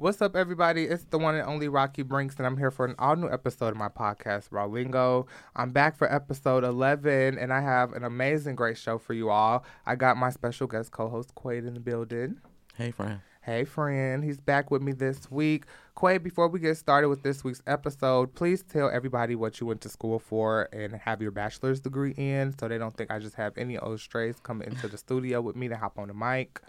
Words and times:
What's 0.00 0.22
up, 0.22 0.36
everybody? 0.36 0.84
It's 0.84 1.02
the 1.10 1.18
one 1.18 1.34
and 1.34 1.44
only 1.44 1.66
Rocky 1.66 2.02
Brinks, 2.02 2.36
and 2.36 2.46
I'm 2.46 2.56
here 2.56 2.70
for 2.70 2.86
an 2.86 2.94
all 3.00 3.16
new 3.16 3.28
episode 3.28 3.70
of 3.70 3.76
my 3.76 3.88
podcast, 3.88 4.50
Rawlingo. 4.50 5.26
I'm 5.56 5.70
back 5.70 5.96
for 5.96 6.08
episode 6.14 6.62
11, 6.62 7.36
and 7.36 7.52
I 7.52 7.60
have 7.60 7.94
an 7.94 8.04
amazing, 8.04 8.54
great 8.54 8.78
show 8.78 8.98
for 8.98 9.12
you 9.12 9.28
all. 9.28 9.64
I 9.86 9.96
got 9.96 10.16
my 10.16 10.30
special 10.30 10.68
guest 10.68 10.92
co 10.92 11.08
host, 11.08 11.34
Quaid, 11.34 11.66
in 11.66 11.74
the 11.74 11.80
building. 11.80 12.36
Hey, 12.76 12.92
friend. 12.92 13.22
Hey, 13.42 13.64
friend. 13.64 14.22
He's 14.22 14.40
back 14.40 14.70
with 14.70 14.82
me 14.82 14.92
this 14.92 15.28
week. 15.32 15.64
Quaid, 15.96 16.22
before 16.22 16.46
we 16.46 16.60
get 16.60 16.76
started 16.76 17.08
with 17.08 17.24
this 17.24 17.42
week's 17.42 17.62
episode, 17.66 18.36
please 18.36 18.62
tell 18.62 18.88
everybody 18.88 19.34
what 19.34 19.60
you 19.60 19.66
went 19.66 19.80
to 19.80 19.88
school 19.88 20.20
for 20.20 20.68
and 20.72 20.94
have 20.94 21.20
your 21.20 21.32
bachelor's 21.32 21.80
degree 21.80 22.14
in 22.16 22.56
so 22.56 22.68
they 22.68 22.78
don't 22.78 22.96
think 22.96 23.10
I 23.10 23.18
just 23.18 23.34
have 23.34 23.58
any 23.58 23.76
old 23.76 23.98
strays 23.98 24.36
coming 24.44 24.68
into 24.68 24.86
the 24.86 24.96
studio 24.96 25.40
with 25.40 25.56
me 25.56 25.66
to 25.66 25.76
hop 25.76 25.98
on 25.98 26.06
the 26.06 26.14
mic. 26.14 26.60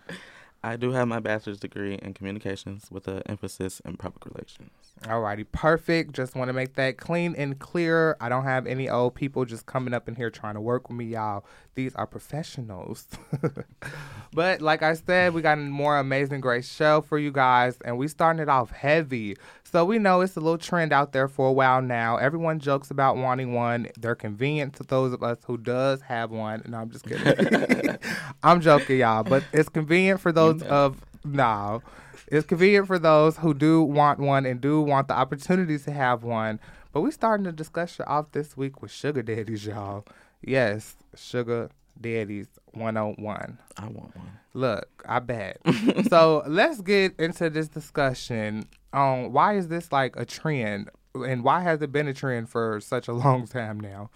I 0.64 0.76
do 0.76 0.92
have 0.92 1.08
my 1.08 1.20
bachelor's 1.20 1.60
degree 1.60 1.96
in 1.96 2.14
communications 2.14 2.92
with 2.92 3.08
an 3.08 3.22
emphasis 3.28 3.80
in 3.86 3.96
public 3.96 4.26
relations. 4.26 4.72
Alrighty, 5.04 5.46
perfect. 5.52 6.12
Just 6.12 6.36
want 6.36 6.50
to 6.50 6.54
make 6.54 6.76
that 6.76 6.98
clean 6.98 7.34
and 7.38 7.58
clear. 7.58 8.18
I 8.20 8.28
don't 8.28 8.44
have 8.44 8.68
any 8.68 8.90
old 8.90 9.16
people 9.16 9.46
just 9.46 9.66
coming 9.66 9.94
up 9.94 10.10
in 10.10 10.16
here 10.16 10.30
trying 10.30 10.56
to 10.56 10.62
work 10.62 10.90
with 10.90 10.98
me, 10.98 11.06
y'all. 11.06 11.46
These 11.76 11.96
are 11.96 12.06
professionals. 12.06 13.08
but 14.34 14.62
like 14.62 14.84
I 14.84 14.96
said, 14.96 15.34
we 15.34 15.42
got 15.42 15.58
a 15.58 15.62
more 15.62 15.98
amazing, 15.98 16.42
great 16.42 16.66
show 16.66 17.00
for 17.00 17.18
you 17.18 17.32
guys, 17.32 17.78
and 17.86 17.98
we 17.98 18.10
starting 18.10 18.42
it 18.42 18.50
off 18.50 18.72
heavy. 18.72 19.38
So 19.64 19.86
we 19.86 20.00
know 20.00 20.20
it's 20.22 20.36
a 20.36 20.42
little 20.42 20.58
trend 20.58 20.92
out 20.92 21.14
there 21.14 21.28
for 21.28 21.48
a 21.48 21.54
while 21.54 21.82
now. 21.82 22.18
Everyone 22.18 22.60
jokes 22.60 22.92
about 22.92 23.16
wanting 23.16 23.54
one. 23.54 23.88
They're 23.98 24.16
convenient 24.16 24.74
to 24.76 24.84
those 24.84 25.14
of 25.14 25.24
us 25.24 25.38
who 25.46 25.58
does 25.58 26.02
have 26.02 26.32
one. 26.32 26.64
No, 26.68 26.80
I'm 26.80 26.90
just 26.90 27.06
kidding. 27.06 27.98
I'm 28.44 28.62
joking, 28.62 29.00
y'all, 29.00 29.24
but 29.24 29.44
it's 29.54 29.70
convenient 29.70 30.20
for 30.20 30.32
those 30.32 30.49
of 30.64 31.02
no. 31.24 31.82
It's 32.28 32.46
convenient 32.46 32.88
for 32.88 33.00
those 33.00 33.38
who 33.38 33.54
do 33.54 33.82
want 33.82 34.20
one 34.20 34.46
and 34.46 34.62
do 34.62 34.82
want 34.82 35.08
the 35.08 35.16
opportunity 35.16 35.78
to 35.80 35.92
have 35.92 36.24
one. 36.24 36.60
But 36.92 37.02
we're 37.02 37.12
starting 37.12 37.46
the 37.46 37.52
discussion 37.52 38.06
off 38.08 38.32
this 38.32 38.56
week 38.58 38.82
with 38.82 38.92
sugar 38.92 39.22
daddies, 39.22 39.66
y'all. 39.66 40.06
Yes, 40.42 40.96
sugar 41.16 41.70
daddies 42.00 42.48
101. 42.74 43.58
I 43.78 43.82
want 43.84 44.16
one. 44.16 44.32
Look, 44.54 44.88
I 45.08 45.20
bet. 45.20 45.60
so 46.10 46.44
let's 46.48 46.82
get 46.82 47.20
into 47.20 47.50
this 47.50 47.68
discussion 47.68 48.68
on 48.94 49.32
why 49.32 49.56
is 49.56 49.68
this 49.68 49.92
like 49.92 50.16
a 50.16 50.26
trend 50.26 50.90
and 51.14 51.44
why 51.44 51.62
has 51.62 51.82
it 51.82 51.92
been 51.92 52.08
a 52.08 52.14
trend 52.14 52.50
for 52.50 52.80
such 52.80 53.08
a 53.08 53.14
long 53.14 53.48
time 53.48 53.80
now? 53.80 54.10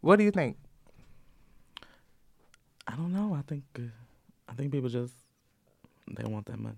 What 0.00 0.16
do 0.16 0.24
you 0.24 0.30
think? 0.30 0.56
I 2.86 2.96
don't 2.96 3.12
know. 3.12 3.34
I 3.34 3.42
think 3.42 3.64
uh, 3.78 3.82
I 4.48 4.52
think 4.52 4.70
people 4.72 4.90
just 4.90 5.14
they 6.10 6.24
want 6.24 6.46
that 6.46 6.58
money. 6.58 6.76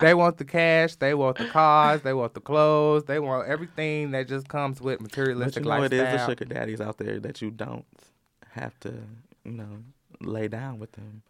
they 0.00 0.14
want 0.14 0.38
the 0.38 0.44
cash, 0.46 0.96
they 0.96 1.12
want 1.14 1.36
the 1.36 1.46
cars, 1.46 2.00
they 2.02 2.14
want 2.14 2.32
the 2.34 2.40
clothes, 2.40 3.04
they 3.04 3.18
want 3.18 3.46
everything 3.46 4.12
that 4.12 4.26
just 4.28 4.48
comes 4.48 4.80
with 4.80 4.98
But 4.98 5.08
materialistic 5.10 5.64
you 5.64 5.68
know, 5.70 5.82
it 5.82 5.92
is 5.92 6.00
the 6.00 6.26
sugar 6.26 6.44
daddies 6.46 6.80
out 6.80 6.96
there 6.96 7.20
that 7.20 7.42
you 7.42 7.50
don't 7.50 7.84
have 8.52 8.78
to, 8.80 8.94
you 9.44 9.52
know, 9.52 9.68
lay 10.20 10.48
down 10.48 10.78
with 10.78 10.92
them. 10.92 11.22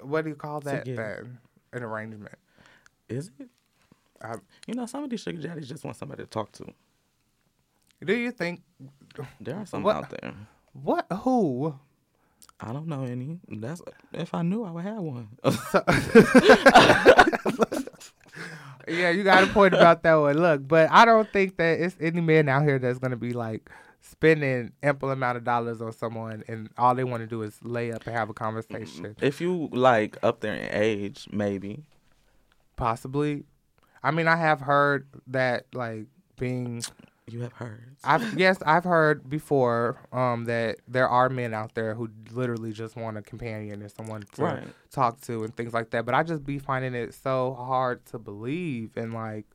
What 0.00 0.24
do 0.24 0.30
you 0.30 0.36
call 0.36 0.60
that 0.62 0.84
get- 0.84 0.96
then? 0.96 1.38
An 1.72 1.82
arrangement. 1.82 2.34
Is 3.08 3.30
it? 3.38 3.48
I, 4.22 4.36
You 4.66 4.74
know, 4.74 4.86
some 4.86 5.04
of 5.04 5.10
these 5.10 5.20
sugar 5.20 5.40
daddies 5.40 5.68
just 5.68 5.84
want 5.84 5.96
somebody 5.96 6.22
to 6.24 6.28
talk 6.28 6.50
to. 6.52 6.64
do 8.04 8.14
you 8.14 8.30
think 8.32 8.62
There 9.40 9.56
are 9.56 9.66
some 9.66 9.82
What- 9.84 9.96
out 9.96 10.10
there. 10.10 10.34
what 10.72 11.06
who? 11.22 11.78
I 12.66 12.72
don't 12.72 12.86
know 12.88 13.04
any. 13.04 13.40
That's 13.48 13.82
if 14.12 14.32
I 14.32 14.42
knew, 14.42 14.64
I 14.64 14.70
would 14.70 14.84
have 14.84 15.02
one. 15.02 15.28
Yeah, 18.86 19.10
you 19.10 19.24
got 19.24 19.44
a 19.44 19.46
point 19.46 19.74
about 19.74 20.02
that 20.02 20.14
one. 20.14 20.36
Look, 20.36 20.68
but 20.68 20.90
I 20.90 21.04
don't 21.04 21.30
think 21.32 21.56
that 21.56 21.80
it's 21.80 21.96
any 22.00 22.20
man 22.20 22.48
out 22.48 22.64
here 22.64 22.78
that's 22.78 22.98
gonna 22.98 23.16
be 23.16 23.32
like 23.32 23.70
spending 24.02 24.72
ample 24.82 25.10
amount 25.10 25.38
of 25.38 25.44
dollars 25.44 25.80
on 25.80 25.92
someone 25.92 26.44
and 26.48 26.68
all 26.76 26.94
they 26.94 27.04
want 27.04 27.22
to 27.22 27.26
do 27.26 27.40
is 27.42 27.58
lay 27.62 27.92
up 27.92 28.06
and 28.06 28.14
have 28.14 28.28
a 28.28 28.34
conversation. 28.34 29.16
if 29.22 29.40
you 29.40 29.70
like 29.72 30.18
up 30.22 30.40
there 30.40 30.54
in 30.54 30.68
age, 30.70 31.26
maybe. 31.32 31.84
Possibly. 32.76 33.44
I 34.02 34.10
mean, 34.10 34.28
I 34.28 34.36
have 34.36 34.60
heard 34.60 35.06
that 35.28 35.66
like 35.72 36.06
being 36.38 36.82
You 37.26 37.40
have 37.40 37.52
heard. 37.54 37.96
I've 38.04 38.38
yes, 38.38 38.58
I've 38.66 38.84
heard 38.84 39.28
before 39.30 39.98
um, 40.12 40.44
that 40.44 40.76
there 40.86 41.08
are 41.08 41.28
men 41.30 41.54
out 41.54 41.74
there 41.74 41.94
who 41.94 42.10
literally 42.32 42.72
just 42.72 42.96
want 42.96 43.16
a 43.16 43.22
companion 43.22 43.80
and 43.80 43.90
someone 43.90 44.22
to 44.34 44.42
Right. 44.42 44.64
talk 44.90 45.20
to 45.22 45.42
and 45.44 45.56
things 45.56 45.72
like 45.72 45.90
that. 45.90 46.04
But 46.04 46.14
I 46.14 46.22
just 46.22 46.44
be 46.44 46.58
finding 46.58 46.94
it 46.94 47.14
so 47.14 47.54
hard 47.54 48.04
to 48.06 48.18
believe 48.18 48.96
and 48.96 49.14
like 49.14 49.46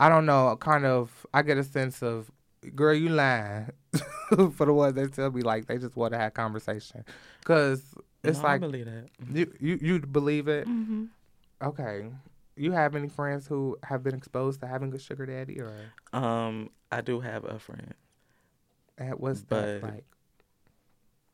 I 0.00 0.08
don't 0.08 0.26
know, 0.26 0.56
kind 0.56 0.84
of 0.84 1.26
I 1.32 1.42
get 1.42 1.58
a 1.58 1.64
sense 1.64 2.02
of 2.02 2.30
girl, 2.74 2.94
you 2.94 3.08
lying 3.08 3.70
for 4.54 4.66
the 4.66 4.72
ones 4.72 4.94
that 4.94 5.12
tell 5.12 5.30
me 5.30 5.42
like 5.42 5.66
they 5.66 5.78
just 5.78 5.96
want 5.96 6.12
to 6.12 6.18
have 6.18 6.34
conversation 6.34 7.04
because 7.40 7.82
it's 8.24 8.42
No, 8.42 8.48
I 8.48 8.52
like 8.52 8.60
believe 8.60 8.86
that. 8.86 9.08
you 9.32 9.52
you 9.60 9.78
you 9.80 9.98
believe 10.00 10.48
it. 10.48 10.66
Mm-hmm. 10.68 11.04
Okay, 11.62 12.06
you 12.58 12.72
have 12.72 12.94
any 12.96 13.08
friends 13.08 13.46
who 13.46 13.78
have 13.84 14.02
been 14.02 14.14
exposed 14.14 14.60
to 14.60 14.66
having 14.66 14.92
a 14.94 14.98
sugar 14.98 15.26
daddy 15.26 15.60
or 15.60 15.72
Um, 16.12 16.70
I 16.90 17.00
do 17.00 17.20
have 17.20 17.44
a 17.44 17.58
friend. 17.58 17.94
what's 19.16 19.42
that 19.44 19.80
But- 19.80 19.90
like? 19.90 20.04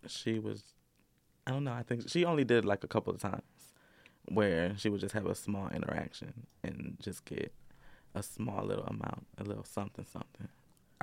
She 0.07 0.39
was, 0.39 0.63
I 1.47 1.51
don't 1.53 1.65
know. 1.65 1.73
I 1.73 1.83
think 1.83 2.09
she 2.11 2.25
only 2.27 2.45
did 2.45 2.65
like 2.65 2.84
a 2.84 2.89
couple 2.89 3.13
of 3.15 3.21
times 3.21 3.43
where 4.27 4.77
she 4.77 4.89
would 4.91 5.01
just 5.01 5.15
have 5.15 5.27
a 5.27 5.34
small 5.34 5.69
interaction 5.71 6.47
and 6.63 6.97
just 7.01 7.25
get 7.25 7.53
a 8.15 8.23
small 8.23 8.65
little 8.65 8.84
amount, 8.84 9.27
a 9.39 9.45
little 9.45 9.65
something, 9.65 10.05
something. 10.05 10.49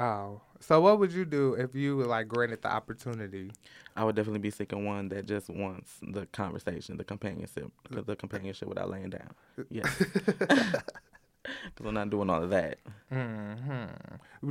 Oh, 0.01 0.41
so 0.59 0.81
what 0.81 0.97
would 0.99 1.11
you 1.11 1.25
do 1.25 1.53
if 1.53 1.75
you 1.75 1.95
were 1.95 2.05
like 2.05 2.27
granted 2.27 2.61
the 2.63 2.71
opportunity? 2.71 3.51
I 3.95 4.03
would 4.03 4.15
definitely 4.15 4.39
be 4.39 4.49
seeking 4.49 4.83
one 4.85 5.09
that 5.09 5.27
just 5.27 5.47
wants 5.49 5.97
the 6.01 6.25
conversation, 6.27 6.97
the 6.97 7.03
companionship, 7.03 7.71
the 7.89 8.15
companionship 8.15 8.67
without 8.67 8.89
laying 8.89 9.11
down. 9.11 9.29
Yeah, 9.69 9.83
because 10.47 11.85
I'm 11.85 11.93
not 11.93 12.09
doing 12.09 12.29
all 12.31 12.41
of 12.43 12.49
that. 12.49 12.79
hmm 13.09 13.85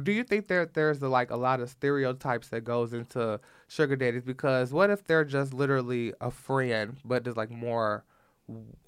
Do 0.02 0.12
you 0.12 0.22
think 0.22 0.46
that 0.48 0.74
there's 0.74 1.02
like 1.02 1.30
a 1.30 1.36
lot 1.36 1.60
of 1.60 1.70
stereotypes 1.70 2.48
that 2.50 2.62
goes 2.62 2.92
into 2.92 3.40
sugar 3.66 3.96
daddies? 3.96 4.24
Because 4.24 4.72
what 4.72 4.90
if 4.90 5.04
they're 5.04 5.24
just 5.24 5.52
literally 5.52 6.12
a 6.20 6.30
friend, 6.30 6.96
but 7.04 7.26
is 7.26 7.36
like 7.36 7.50
more 7.50 8.04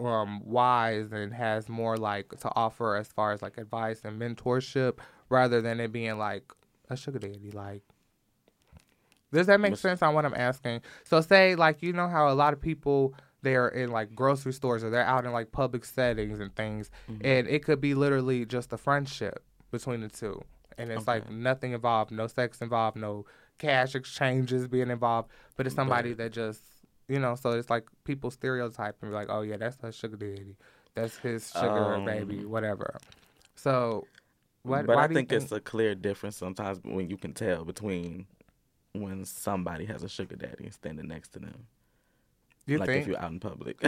um 0.01 0.41
wise 0.45 1.13
and 1.13 1.33
has 1.33 1.69
more 1.69 1.97
like 1.97 2.31
to 2.41 2.51
offer 2.57 2.97
as 2.97 3.07
far 3.09 3.33
as 3.33 3.43
like 3.43 3.59
advice 3.59 4.01
and 4.05 4.21
mentorship, 4.21 4.99
rather 5.33 5.61
than 5.61 5.81
it 5.81 5.91
being 5.91 6.19
like 6.19 6.53
a 6.91 6.97
sugar 6.97 7.19
daddy? 7.19 7.51
Like, 7.53 7.83
does 9.33 9.47
that 9.47 9.61
make 9.61 9.71
What's- 9.73 9.83
sense 9.83 10.03
on 10.03 10.15
what 10.15 10.25
I'm 10.25 10.35
asking? 10.35 10.83
So 11.05 11.21
say 11.21 11.55
like 11.55 11.83
you 11.83 11.93
know 11.93 12.09
how 12.09 12.29
a 12.31 12.35
lot 12.35 12.53
of 12.53 12.61
people 12.61 13.15
they're 13.43 13.69
in 13.69 13.91
like 13.91 14.15
grocery 14.15 14.53
stores 14.53 14.85
or 14.85 14.91
they're 14.91 15.05
out 15.05 15.25
in 15.25 15.33
like 15.33 15.51
public 15.51 15.85
settings 15.85 16.39
and 16.39 16.55
things 16.55 16.91
Mm-hmm. 17.11 17.27
and 17.27 17.49
it 17.49 17.65
could 17.65 17.81
be 17.81 17.95
literally 17.95 18.45
just 18.47 18.73
a 18.73 18.79
friendship 18.79 19.43
between 19.73 20.01
the 20.03 20.09
two 20.09 20.41
and 20.79 20.91
it's 20.93 21.07
like 21.09 21.29
nothing 21.29 21.73
involved 21.73 22.13
no 22.13 22.27
sex 22.29 22.61
involved 22.63 22.97
no 22.97 23.25
cash 23.59 23.95
exchanges 23.97 24.69
being 24.69 24.91
involved 24.91 25.29
but 25.57 25.67
it's 25.67 25.75
somebody 25.75 26.11
Right. 26.11 26.19
that 26.19 26.33
just 26.33 26.61
you 27.09 27.19
know 27.19 27.35
so 27.35 27.51
it's 27.51 27.69
like 27.69 27.89
people 28.05 28.31
stereotype 28.31 28.97
and 29.03 29.11
be 29.11 29.15
like 29.15 29.27
oh 29.29 29.41
yeah 29.43 29.57
that's 29.57 29.77
her 29.83 29.91
sugar 29.91 30.17
daddy 30.17 30.57
that's 30.95 31.17
his 31.19 31.51
sugar 31.51 31.95
Um, 31.95 32.05
baby 32.05 32.45
whatever 32.45 32.99
so 33.57 34.07
what, 34.63 34.87
but 34.87 34.97
why 34.97 35.05
I 35.05 35.09
you 35.09 35.15
think, 35.15 35.33
it's 35.33 35.53
a 35.53 35.61
clear 35.61 35.95
difference 35.95 36.37
sometimes 36.37 36.79
when 36.83 37.09
you 37.11 37.17
can 37.17 37.35
tell 37.35 37.65
between 37.65 38.27
when 38.93 39.25
somebody 39.25 39.85
has 39.87 40.03
a 40.03 40.09
sugar 40.09 40.37
daddy 40.37 40.71
standing 40.71 41.09
next 41.09 41.29
to 41.33 41.39
them. 41.39 41.67
you 42.67 42.79
like 42.79 42.89
think 42.89 43.03
if 43.03 43.09
you're 43.09 43.21
out 43.21 43.33
in 43.33 43.41
public. 43.41 43.79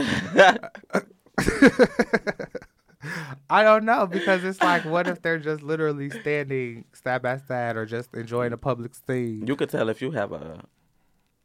I 3.50 3.62
don't 3.62 3.84
know 3.84 4.06
because 4.06 4.44
it's 4.44 4.62
like, 4.62 4.84
what 4.84 5.06
if 5.06 5.20
they're 5.20 5.38
just 5.38 5.62
literally 5.62 6.08
standing 6.10 6.84
side 6.94 7.20
by 7.22 7.36
side 7.36 7.76
or 7.76 7.84
just 7.84 8.14
enjoying 8.14 8.52
a 8.52 8.56
public 8.56 8.94
scene? 8.94 9.46
you 9.46 9.56
could 9.56 9.68
tell 9.68 9.88
if 9.90 10.00
you 10.00 10.12
have 10.12 10.32
a 10.32 10.64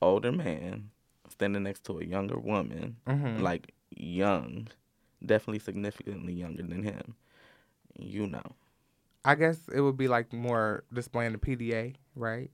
older 0.02 0.32
man 0.32 0.92
standing 1.28 1.64
next 1.64 1.84
to 1.86 2.00
a 2.00 2.06
younger 2.06 2.40
woman, 2.40 2.96
Mhm. 3.06 3.42
like 3.42 3.74
young, 3.96 4.68
definitely 5.26 5.60
significantly 5.60 6.34
younger 6.34 6.64
than 6.64 6.84
him. 6.84 7.16
You 7.98 8.28
know. 8.28 8.56
I 9.30 9.36
guess 9.36 9.60
it 9.72 9.80
would 9.80 9.96
be 9.96 10.08
like 10.08 10.34
more 10.34 10.84
displaying 10.92 11.34
the 11.34 11.38
PDA, 11.38 11.94
right? 12.16 12.50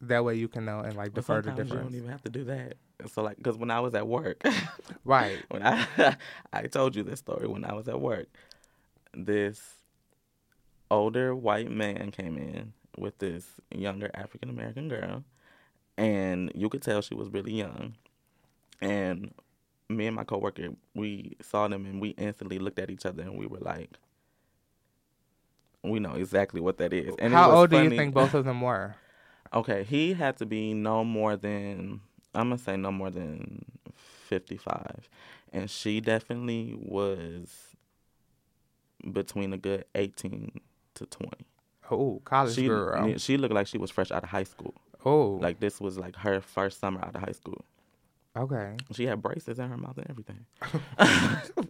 That 0.00 0.24
way 0.24 0.34
you 0.34 0.48
can 0.48 0.64
know 0.64 0.80
and 0.80 0.96
like 0.96 1.14
But 1.14 1.20
defer 1.20 1.36
the 1.40 1.42
sometimes 1.50 1.58
you 1.70 1.76
difference. 1.76 1.92
don't 1.92 1.98
even 1.98 2.10
have 2.10 2.22
to 2.22 2.30
do 2.30 2.42
that. 2.44 2.74
So 3.06 3.22
like, 3.22 3.36
because 3.36 3.56
when 3.56 3.70
I 3.70 3.78
was 3.78 3.94
at 3.94 4.08
work, 4.08 4.42
Right. 5.04 5.38
when 5.50 5.62
I 5.64 6.16
I 6.52 6.62
told 6.62 6.96
you 6.96 7.04
this 7.04 7.20
story 7.20 7.46
when 7.46 7.64
I 7.64 7.74
was 7.74 7.86
at 7.86 8.00
work, 8.00 8.26
this 9.16 9.60
older 10.90 11.32
white 11.34 11.70
man 11.70 12.10
came 12.10 12.36
in 12.38 12.72
with 12.98 13.18
this 13.18 13.46
younger 13.72 14.10
African 14.14 14.50
American 14.50 14.88
girl, 14.88 15.22
and 15.96 16.50
you 16.56 16.68
could 16.68 16.82
tell 16.82 17.02
she 17.02 17.14
was 17.14 17.28
really 17.28 17.52
young. 17.52 17.94
And 18.80 19.32
me 19.88 20.08
and 20.08 20.16
my 20.16 20.24
coworker, 20.24 20.70
we 20.94 21.36
saw 21.40 21.68
them 21.68 21.86
and 21.86 22.00
we 22.00 22.10
instantly 22.10 22.58
looked 22.58 22.80
at 22.80 22.90
each 22.90 23.06
other 23.06 23.22
and 23.22 23.38
we 23.38 23.46
were 23.46 23.60
like, 23.60 23.90
we 25.84 26.00
know 26.00 26.14
exactly 26.14 26.60
what 26.60 26.78
that 26.78 26.92
is. 26.92 27.14
And 27.18 27.32
How 27.32 27.50
old 27.52 27.70
do 27.70 27.82
you 27.82 27.90
think 27.90 28.14
both 28.14 28.34
of 28.34 28.44
them 28.44 28.60
were? 28.60 28.94
Okay, 29.52 29.84
he 29.84 30.14
had 30.14 30.36
to 30.38 30.46
be 30.46 30.74
no 30.74 31.04
more 31.04 31.36
than 31.36 32.00
I'm 32.34 32.48
gonna 32.48 32.58
say 32.58 32.76
no 32.76 32.90
more 32.90 33.10
than 33.10 33.64
fifty 33.94 34.56
five, 34.56 35.08
and 35.52 35.70
she 35.70 36.00
definitely 36.00 36.74
was 36.76 37.76
between 39.12 39.52
a 39.52 39.56
good 39.58 39.84
eighteen 39.94 40.60
to 40.94 41.06
twenty. 41.06 41.46
Oh, 41.88 42.20
college 42.24 42.54
She 42.56 42.66
girl. 42.66 43.16
she 43.18 43.36
looked 43.36 43.54
like 43.54 43.68
she 43.68 43.78
was 43.78 43.92
fresh 43.92 44.10
out 44.10 44.24
of 44.24 44.30
high 44.30 44.42
school. 44.42 44.74
Oh, 45.04 45.38
Like 45.40 45.60
this 45.60 45.80
was 45.80 45.98
like 45.98 46.16
her 46.16 46.40
first 46.40 46.80
summer 46.80 47.00
out 47.04 47.14
of 47.14 47.20
high 47.22 47.32
school. 47.32 47.64
okay. 48.36 48.76
She 48.92 49.04
had 49.06 49.22
braces 49.22 49.60
in 49.60 49.68
her 49.68 49.76
mouth 49.76 49.98
and 49.98 50.10
everything. 50.10 50.46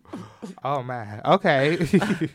Oh 0.62 0.82
man. 0.82 1.20
Okay. 1.24 1.78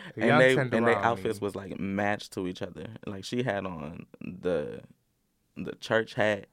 and 0.16 0.40
they 0.40 0.56
and 0.56 0.70
their 0.70 0.98
outfits 0.98 1.40
was 1.40 1.54
like 1.54 1.78
matched 1.78 2.32
to 2.32 2.46
each 2.46 2.62
other. 2.62 2.86
Like 3.06 3.24
she 3.24 3.42
had 3.42 3.66
on 3.66 4.06
the 4.20 4.80
the 5.56 5.74
church 5.76 6.14
hat 6.14 6.46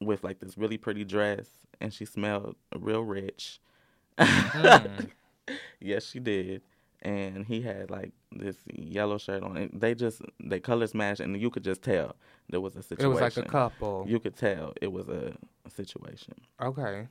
with 0.00 0.24
like 0.24 0.40
this 0.40 0.56
really 0.56 0.78
pretty 0.78 1.04
dress, 1.04 1.48
and 1.80 1.92
she 1.92 2.04
smelled 2.04 2.56
real 2.76 3.02
rich. 3.02 3.60
Mm. 4.18 5.10
yes, 5.80 6.04
she 6.06 6.20
did. 6.20 6.62
And 7.02 7.46
he 7.46 7.62
had 7.62 7.90
like 7.90 8.12
this 8.30 8.56
yellow 8.72 9.16
shirt 9.16 9.42
on. 9.42 9.56
And 9.56 9.80
they 9.80 9.94
just 9.94 10.20
they 10.38 10.60
colors 10.60 10.94
matched, 10.94 11.20
and 11.20 11.40
you 11.40 11.50
could 11.50 11.64
just 11.64 11.82
tell 11.82 12.16
there 12.50 12.60
was 12.60 12.76
a 12.76 12.82
situation. 12.82 13.10
It 13.10 13.14
was 13.14 13.20
like 13.20 13.36
a 13.36 13.48
couple. 13.48 14.04
You 14.06 14.20
could 14.20 14.36
tell 14.36 14.72
it 14.80 14.92
was 14.92 15.08
a, 15.08 15.34
situation. 15.68 16.34
Okay. 16.60 17.06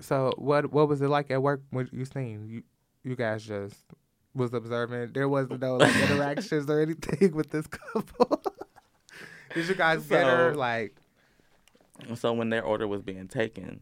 So 0.00 0.32
what 0.36 0.72
what 0.72 0.88
was 0.88 1.00
it 1.00 1.08
like 1.08 1.30
at 1.30 1.40
work 1.40 1.62
when 1.70 1.88
you 1.92 2.04
seen 2.04 2.48
you 2.48 2.62
you 3.04 3.16
guys 3.16 3.44
just 3.44 3.76
was 4.34 4.54
observing 4.54 5.12
there 5.12 5.28
wasn't 5.28 5.60
no 5.60 5.76
like 5.76 5.94
interactions 6.10 6.68
or 6.70 6.80
anything 6.80 7.34
with 7.34 7.50
this 7.50 7.66
couple. 7.66 8.42
Did 9.54 9.68
you 9.68 9.74
guys 9.74 10.04
get 10.06 10.24
her 10.24 10.54
like 10.54 10.96
So 12.14 12.32
when 12.32 12.48
their 12.48 12.64
order 12.64 12.88
was 12.88 13.02
being 13.02 13.28
taken, 13.28 13.80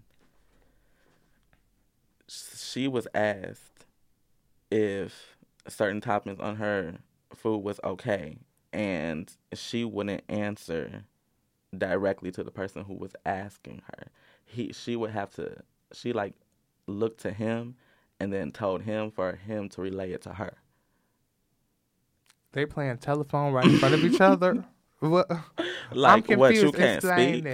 she 2.28 2.88
was 2.88 3.06
asked 3.14 3.87
if 4.70 5.37
certain 5.69 6.00
toppings 6.00 6.40
on 6.40 6.56
her 6.56 6.99
food 7.34 7.58
was 7.58 7.78
okay, 7.84 8.38
and 8.72 9.32
she 9.55 9.84
wouldn't 9.84 10.25
answer 10.28 11.05
directly 11.76 12.32
to 12.32 12.43
the 12.43 12.50
person 12.50 12.84
who 12.84 12.94
was 12.94 13.14
asking 13.25 13.82
her. 13.87 14.08
He 14.44 14.72
she 14.72 14.96
would 14.96 15.11
have 15.11 15.31
to 15.37 15.62
she 15.93 16.12
like 16.12 16.34
looked 16.88 17.20
to 17.20 17.31
him 17.31 17.76
and 18.20 18.32
then 18.32 18.52
told 18.52 18.82
him 18.82 19.11
for 19.11 19.32
him 19.37 19.69
to 19.70 19.81
relay 19.81 20.12
it 20.12 20.22
to 20.22 20.34
her. 20.34 20.52
they 22.52 22.67
playing 22.67 22.99
telephone 22.99 23.52
right 23.52 23.64
in 23.64 23.78
front 23.78 23.94
of 23.94 24.05
each 24.05 24.20
other? 24.20 24.64
What? 25.00 25.28
Like 25.93 26.31
I'm 26.31 26.38
what 26.38 26.49
confused. 26.52 26.62
you 26.64 26.72
can't 26.72 26.96
Explain 26.96 27.32
speak. 27.40 27.44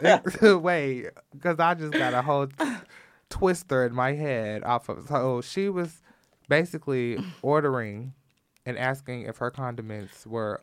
this. 0.00 0.42
Wait, 0.62 1.06
because 1.32 1.58
I 1.58 1.74
just 1.74 1.92
got 1.92 2.14
a 2.14 2.22
whole 2.22 2.46
twister 3.28 3.84
in 3.84 3.94
my 3.94 4.12
head 4.14 4.64
off 4.64 4.88
of. 4.88 5.06
So 5.08 5.40
she 5.42 5.68
was 5.68 6.00
basically 6.48 7.18
ordering 7.42 8.14
and 8.64 8.78
asking 8.78 9.22
if 9.22 9.36
her 9.38 9.50
condiments 9.50 10.26
were 10.26 10.62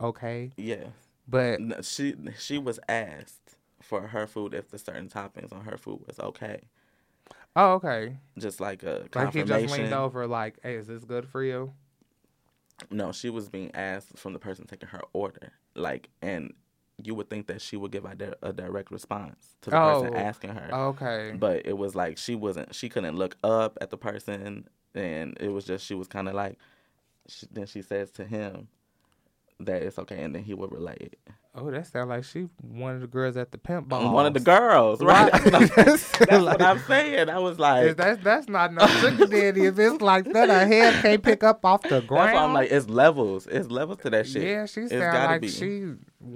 okay, 0.00 0.50
Yeah. 0.56 0.86
but 1.28 1.60
No, 1.60 1.80
she 1.82 2.14
she 2.38 2.58
was 2.58 2.80
asked 2.88 3.56
for 3.82 4.08
her 4.08 4.26
food 4.26 4.54
if 4.54 4.70
the 4.70 4.78
certain 4.78 5.08
toppings 5.08 5.52
on 5.52 5.64
her 5.66 5.76
food 5.76 6.00
was 6.06 6.18
okay. 6.18 6.62
Oh, 7.56 7.72
okay. 7.74 8.16
Just 8.38 8.60
like 8.60 8.82
a 8.82 9.06
Like 9.14 9.34
he 9.34 9.42
just 9.42 9.72
leaned 9.72 9.92
over, 9.92 10.26
like, 10.26 10.58
"Hey, 10.62 10.74
is 10.74 10.86
this 10.86 11.04
good 11.04 11.26
for 11.28 11.42
you?" 11.42 11.72
No, 12.90 13.12
she 13.12 13.28
was 13.28 13.48
being 13.48 13.74
asked 13.74 14.18
from 14.18 14.32
the 14.32 14.38
person 14.38 14.66
taking 14.66 14.88
her 14.88 15.02
order. 15.12 15.52
Like, 15.74 16.08
and 16.22 16.54
you 17.02 17.14
would 17.14 17.28
think 17.28 17.46
that 17.48 17.60
she 17.60 17.76
would 17.76 17.92
give 17.92 18.04
a, 18.04 18.14
di- 18.14 18.34
a 18.42 18.52
direct 18.52 18.90
response 18.90 19.56
to 19.62 19.70
the 19.70 19.76
person 19.76 20.14
Oh, 20.14 20.18
asking 20.18 20.50
her. 20.50 20.70
Okay. 20.72 21.34
But 21.38 21.66
it 21.66 21.76
was 21.76 21.94
like 21.94 22.16
she 22.18 22.34
wasn't. 22.34 22.74
She 22.74 22.88
couldn't 22.88 23.16
look 23.16 23.36
up 23.44 23.76
at 23.80 23.90
the 23.90 23.98
person, 23.98 24.66
and 24.94 25.36
it 25.40 25.48
was 25.48 25.64
just 25.64 25.84
she 25.84 25.94
was 25.94 26.08
kind 26.08 26.28
of 26.28 26.34
like. 26.34 26.58
She, 27.28 27.46
then 27.50 27.66
she 27.66 27.82
says 27.82 28.10
to 28.12 28.24
him 28.24 28.68
that 29.60 29.82
it's 29.82 29.98
okay, 29.98 30.22
and 30.22 30.34
then 30.34 30.42
he 30.42 30.54
would 30.54 30.72
relay 30.72 30.96
it. 31.00 31.18
Oh, 31.54 31.70
that 31.70 31.86
sounds 31.86 32.08
like 32.08 32.24
she 32.24 32.48
one 32.60 32.94
of 32.94 33.00
the 33.00 33.06
girls 33.06 33.36
at 33.36 33.50
the 33.52 33.58
pimp 33.58 33.88
ball. 33.88 34.12
One 34.12 34.26
of 34.26 34.34
the 34.34 34.40
girls, 34.40 35.00
right? 35.00 35.32
Right. 35.32 35.42
That's, 35.52 35.70
what 35.72 35.78
I'm, 35.78 35.96
that's 35.96 36.20
Like- 36.30 36.58
what 36.58 36.62
I'm 36.62 36.78
saying. 36.80 37.28
I 37.28 37.38
was 37.38 37.58
like, 37.58 37.86
Is 37.86 37.96
that 37.96 38.22
that's 38.24 38.48
not 38.48 38.72
no 38.72 38.86
sugar 38.86 39.26
daddy 39.26 39.66
if 39.66 39.78
it's 39.78 40.00
like 40.00 40.24
that 40.32 40.48
her 40.48 40.66
head 40.66 41.02
can't 41.02 41.22
pick 41.22 41.42
up 41.44 41.64
off 41.64 41.82
the 41.82 42.00
ground. 42.02 42.28
That's 42.28 42.34
why 42.36 42.44
I'm 42.44 42.52
like, 42.54 42.70
it's 42.70 42.88
levels. 42.88 43.46
It's 43.46 43.68
levels 43.70 43.98
to 44.02 44.10
that 44.10 44.26
shit. 44.26 44.42
Yeah, 44.42 44.66
she 44.66 44.82
It's 44.82 44.90
sound 44.90 45.02
gotta 45.12 45.32
like 45.32 45.40
be. 45.42 45.48
she 45.48 45.92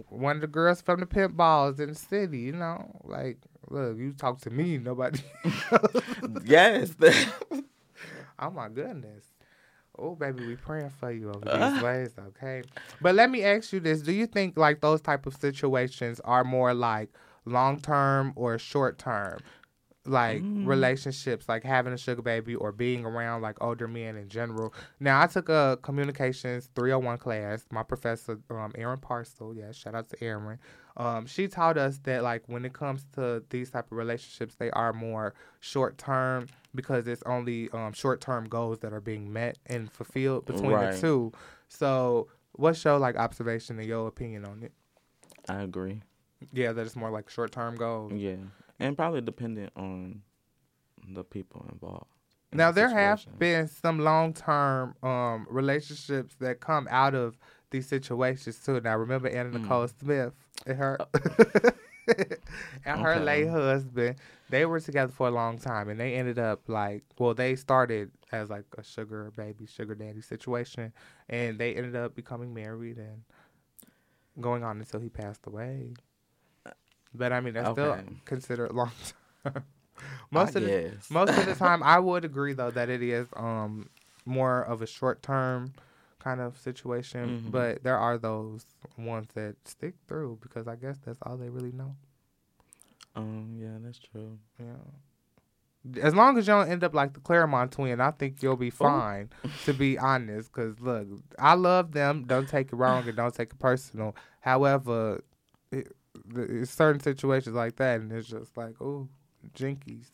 one 0.08 0.37
of 0.37 0.40
the 0.40 0.46
girls 0.46 0.81
from 0.82 1.00
the 1.00 1.06
pimp 1.06 1.37
balls 1.37 1.78
in 1.81 1.90
the 1.90 1.94
city. 1.94 2.40
You 2.40 2.52
know, 2.52 2.90
like 3.05 3.38
look, 3.70 3.96
you 3.96 4.12
talk 4.12 4.40
to 4.43 4.50
me, 4.50 4.78
nobody. 4.78 5.20
Yes. 6.44 6.94
oh 8.38 8.50
my 8.50 8.69
goodness. 8.69 9.25
Oh 9.99 10.14
baby, 10.14 10.43
we 10.44 10.56
praying 10.56 10.91
for 10.91 11.11
you 11.12 11.31
over 11.31 11.49
Uh. 11.49 11.70
these 11.75 11.82
ways, 11.82 12.14
okay? 12.19 12.62
But 13.00 13.14
let 13.14 13.31
me 13.31 13.43
ask 13.44 13.73
you 13.73 13.81
this: 13.81 14.00
Do 14.02 14.12
you 14.12 14.26
think 14.26 14.56
like 14.56 14.81
those 14.81 15.00
type 15.00 15.26
of 15.26 15.35
situations 15.37 16.20
are 16.25 16.44
more 16.44 16.75
like 16.75 17.11
long 17.44 17.81
term 17.81 18.32
or 18.37 18.58
short 18.58 18.99
term? 18.99 19.38
Like 20.06 20.42
Mm. 20.42 20.66
relationships, 20.66 21.48
like 21.48 21.64
having 21.64 21.94
a 21.94 21.96
sugar 21.96 22.20
baby 22.20 22.54
or 22.54 22.72
being 22.72 23.06
around 23.06 23.40
like 23.40 23.56
older 23.62 23.88
men 23.88 24.16
in 24.16 24.28
general. 24.28 24.74
Now, 25.00 25.22
I 25.22 25.26
took 25.26 25.48
a 25.48 25.78
communications 25.80 26.68
301 26.74 27.16
class. 27.16 27.64
My 27.70 27.82
professor, 27.82 28.38
um, 28.50 28.72
Aaron 28.74 28.98
Parcel, 28.98 29.54
yeah, 29.54 29.72
shout 29.72 29.94
out 29.94 30.10
to 30.10 30.22
Aaron. 30.22 30.58
Um, 30.98 31.24
she 31.24 31.48
taught 31.48 31.78
us 31.78 31.98
that 32.04 32.22
like 32.22 32.42
when 32.48 32.66
it 32.66 32.74
comes 32.74 33.06
to 33.14 33.42
these 33.48 33.70
type 33.70 33.90
of 33.90 33.96
relationships, 33.96 34.56
they 34.56 34.70
are 34.72 34.92
more 34.92 35.32
short 35.60 35.96
term 35.96 36.48
because 36.74 37.06
it's 37.06 37.22
only 37.24 37.70
um, 37.70 37.94
short 37.94 38.20
term 38.20 38.44
goals 38.46 38.80
that 38.80 38.92
are 38.92 39.00
being 39.00 39.32
met 39.32 39.56
and 39.66 39.90
fulfilled 39.90 40.44
between 40.44 40.72
Right. 40.72 40.92
the 40.92 41.00
two. 41.00 41.32
So, 41.68 42.28
what's 42.52 42.84
your 42.84 42.98
like 42.98 43.16
observation 43.16 43.78
and 43.78 43.88
your 43.88 44.06
opinion 44.06 44.44
on 44.44 44.62
it? 44.64 44.72
I 45.48 45.62
agree. 45.62 46.02
Yeah, 46.52 46.72
that 46.72 46.84
it's 46.84 46.94
more 46.94 47.10
like 47.10 47.30
short 47.30 47.52
term 47.52 47.74
goals. 47.76 48.12
Yeah. 48.12 48.36
And 48.80 48.96
probably 48.96 49.20
dependent 49.20 49.72
on 49.76 50.22
the 51.08 51.24
people 51.24 51.66
involved. 51.72 52.10
in 52.52 52.58
Now 52.58 52.70
the 52.70 52.81
there 52.81 52.88
have 52.90 53.38
been 53.38 53.69
some 53.69 53.98
long 54.00 54.32
term 54.32 54.94
um, 55.02 55.46
relationships 55.50 56.34
that 56.40 56.60
come 56.60 56.88
out 56.90 57.14
of 57.14 57.36
these 57.70 57.86
situations 57.86 58.58
too. 58.58 58.81
Now 58.81 58.96
remember 58.96 59.28
Anna 59.28 59.50
Mm. 59.50 59.62
Nicole 59.62 59.88
Smith 59.88 60.32
and 60.66 60.78
her 60.78 60.98
and 62.84 63.00
her 63.02 63.14
Okay. 63.16 63.24
late 63.24 63.48
husband. 63.48 64.16
They 64.50 64.66
were 64.66 64.81
together 64.81 65.12
for 65.12 65.28
a 65.28 65.31
long 65.31 65.58
time 65.58 65.88
and 65.88 65.98
they 65.98 66.14
ended 66.14 66.38
up 66.38 66.69
like 66.69 67.02
well, 67.19 67.34
they 67.34 67.56
started 67.56 68.10
as 68.32 68.50
like 68.50 68.64
a 68.76 68.82
sugar 68.82 69.32
baby, 69.36 69.66
sugar 69.66 69.94
daddy 69.94 70.20
situation 70.20 70.93
and 71.28 71.58
they 71.58 71.74
ended 71.74 71.96
up 71.96 72.14
becoming 72.14 72.52
married 72.54 72.98
and 72.98 73.22
going 74.40 74.64
on 74.64 74.78
until 74.78 75.00
he 75.00 75.08
passed 75.08 75.46
away. 75.46 75.94
But 77.14 77.32
I 77.32 77.40
mean 77.40 77.54
that's 77.54 77.70
still 77.70 77.96
consider 78.24 78.66
it 78.66 78.74
long 78.74 78.90
term. 79.44 79.64
Most 80.30 80.56
I 80.56 80.60
of 80.60 80.66
the 80.66 80.92
most 81.10 81.30
of 81.38 81.46
the 81.46 81.54
time, 81.66 81.82
I 81.82 81.98
would 81.98 82.24
agree 82.24 82.52
though 82.54 82.70
that 82.72 82.88
it 82.88 83.02
is 83.02 83.28
um 83.36 83.88
more 84.26 84.62
of 84.62 84.82
a 84.82 84.86
short 84.86 85.22
term 85.22 85.72
kind 86.18 86.40
of 86.40 86.56
situation, 86.58 87.42
Mhm. 87.46 87.50
but 87.52 87.82
there 87.84 87.98
are 87.98 88.16
those 88.18 88.64
ones 88.96 89.28
that 89.34 89.56
stick 89.68 89.94
through 90.08 90.38
because 90.42 90.66
I 90.66 90.74
guess 90.76 90.96
that's 91.04 91.18
all 91.22 91.36
they 91.36 91.50
really 91.50 91.72
know. 91.72 91.94
Um. 93.14 93.54
Yeah, 93.60 93.76
that's 93.80 93.98
true. 93.98 94.38
Yeah. 94.58 96.00
As 96.02 96.14
long 96.14 96.38
as 96.38 96.46
you 96.46 96.54
don't 96.54 96.70
end 96.70 96.82
up 96.82 96.94
like 96.94 97.12
the 97.12 97.20
Clermont 97.20 97.72
twin, 97.72 98.00
I 98.00 98.10
think 98.10 98.42
you'll 98.42 98.56
be 98.56 98.70
fine. 98.70 99.28
to 99.66 99.74
be 99.74 99.98
honest, 100.10 100.50
because 100.50 100.80
look, 100.80 101.06
I 101.38 101.54
love 101.54 101.92
them. 101.92 102.24
Don't 102.26 102.48
take 102.48 102.72
it 102.72 102.76
wrong 102.76 103.06
and 103.06 103.14
don't 103.16 103.34
take 103.34 103.50
it 103.52 103.58
personal. 103.58 104.16
However, 104.40 105.22
it, 105.70 105.94
it's 106.36 106.70
certain 106.70 107.00
situations 107.00 107.54
like 107.54 107.76
that, 107.76 108.00
and 108.00 108.12
it's 108.12 108.28
just 108.28 108.56
like, 108.56 108.80
oh, 108.80 109.08
jinkies. 109.56 110.06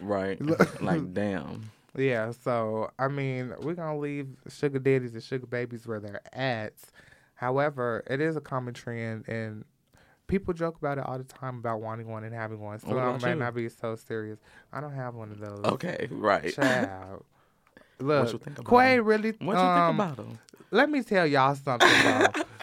Right. 0.00 0.38
Like 0.80 1.12
damn. 1.14 1.70
Yeah, 1.96 2.32
so 2.32 2.90
I 2.98 3.08
mean, 3.08 3.54
we're 3.60 3.74
gonna 3.74 3.98
leave 3.98 4.28
sugar 4.48 4.78
daddies 4.78 5.14
and 5.14 5.22
sugar 5.22 5.46
babies 5.46 5.86
where 5.86 6.00
they're 6.00 6.22
at. 6.32 6.72
However, 7.34 8.02
it 8.08 8.20
is 8.20 8.36
a 8.36 8.40
common 8.40 8.72
trend, 8.72 9.28
and 9.28 9.64
people 10.26 10.54
joke 10.54 10.78
about 10.78 10.98
it 10.98 11.04
all 11.06 11.18
the 11.18 11.24
time 11.24 11.58
about 11.58 11.80
wanting 11.80 12.08
one 12.08 12.24
and 12.24 12.34
having 12.34 12.60
one. 12.60 12.78
So 12.78 12.98
I 12.98 13.18
might 13.18 13.30
you? 13.30 13.34
not 13.34 13.54
be 13.54 13.68
so 13.68 13.96
serious. 13.96 14.38
I 14.72 14.80
don't 14.80 14.94
have 14.94 15.14
one 15.14 15.30
of 15.30 15.38
those. 15.38 15.64
Okay. 15.64 16.08
Right. 16.10 16.54
Child. 16.54 17.24
What 17.98 18.24
Look, 18.24 18.32
you 18.32 18.38
think 18.40 18.58
about 18.58 18.68
Quay 18.68 18.98
really. 18.98 19.30
What 19.38 19.52
you 19.52 19.58
um, 19.60 19.96
think 19.96 20.00
about 20.00 20.16
them? 20.16 20.38
Let 20.72 20.90
me 20.90 21.02
tell 21.04 21.24
y'all 21.24 21.54
something. 21.54 21.88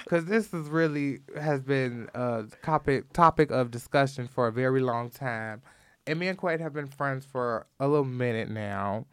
Because 0.09 0.25
this 0.25 0.53
is 0.53 0.67
really 0.69 1.19
has 1.39 1.61
been 1.61 2.09
a 2.15 2.45
topic 2.63 3.13
topic 3.13 3.51
of 3.51 3.69
discussion 3.69 4.27
for 4.27 4.47
a 4.47 4.51
very 4.51 4.81
long 4.81 5.09
time, 5.09 5.61
and 6.07 6.19
me 6.19 6.27
and 6.27 6.37
Quade 6.37 6.59
have 6.59 6.73
been 6.73 6.87
friends 6.87 7.25
for 7.25 7.67
a 7.79 7.87
little 7.87 8.05
minute 8.05 8.49
now. 8.49 9.05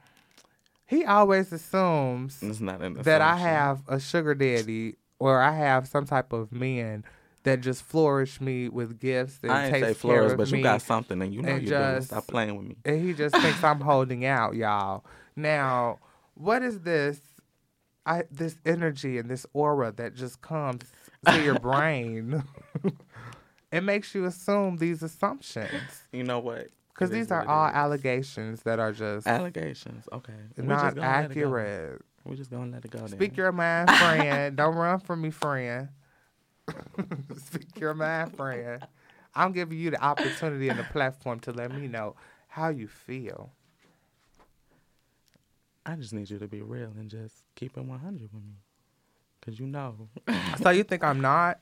He 0.86 1.04
always 1.04 1.52
assumes 1.52 2.42
It's 2.42 2.60
not 2.60 2.80
an 2.80 2.94
that 3.02 3.20
I 3.20 3.36
have 3.36 3.82
a 3.88 3.98
sugar 4.00 4.34
daddy 4.34 4.94
or 5.18 5.42
I 5.42 5.52
have 5.52 5.88
some 5.88 6.06
type 6.06 6.32
of 6.32 6.52
man 6.52 7.04
that 7.42 7.60
just 7.60 7.82
flourish 7.82 8.40
me 8.40 8.68
with 8.68 8.98
gifts 8.98 9.40
and 9.42 9.52
I 9.52 9.64
ain't 9.66 9.74
takes 9.74 9.86
say 9.86 9.94
flourish, 9.94 10.32
but 10.36 10.50
you 10.50 10.62
got 10.62 10.82
something, 10.82 11.20
and 11.20 11.34
you 11.34 11.42
know 11.42 11.48
and 11.50 11.62
you 11.62 11.68
just- 11.68 12.08
do. 12.08 12.14
Stop 12.14 12.26
playing 12.28 12.56
with 12.56 12.66
me. 12.66 12.76
and 12.84 13.04
he 13.04 13.12
just 13.12 13.36
thinks 13.36 13.62
I'm 13.62 13.80
holding 13.80 14.24
out, 14.24 14.54
y'all. 14.54 15.04
Now, 15.34 15.98
what 16.34 16.62
is 16.62 16.80
this? 16.80 17.20
I 18.06 18.22
this 18.30 18.56
energy 18.64 19.18
and 19.18 19.28
this 19.28 19.44
aura 19.52 19.92
that 19.92 20.14
just 20.14 20.40
comes 20.40 20.84
to 21.26 21.42
your 21.42 21.58
brain. 21.58 22.42
it 23.72 23.82
makes 23.82 24.14
you 24.14 24.24
assume 24.24 24.76
these 24.78 25.02
assumptions 25.02 26.02
You 26.12 26.22
know 26.24 26.38
what? 26.38 26.68
because 26.94 27.10
these 27.10 27.30
are 27.30 27.46
all 27.46 27.66
allegations 27.66 28.62
that 28.62 28.78
are 28.78 28.92
just 28.92 29.26
allegations. 29.26 30.08
Okay, 30.12 30.32
not 30.56 30.94
gonna 30.94 31.06
let 31.06 31.30
it 31.30 31.34
go. 31.34 31.40
accurate. 31.40 32.02
We're 32.24 32.36
just 32.36 32.50
gonna 32.50 32.72
let 32.72 32.84
it 32.84 32.90
go. 32.90 33.00
Then. 33.00 33.08
Speak 33.08 33.36
your 33.36 33.52
mind, 33.52 33.90
friend. 33.90 34.56
Don't 34.56 34.74
run 34.76 35.00
from 35.00 35.20
me, 35.20 35.30
friend. 35.30 35.88
Speak 37.44 37.78
your 37.78 37.94
mind, 37.94 38.34
friend. 38.36 38.84
I'm 39.34 39.52
giving 39.52 39.78
you 39.78 39.90
the 39.90 40.02
opportunity 40.02 40.68
and 40.70 40.78
the 40.78 40.84
platform 40.84 41.40
to 41.40 41.52
let 41.52 41.70
me 41.70 41.86
know 41.86 42.16
how 42.48 42.70
you 42.70 42.88
feel. 42.88 43.52
I 45.84 45.94
just 45.94 46.12
need 46.12 46.30
you 46.30 46.38
to 46.38 46.48
be 46.48 46.62
real 46.62 46.92
and 46.98 47.10
just 47.10 47.34
keep 47.56 47.76
it 47.76 47.84
100 47.84 48.22
with 48.22 48.32
me, 48.32 48.54
cause 49.44 49.58
you 49.58 49.66
know 49.66 50.08
So 50.62 50.70
you 50.70 50.84
think 50.84 51.02
I'm 51.02 51.20
not? 51.20 51.58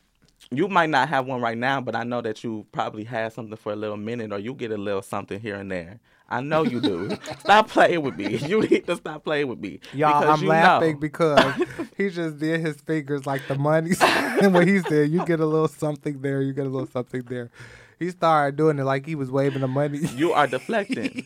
you 0.51 0.69
might 0.69 0.91
not 0.91 1.09
have 1.09 1.27
one 1.27 1.41
right 1.41 1.57
now, 1.57 1.81
but 1.81 1.95
I 1.95 2.05
know 2.05 2.21
that 2.21 2.45
you 2.45 2.67
probably 2.73 3.05
had 3.05 3.33
something 3.33 3.57
for 3.57 3.73
a 3.73 3.77
little 3.77 3.97
minute, 3.97 4.33
or 4.33 4.39
you 4.39 4.55
get 4.55 4.71
a 4.71 4.77
little 4.77 5.03
something 5.03 5.41
here 5.41 5.57
and 5.57 5.71
there. 5.71 6.01
I 6.29 6.41
know 6.41 6.63
you 6.63 6.81
do. 6.81 7.17
stop 7.39 7.69
playing 7.69 8.03
with 8.03 8.17
me. 8.17 8.37
You 8.37 8.63
need 8.63 8.87
to 8.87 8.97
stop 8.97 9.25
playing 9.25 9.49
with 9.49 9.59
me. 9.59 9.81
Y'all, 9.93 10.31
I'm 10.31 10.47
laughing 10.47 10.95
know. 10.95 10.99
because 10.99 11.55
he 11.97 12.09
just 12.09 12.39
did 12.39 12.61
his 12.61 12.77
fingers 12.81 13.27
like 13.27 13.43
the 13.47 13.57
money. 13.57 13.93
and 14.01 14.55
when 14.55 14.67
he 14.67 14.81
said, 14.81 15.11
you 15.11 15.25
get 15.27 15.41
a 15.41 15.47
little 15.47 15.69
something 15.69 16.21
there, 16.23 16.41
you 16.41 16.53
get 16.53 16.67
a 16.67 16.71
little 16.71 16.89
something 16.89 17.23
there. 17.23 17.51
He 17.99 18.11
started 18.11 18.57
doing 18.57 18.79
it 18.79 18.85
like 18.85 19.07
he 19.07 19.15
was 19.15 19.31
waving 19.31 19.61
the 19.61 19.69
money. 19.69 19.99
you 20.17 20.33
are 20.33 20.47
deflecting. 20.47 21.25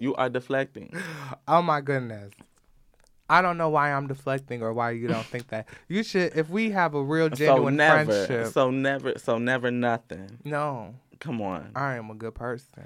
you 0.00 0.14
are 0.14 0.28
deflecting. 0.28 0.92
oh 1.48 1.62
my 1.62 1.80
goodness. 1.80 2.32
I 3.30 3.40
don't 3.42 3.56
know 3.56 3.70
why 3.70 3.92
I'm 3.92 4.06
deflecting 4.06 4.62
or 4.62 4.72
why 4.74 4.90
you 4.90 5.08
don't 5.08 5.24
think 5.24 5.48
that. 5.48 5.66
You 5.88 6.02
should, 6.02 6.36
if 6.36 6.50
we 6.50 6.70
have 6.72 6.94
a 6.94 7.02
real 7.02 7.30
So 7.30 7.36
genuine 7.36 7.76
never, 7.76 8.26
friendship. 8.26 8.52
so 8.52 8.70
never, 8.70 9.14
so 9.18 9.38
never 9.38 9.70
nothing. 9.70 10.38
no, 10.44 10.94
Come 11.20 11.40
on. 11.40 11.70
I 11.74 11.94
am 11.94 12.10
a 12.10 12.14
good 12.14 12.34
person. 12.34 12.82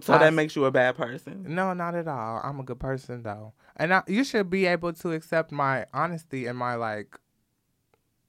So 0.00 0.14
I- 0.14 0.18
that 0.18 0.32
makes 0.32 0.56
you 0.56 0.64
a 0.64 0.70
bad 0.70 0.96
person. 0.96 1.44
No, 1.54 1.74
not 1.74 1.94
at 1.94 2.08
all. 2.08 2.40
I'm 2.42 2.58
a 2.60 2.62
good 2.62 2.78
person 2.80 3.22
though, 3.22 3.52
and 3.76 3.92
I, 3.92 4.02
you 4.06 4.24
should 4.24 4.48
be 4.48 4.64
able 4.64 4.92
to 4.94 5.12
accept 5.12 5.52
my 5.52 5.84
honesty 5.92 6.46
and 6.46 6.56
my 6.56 6.76
like, 6.76 7.18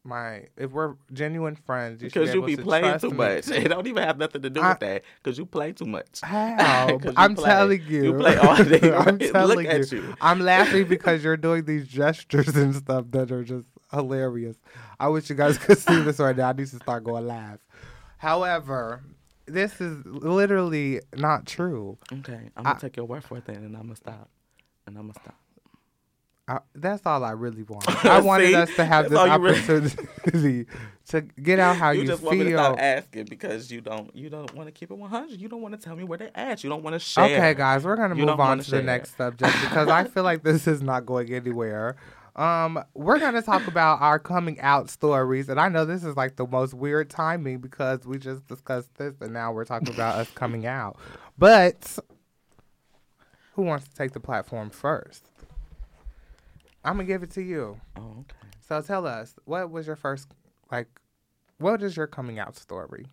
my 0.06 0.46
if 0.56 0.72
we're 0.72 0.96
genuine 1.12 1.56
friends. 1.56 2.02
You 2.02 2.10
should 2.10 2.14
Because 2.22 2.34
you 2.34 2.40
able 2.42 2.48
be 2.48 2.56
to 2.58 2.62
playing 2.64 3.00
too 3.00 3.10
me. 3.12 3.18
much. 3.18 3.48
It 3.52 3.68
don't 3.70 3.88
even 3.88 4.04
have 4.04 4.18
nothing 4.18 4.42
to 4.44 4.50
do 4.50 4.62
I- 4.62 4.70
with 4.70 4.80
that. 4.80 5.04
Because 5.24 5.38
you 5.38 5.46
play 5.46 5.72
too 5.74 5.86
much. 5.86 6.20
How? 6.24 6.88
you 6.90 7.14
I'm 7.18 7.36
play. 7.36 7.46
telling 7.46 7.82
you. 7.88 8.04
You 8.04 8.14
play 8.14 8.38
all 8.38 8.56
day. 8.64 8.94
I'm 8.94 9.18
Look 9.18 9.32
telling 9.32 9.68
at 9.68 9.92
you. 9.92 10.02
you. 10.02 10.16
I'm 10.22 10.40
laughing 10.40 10.88
because 10.88 11.24
you're 11.24 11.38
doing 11.38 11.66
these 11.66 11.88
gestures 11.88 12.56
and 12.56 12.76
stuff 12.76 13.06
that 13.12 13.32
are 13.32 13.44
just 13.44 13.66
hilarious. 13.92 14.58
I 15.00 15.08
wish 15.10 15.30
you 15.30 15.36
guys 15.36 15.58
could 15.58 15.78
see 15.78 16.02
this 16.02 16.20
right 16.20 16.36
now. 16.36 16.50
I 16.50 16.54
need 16.54 16.68
to 16.68 16.76
start 16.78 17.04
going 17.04 17.28
live. 17.28 17.60
However, 18.18 19.04
this 19.46 19.80
is 19.82 20.04
literally 20.06 21.02
not 21.16 21.46
true. 21.46 21.98
Okay, 22.12 22.50
I'm 22.56 22.64
gonna 22.64 22.76
I- 22.76 22.80
take 22.80 22.98
your 22.98 23.06
word 23.06 23.24
for 23.24 23.38
it 23.38 23.46
then, 23.46 23.58
and 23.58 23.76
I'm 23.76 23.84
gonna 23.84 23.96
stop. 23.96 24.30
And 24.88 24.98
I'm 24.98 25.04
gonna 25.08 25.20
stop. 25.22 25.36
I, 26.48 26.60
that's 26.76 27.06
all 27.06 27.24
I 27.24 27.32
really 27.32 27.64
want. 27.64 28.06
I 28.06 28.20
wanted 28.20 28.54
us 28.54 28.74
to 28.76 28.86
have 28.86 29.10
this 29.10 29.14
really- 29.14 29.30
opportunity 29.32 30.66
to 31.08 31.22
get 31.22 31.60
out 31.60 31.76
how 31.76 31.90
you, 31.92 32.02
you, 32.02 32.08
just 32.08 32.22
want 32.22 32.38
me 32.38 32.44
to 32.44 32.50
feel. 32.52 32.60
stop 32.60 32.80
asking 32.80 33.26
because 33.26 33.72
you 33.72 33.82
don't 33.82 34.16
you 34.16 34.30
don't 34.30 34.54
want 34.54 34.68
to 34.68 34.72
keep 34.72 34.92
it 34.92 34.98
100. 34.98 35.40
You 35.40 35.48
don't 35.48 35.62
want 35.62 35.74
to 35.80 35.84
tell 35.84 35.96
me 35.96 36.04
where 36.04 36.18
they're 36.18 36.32
at. 36.36 36.64
You 36.64 36.70
don't 36.70 36.84
want 36.84 36.94
to 36.94 37.00
share. 37.00 37.26
Okay, 37.26 37.54
guys, 37.56 37.84
we're 37.84 37.96
gonna 37.96 38.16
You 38.16 38.26
move 38.26 38.40
on 38.40 38.60
to 38.60 38.72
the 38.72 38.82
next 38.82 39.18
subject 39.18 39.54
because 39.62 39.88
I 39.88 40.04
feel 40.04 40.24
like 40.24 40.44
this 40.44 40.68
is 40.68 40.82
not 40.82 41.06
going 41.06 41.34
anywhere. 41.34 41.96
Um, 42.36 42.84
we're 42.94 43.20
gonna 43.20 43.42
talk 43.42 43.66
about 43.66 44.02
our 44.02 44.20
coming 44.20 44.60
out 44.60 44.90
stories, 44.90 45.48
and 45.50 45.60
I 45.60 45.70
know 45.70 45.86
this 45.86 46.04
is 46.04 46.16
like 46.16 46.36
the 46.36 46.46
most 46.46 46.74
weird 46.74 47.10
timing 47.10 47.60
because 47.60 48.06
we 48.06 48.20
just 48.20 48.46
discussed 48.48 48.94
this, 48.96 49.16
and 49.22 49.34
now 49.34 49.52
we're 49.54 49.66
talking 49.66 49.94
about 49.94 50.16
us 50.16 50.30
coming 50.32 50.66
out. 50.68 50.98
But 51.38 51.98
who 53.54 53.62
wants 53.62 53.88
to 53.88 53.96
take 53.96 54.12
the 54.12 54.20
platform 54.20 54.70
first? 54.70 55.30
I'm 56.86 56.98
gonna 56.98 57.06
give 57.06 57.24
it 57.24 57.32
to 57.32 57.42
you. 57.42 57.82
Oh, 57.96 58.02
okay. 58.20 58.48
So 58.62 58.82
tell 58.82 59.08
us, 59.08 59.36
what 59.46 59.72
was 59.72 59.88
your 59.88 59.96
first 59.96 60.30
like? 60.72 60.88
What 61.58 61.82
is 61.82 61.98
your 61.98 62.08
coming 62.08 62.38
out 62.38 62.56
story? 62.56 63.08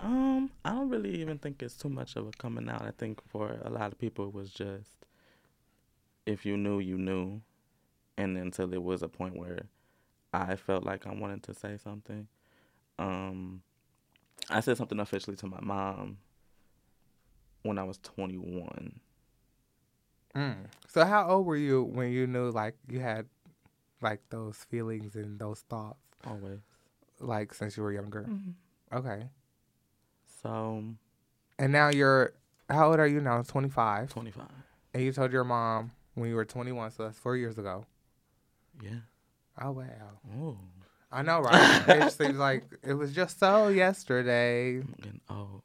Um, 0.00 0.50
I 0.64 0.70
don't 0.70 0.88
really 0.88 1.20
even 1.20 1.38
think 1.38 1.62
it's 1.62 1.76
too 1.76 1.88
much 1.88 2.16
of 2.16 2.28
a 2.28 2.30
coming 2.30 2.68
out. 2.68 2.82
I 2.82 2.92
think 2.96 3.20
for 3.28 3.58
a 3.62 3.68
lot 3.68 3.92
of 3.92 3.98
people, 3.98 4.26
it 4.28 4.34
was 4.34 4.50
just 4.50 4.88
if 6.24 6.46
you 6.46 6.56
knew, 6.56 6.78
you 6.78 6.96
knew, 6.96 7.42
and 8.16 8.36
until 8.38 8.66
there 8.66 8.80
was 8.80 9.02
a 9.02 9.08
point 9.08 9.36
where 9.36 9.66
I 10.32 10.56
felt 10.56 10.84
like 10.84 11.06
I 11.06 11.12
wanted 11.12 11.42
to 11.44 11.54
say 11.54 11.76
something. 11.76 12.26
Um, 12.98 13.62
I 14.48 14.60
said 14.60 14.76
something 14.76 14.98
officially 15.00 15.36
to 15.36 15.46
my 15.46 15.60
mom 15.60 16.18
when 17.62 17.78
I 17.78 17.84
was 17.84 17.98
21. 17.98 19.00
Mm. 20.34 20.56
So 20.86 21.04
how 21.04 21.28
old 21.28 21.46
were 21.46 21.56
you 21.56 21.82
when 21.82 22.10
you 22.12 22.26
knew 22.26 22.50
like 22.50 22.74
you 22.88 23.00
had 23.00 23.26
like 24.00 24.20
those 24.30 24.56
feelings 24.56 25.16
and 25.16 25.38
those 25.38 25.60
thoughts 25.68 25.98
Always. 26.26 26.60
like 27.20 27.52
since 27.54 27.76
you 27.76 27.82
were 27.82 27.92
younger? 27.92 28.22
Mm-hmm. 28.28 28.96
Okay. 28.96 29.24
So 30.42 30.84
And 31.58 31.72
now 31.72 31.88
you're 31.88 32.32
how 32.68 32.90
old 32.90 33.00
are 33.00 33.06
you 33.06 33.20
now? 33.20 33.42
25. 33.42 34.10
25. 34.10 34.46
And 34.94 35.02
you 35.02 35.12
told 35.12 35.32
your 35.32 35.44
mom 35.44 35.92
when 36.14 36.28
you 36.28 36.36
were 36.36 36.44
21, 36.44 36.90
so 36.90 37.04
that's 37.04 37.18
4 37.18 37.36
years 37.36 37.58
ago. 37.58 37.86
Yeah. 38.82 38.90
Oh 39.60 39.72
wow. 39.72 39.84
Oh, 40.40 40.58
I 41.10 41.22
know, 41.22 41.40
right? 41.40 41.88
it 41.88 42.12
seems 42.12 42.36
like 42.38 42.64
it 42.86 42.92
was 42.94 43.12
just 43.12 43.40
so 43.40 43.68
yesterday. 43.68 44.76
I'm 44.76 44.94
getting 45.00 45.20
old. 45.30 45.62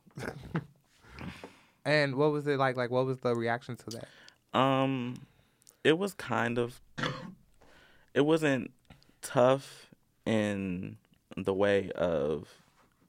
And 1.86 2.15
what 2.15 2.32
was 2.32 2.48
it 2.48 2.58
like 2.58 2.77
like 2.77 2.89
what 2.91 3.05
was 3.05 3.20
the 3.20 3.36
reaction 3.36 3.75
to 3.75 3.89
that? 3.91 4.08
Um, 4.53 5.15
it 5.83 5.98
was 5.98 6.13
kind 6.13 6.57
of. 6.57 6.79
It 8.13 8.22
wasn't 8.22 8.72
tough 9.24 9.89
in 10.25 10.98
the 11.36 11.53
way 11.53 11.89
of 11.91 12.48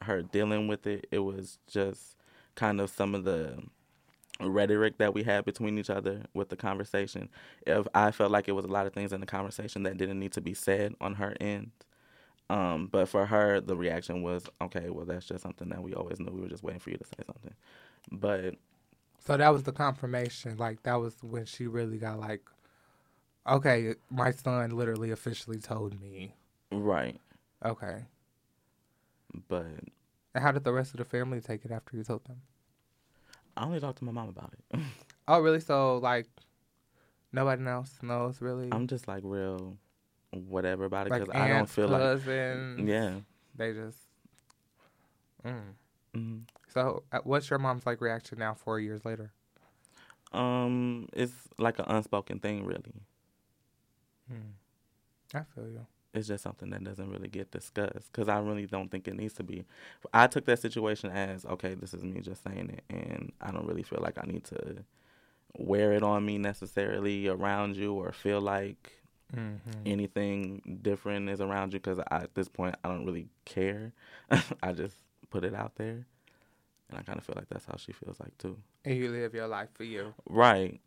her 0.00 0.22
dealing 0.22 0.66
with 0.66 0.86
it. 0.86 1.06
It 1.10 1.18
was 1.18 1.58
just 1.66 2.16
kind 2.54 2.80
of 2.80 2.88
some 2.88 3.14
of 3.14 3.24
the 3.24 3.62
rhetoric 4.40 4.98
that 4.98 5.12
we 5.14 5.22
had 5.22 5.44
between 5.44 5.78
each 5.78 5.90
other 5.90 6.22
with 6.32 6.48
the 6.48 6.56
conversation. 6.56 7.28
If 7.66 7.86
I 7.94 8.12
felt 8.12 8.30
like 8.30 8.48
it 8.48 8.52
was 8.52 8.64
a 8.64 8.68
lot 8.68 8.86
of 8.86 8.94
things 8.94 9.12
in 9.12 9.20
the 9.20 9.26
conversation 9.26 9.82
that 9.82 9.98
didn't 9.98 10.18
need 10.18 10.32
to 10.32 10.40
be 10.40 10.54
said 10.54 10.94
on 11.00 11.16
her 11.16 11.36
end. 11.40 11.70
Um, 12.50 12.88
but 12.90 13.08
for 13.08 13.26
her, 13.26 13.60
the 13.60 13.76
reaction 13.76 14.22
was, 14.22 14.46
okay, 14.62 14.90
well, 14.90 15.04
that's 15.04 15.26
just 15.26 15.42
something 15.42 15.68
that 15.68 15.82
we 15.82 15.94
always 15.94 16.18
knew. 16.18 16.32
We 16.32 16.40
were 16.40 16.48
just 16.48 16.62
waiting 16.62 16.80
for 16.80 16.90
you 16.90 16.96
to 16.96 17.04
say 17.04 17.24
something. 17.26 17.54
But 18.10 18.54
So 19.26 19.36
that 19.36 19.52
was 19.52 19.62
the 19.62 19.72
confirmation. 19.72 20.56
Like 20.58 20.82
that 20.82 20.96
was 21.00 21.14
when 21.22 21.46
she 21.46 21.66
really 21.66 21.96
got 21.98 22.18
like, 22.20 22.42
okay, 23.48 23.94
my 24.10 24.30
son 24.32 24.70
literally 24.70 25.10
officially 25.10 25.58
told 25.58 26.00
me. 26.00 26.34
right, 26.70 27.18
Okay. 27.64 28.04
but 29.48 29.66
And 30.34 30.42
how 30.44 30.52
did 30.52 30.64
the 30.64 30.72
rest 30.72 30.92
of 30.92 30.98
the 30.98 31.04
family 31.04 31.40
take 31.40 31.64
it 31.64 31.70
after 31.70 31.96
you 31.96 32.04
told 32.04 32.24
them? 32.26 32.42
I 33.56 33.64
only 33.64 33.80
talked 33.80 33.98
to 33.98 34.04
my 34.04 34.12
mom 34.12 34.28
about 34.28 34.52
it. 34.52 34.80
Oh, 35.26 35.40
really? 35.40 35.60
So 35.60 35.96
like, 35.98 36.26
nobody 37.32 37.66
else 37.66 37.90
knows 38.02 38.42
really. 38.42 38.68
I'm 38.70 38.86
just 38.86 39.08
like 39.08 39.22
real 39.24 39.78
whatever 40.32 40.84
about 40.84 41.06
it 41.06 41.10
like 41.10 41.24
because 41.24 41.34
I 41.34 41.48
don't 41.48 41.66
feel 41.66 41.88
like 41.88 42.20
yeah. 42.78 43.20
They 43.56 43.72
just. 43.72 43.96
Mm. 45.46 45.60
hmm 46.14 46.38
So, 46.74 47.04
uh, 47.12 47.20
what's 47.24 47.48
your 47.50 47.58
mom's 47.58 47.86
like 47.86 48.00
reaction 48.02 48.38
now, 48.38 48.54
four 48.54 48.78
years 48.80 49.04
later? 49.04 49.32
Um, 50.32 51.08
it's 51.12 51.32
like 51.58 51.78
an 51.78 51.86
unspoken 51.88 52.40
thing, 52.40 52.64
really. 52.64 52.94
I 55.34 55.42
feel 55.44 55.68
you. 55.68 55.86
It's 56.14 56.28
just 56.28 56.44
something 56.44 56.70
that 56.70 56.84
doesn't 56.84 57.10
really 57.10 57.28
get 57.28 57.50
discussed 57.50 58.10
because 58.12 58.28
I 58.28 58.38
really 58.38 58.66
don't 58.66 58.88
think 58.90 59.08
it 59.08 59.16
needs 59.16 59.34
to 59.34 59.42
be. 59.42 59.64
I 60.12 60.28
took 60.28 60.44
that 60.46 60.60
situation 60.60 61.10
as 61.10 61.44
okay, 61.44 61.74
this 61.74 61.92
is 61.92 62.04
me 62.04 62.20
just 62.20 62.42
saying 62.44 62.70
it, 62.70 62.84
and 62.88 63.32
I 63.40 63.50
don't 63.50 63.66
really 63.66 63.82
feel 63.82 64.00
like 64.00 64.18
I 64.18 64.26
need 64.26 64.44
to 64.44 64.84
wear 65.56 65.92
it 65.92 66.02
on 66.02 66.24
me 66.26 66.38
necessarily 66.38 67.28
around 67.28 67.76
you 67.76 67.94
or 67.94 68.12
feel 68.12 68.40
like 68.40 68.92
Mm-hmm. 69.36 69.86
anything 69.86 70.80
different 70.82 71.28
is 71.30 71.40
around 71.40 71.72
you 71.74 71.80
because 71.80 72.00
at 72.10 72.34
this 72.34 72.48
point 72.48 72.76
I 72.84 72.88
don't 72.88 73.06
really 73.06 73.28
care. 73.44 73.92
I 74.62 74.72
just 74.72 74.96
put 75.30 75.44
it 75.44 75.54
out 75.54 75.76
there, 75.76 76.06
and 76.88 76.98
I 76.98 77.02
kind 77.02 77.18
of 77.18 77.24
feel 77.24 77.34
like 77.36 77.48
that's 77.48 77.64
how 77.66 77.76
she 77.76 77.92
feels 77.92 78.20
like 78.20 78.36
too. 78.38 78.56
And 78.84 78.96
you 78.96 79.10
live 79.10 79.34
your 79.34 79.46
life 79.48 79.68
for 79.74 79.84
you. 79.84 80.14
Right. 80.28 80.80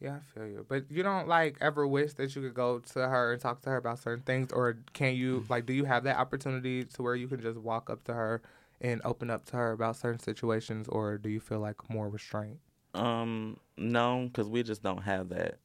Yeah, 0.00 0.16
I 0.16 0.20
feel 0.34 0.46
you. 0.46 0.64
But 0.66 0.90
you 0.90 1.02
don't 1.02 1.28
like 1.28 1.56
ever 1.60 1.86
wish 1.86 2.14
that 2.14 2.34
you 2.34 2.40
could 2.42 2.54
go 2.54 2.78
to 2.78 3.00
her 3.08 3.32
and 3.32 3.40
talk 3.40 3.60
to 3.62 3.70
her 3.70 3.76
about 3.76 3.98
certain 3.98 4.24
things, 4.24 4.50
or 4.52 4.78
can 4.94 5.14
you 5.14 5.44
like? 5.48 5.66
Do 5.66 5.72
you 5.74 5.84
have 5.84 6.04
that 6.04 6.16
opportunity 6.16 6.84
to 6.84 7.02
where 7.02 7.14
you 7.14 7.28
can 7.28 7.40
just 7.40 7.58
walk 7.58 7.90
up 7.90 8.04
to 8.04 8.14
her 8.14 8.40
and 8.80 9.02
open 9.04 9.28
up 9.28 9.44
to 9.46 9.56
her 9.56 9.72
about 9.72 9.96
certain 9.96 10.18
situations, 10.18 10.88
or 10.88 11.18
do 11.18 11.28
you 11.28 11.38
feel 11.40 11.58
like 11.60 11.90
more 11.90 12.08
restraint? 12.08 12.58
Um. 12.94 13.58
No, 13.76 14.24
because 14.26 14.48
we 14.48 14.62
just 14.62 14.82
don't 14.82 15.02
have 15.02 15.28
that 15.30 15.58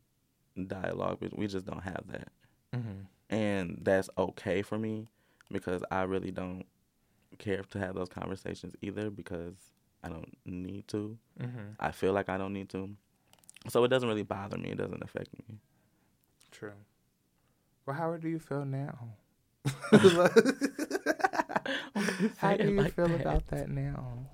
dialogue. 0.68 1.20
We, 1.22 1.30
we 1.34 1.48
just 1.48 1.66
don't 1.66 1.84
have 1.84 2.04
that, 2.08 2.28
Mm-hmm. 2.76 3.36
and 3.36 3.80
that's 3.84 4.10
okay 4.18 4.62
for 4.64 4.78
me 4.78 5.08
because 5.50 5.82
I 5.92 6.04
really 6.04 6.32
don't 6.32 6.66
care 7.40 7.64
to 7.72 7.80
have 7.80 7.96
those 7.96 8.10
conversations 8.10 8.74
either 8.82 9.10
because 9.10 9.56
I 10.04 10.10
don't 10.10 10.36
need 10.46 10.88
to. 10.90 11.18
Mm-hmm. 11.40 11.72
I 11.80 11.92
feel 11.92 12.14
like 12.14 12.30
I 12.30 12.38
don't 12.38 12.54
need 12.54 12.70
to, 12.70 12.90
so 13.70 13.84
it 13.84 13.90
doesn't 13.90 14.08
really 14.08 14.24
bother 14.24 14.58
me. 14.58 14.70
It 14.72 14.78
doesn't 14.78 15.04
affect 15.04 15.30
me. 15.50 15.58
True. 16.52 16.74
Well, 17.86 17.96
how 17.96 18.16
do 18.18 18.28
you 18.30 18.40
feel 18.40 18.66
now? 18.66 18.98
how 22.38 22.56
do 22.56 22.70
you 22.70 22.82
like 22.82 22.94
feel 22.94 23.08
that? 23.10 23.22
about 23.22 23.48
that 23.48 23.70
now? 23.70 24.26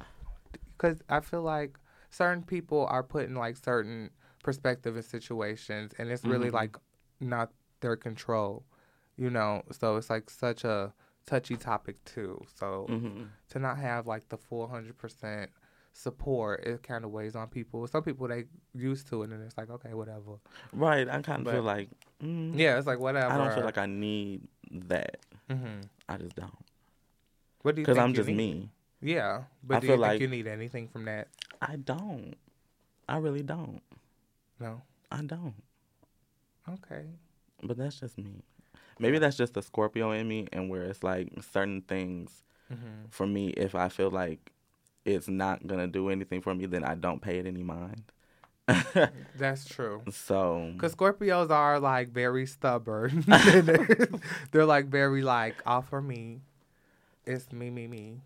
Because 0.77 1.01
I 1.09 1.19
feel 1.21 1.41
like 1.41 1.77
certain 2.09 2.43
people 2.43 2.85
are 2.87 3.03
put 3.03 3.25
in 3.25 3.35
like 3.35 3.57
certain 3.57 4.09
perspective 4.43 4.97
in 4.97 5.03
situations, 5.03 5.93
and 5.97 6.09
it's 6.09 6.23
really 6.25 6.49
Mhm. 6.49 6.53
like 6.53 6.77
not 7.19 7.51
their 7.81 7.95
control, 7.95 8.63
you 9.17 9.29
know. 9.29 9.63
So 9.71 9.97
it's 9.97 10.09
like 10.09 10.29
such 10.29 10.63
a 10.63 10.93
touchy 11.25 11.55
topic 11.57 12.03
too. 12.05 12.41
So 12.55 12.85
hmm 12.89 13.23
to 13.49 13.59
not 13.59 13.77
have 13.77 14.07
like 14.07 14.29
the 14.29 14.37
full 14.37 14.67
hundred 14.67 14.97
percent 14.97 15.51
support, 15.93 16.63
it 16.65 16.83
kind 16.83 17.03
of 17.03 17.11
weighs 17.11 17.35
on 17.35 17.47
people. 17.47 17.85
Some 17.87 18.03
people 18.03 18.27
they 18.27 18.45
used 18.73 19.07
to 19.09 19.23
it, 19.23 19.29
and 19.31 19.43
it's 19.43 19.57
like 19.57 19.69
okay, 19.69 19.93
whatever. 19.93 20.39
Right. 20.73 21.07
I 21.09 21.21
kind 21.21 21.45
of 21.45 21.53
feel 21.53 21.63
like. 21.63 21.89
Mm, 22.23 22.57
Yeah, 22.57 22.77
it's 22.77 22.87
like 22.87 22.99
whatever. 22.99 23.31
I 23.33 23.37
don't 23.37 23.53
feel 23.53 23.63
like 23.65 23.77
I 23.77 23.85
need 23.87 24.41
that. 24.71 25.17
hmm 25.49 25.81
I 26.07 26.17
just 26.17 26.35
don't. 26.35 26.51
What 27.63 27.75
do 27.75 27.81
you? 27.81 27.85
Because 27.85 27.97
I'm 27.97 28.13
just 28.13 28.27
need? 28.27 28.37
me. 28.37 28.69
Yeah, 29.01 29.43
but 29.63 29.77
I 29.77 29.79
do 29.79 29.87
you 29.87 29.93
think 29.93 30.01
like- 30.01 30.21
you 30.21 30.27
need 30.27 30.47
anything 30.47 30.87
from 30.87 31.05
that? 31.05 31.27
I 31.61 31.75
don't. 31.75 32.35
I 33.09 33.17
really 33.17 33.43
don't. 33.43 33.81
No. 34.59 34.81
I 35.11 35.21
don't. 35.23 35.55
Okay. 36.69 37.05
But 37.63 37.77
that's 37.77 37.99
just 37.99 38.17
me. 38.17 38.43
Maybe 38.99 39.19
that's 39.19 39.37
just 39.37 39.53
the 39.53 39.61
Scorpio 39.61 40.11
in 40.11 40.27
me, 40.27 40.47
and 40.51 40.69
where 40.69 40.83
it's 40.83 41.03
like 41.03 41.29
certain 41.51 41.81
things 41.81 42.43
hmm 42.69 43.11
for 43.11 43.27
me, 43.27 43.49
if 43.51 43.75
I 43.75 43.89
feel 43.89 44.11
like 44.11 44.51
it's 45.05 45.27
not 45.29 45.67
gonna 45.67 45.87
do 45.87 46.09
anything 46.09 46.41
for 46.41 46.53
me, 46.55 46.65
then 46.67 46.83
I 46.83 46.95
don't 46.95 47.21
pay 47.21 47.39
it 47.39 47.45
any 47.47 47.63
mind. 47.63 48.03
That's 49.35 49.65
true. 49.65 50.03
so 50.09 50.73
Because 50.73 50.95
Scorpios 50.95 51.49
are 51.51 51.79
like 51.79 52.09
very 52.09 52.45
stubborn. 52.45 53.25
they're, 53.27 53.61
they're, 54.51 54.65
like 54.65 54.87
very 54.87 55.21
like 55.21 55.61
all 55.65 55.81
for 55.81 56.01
me. 56.01 56.41
It's 57.25 57.51
me, 57.51 57.69
me, 57.69 57.87
me. 57.87 58.21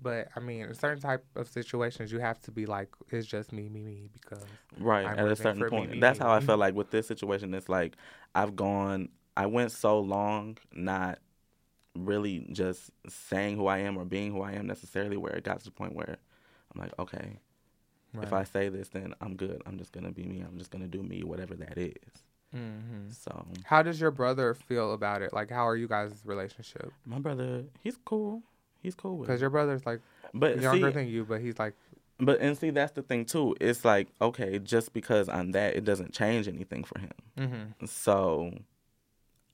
But 0.00 0.28
I 0.36 0.40
mean, 0.40 0.62
in 0.62 0.74
certain 0.74 1.00
type 1.00 1.24
of 1.36 1.48
situations, 1.48 2.12
you 2.12 2.20
have 2.20 2.40
to 2.42 2.50
be 2.52 2.66
like, 2.66 2.88
it's 3.10 3.26
just 3.26 3.52
me, 3.52 3.68
me, 3.68 3.82
me. 3.82 4.10
Because 4.12 4.46
right 4.78 5.04
I'm 5.04 5.16
at 5.16 5.28
a 5.28 5.36
certain 5.36 5.64
for 5.64 5.70
me, 5.70 5.86
point, 5.86 5.88
me, 5.88 6.00
that's 6.00 6.18
me. 6.18 6.20
how 6.20 6.30
I 6.32 6.40
felt 6.40 6.58
like 6.60 6.74
with 6.74 6.90
this 6.90 7.06
situation. 7.06 7.54
It's 7.54 7.68
like 7.68 7.96
I've 8.34 8.56
gone. 8.56 9.08
I 9.38 9.46
went 9.46 9.70
so 9.70 10.00
long 10.00 10.58
not 10.74 11.20
really 11.94 12.46
just 12.52 12.90
saying 13.08 13.56
who 13.56 13.66
I 13.68 13.78
am 13.78 13.96
or 13.96 14.04
being 14.04 14.32
who 14.32 14.42
I 14.42 14.52
am 14.52 14.66
necessarily, 14.66 15.16
where 15.16 15.32
it 15.32 15.44
got 15.44 15.60
to 15.60 15.64
the 15.64 15.70
point 15.70 15.94
where 15.94 16.16
I'm 16.74 16.80
like, 16.80 16.92
okay, 16.98 17.38
if 18.20 18.32
I 18.32 18.42
say 18.42 18.68
this, 18.68 18.88
then 18.88 19.14
I'm 19.20 19.36
good. 19.36 19.62
I'm 19.64 19.78
just 19.78 19.92
gonna 19.92 20.10
be 20.10 20.24
me. 20.24 20.40
I'm 20.40 20.58
just 20.58 20.72
gonna 20.72 20.88
do 20.88 21.02
me, 21.02 21.22
whatever 21.22 21.54
that 21.54 21.78
is. 21.78 21.94
hmm 22.52 23.10
So 23.10 23.46
How 23.64 23.82
does 23.82 24.00
your 24.00 24.10
brother 24.10 24.54
feel 24.54 24.92
about 24.92 25.22
it? 25.22 25.32
Like, 25.32 25.50
how 25.50 25.68
are 25.68 25.76
you 25.76 25.86
guys' 25.86 26.20
relationship? 26.24 26.92
my 27.06 27.20
brother, 27.20 27.64
he's 27.80 27.96
cool. 28.04 28.42
He's 28.82 28.96
cool 28.96 29.18
with 29.18 29.28
Because 29.28 29.40
your 29.40 29.50
brother's 29.50 29.86
like 29.86 30.00
But 30.34 30.60
younger 30.60 30.88
see, 30.88 30.94
than 30.94 31.08
you, 31.08 31.24
but 31.24 31.40
he's 31.40 31.58
like, 31.60 31.74
but 32.18 32.40
and 32.40 32.58
see, 32.58 32.70
that's 32.70 32.92
the 32.92 33.02
thing 33.02 33.24
too. 33.24 33.54
It's 33.60 33.84
like 33.84 34.08
okay, 34.20 34.58
just 34.58 34.92
because 34.92 35.28
I'm 35.28 35.52
that, 35.52 35.76
it 35.76 35.84
doesn't 35.84 36.12
change 36.12 36.48
anything 36.48 36.82
for 36.82 36.98
him. 36.98 37.12
mm-hmm. 37.38 37.86
So 37.86 38.52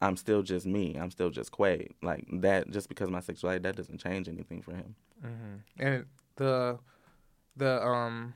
I'm 0.05 0.17
still 0.17 0.43
just 0.43 0.67
me. 0.67 0.97
I'm 0.97 1.11
still 1.11 1.31
just 1.31 1.51
Quade. 1.53 1.95
Like 2.03 2.25
that, 2.41 2.71
just 2.71 2.89
because 2.89 3.09
of 3.09 3.13
my 3.13 3.21
sexuality, 3.21 3.63
that 3.63 3.77
doesn't 3.77 3.99
change 3.99 4.29
anything 4.29 4.63
for 4.63 4.73
him. 4.75 4.95
hmm 5.23 5.57
And 5.79 6.07
the 6.37 6.79
the 7.57 7.83
um, 7.85 8.35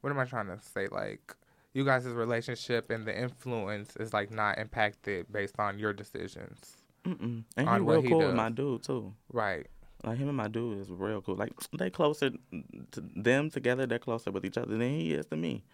what 0.00 0.10
am 0.10 0.18
I 0.18 0.24
trying 0.24 0.46
to 0.48 0.58
say? 0.60 0.88
Like 0.88 1.34
you 1.72 1.84
guys' 1.84 2.06
relationship 2.06 2.90
and 2.90 3.06
the 3.06 3.16
influence 3.18 3.96
is 3.96 4.12
like 4.12 4.30
not 4.30 4.58
impacted 4.58 5.32
based 5.32 5.58
on 5.58 5.78
your 5.78 5.92
decisions, 5.92 6.76
Mm-mm. 7.04 7.44
And 7.56 7.68
he 7.68 7.78
real 7.78 8.02
he 8.02 8.08
cool 8.08 8.18
does. 8.18 8.28
with 8.28 8.36
my 8.36 8.50
dude 8.50 8.82
too. 8.82 9.14
right? 9.32 9.66
Like 10.04 10.18
him 10.18 10.28
and 10.28 10.36
my 10.36 10.48
dude 10.48 10.78
is 10.80 10.90
real 10.90 11.22
cool. 11.22 11.36
Like 11.36 11.52
they 11.78 11.90
closer 11.90 12.30
to 12.30 13.00
them 13.16 13.50
together. 13.50 13.86
They're 13.86 13.98
closer 13.98 14.30
with 14.30 14.44
each 14.44 14.58
other 14.58 14.76
than 14.76 14.90
he 15.00 15.14
is 15.14 15.26
to 15.26 15.36
me. 15.36 15.64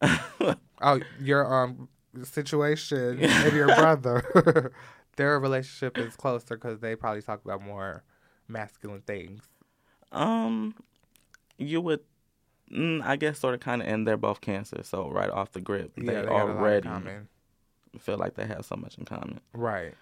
Oh, 0.80 1.00
your 1.20 1.52
um 1.52 1.88
situation 2.24 3.18
and 3.22 3.52
your 3.54 3.66
brother, 3.66 4.72
their 5.16 5.38
relationship 5.38 5.98
is 5.98 6.16
closer 6.16 6.56
because 6.56 6.80
they 6.80 6.96
probably 6.96 7.22
talk 7.22 7.44
about 7.44 7.62
more 7.62 8.02
masculine 8.46 9.02
things. 9.02 9.42
Um, 10.12 10.74
you 11.58 11.80
would, 11.80 12.00
mm, 12.72 13.02
I 13.02 13.16
guess, 13.16 13.38
sort 13.38 13.54
of, 13.54 13.60
kind 13.60 13.82
of, 13.82 13.88
and 13.88 14.06
they're 14.06 14.16
both 14.16 14.40
cancer, 14.40 14.80
so 14.82 15.10
right 15.10 15.30
off 15.30 15.52
the 15.52 15.60
grip, 15.60 15.92
Yeah, 15.96 16.04
they, 16.04 16.14
they 16.14 16.22
got 16.22 16.28
a 16.28 16.32
lot 16.32 16.50
in 16.50 16.56
already 16.56 16.88
feel 17.98 18.16
like 18.16 18.34
they 18.34 18.46
have 18.46 18.64
so 18.64 18.76
much 18.76 18.98
in 18.98 19.04
common. 19.04 19.40
Right. 19.52 19.94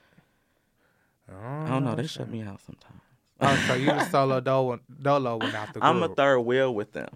I 1.29 1.69
don't 1.69 1.85
know. 1.85 1.95
They 1.95 2.07
shut 2.07 2.29
me 2.29 2.43
out 2.43 2.61
sometimes. 2.61 3.01
Oh, 3.41 3.65
so 3.67 3.75
you 3.75 3.87
the 3.87 4.05
solo 4.11 4.41
dolo, 4.41 4.81
dolo 5.03 5.37
one 5.37 5.55
out 5.55 5.69
the 5.75 5.81
group. 5.81 5.85
I'm 5.85 6.03
a 6.03 6.09
third 6.09 6.41
wheel 6.41 6.75
with 6.75 6.93
them. 6.93 7.09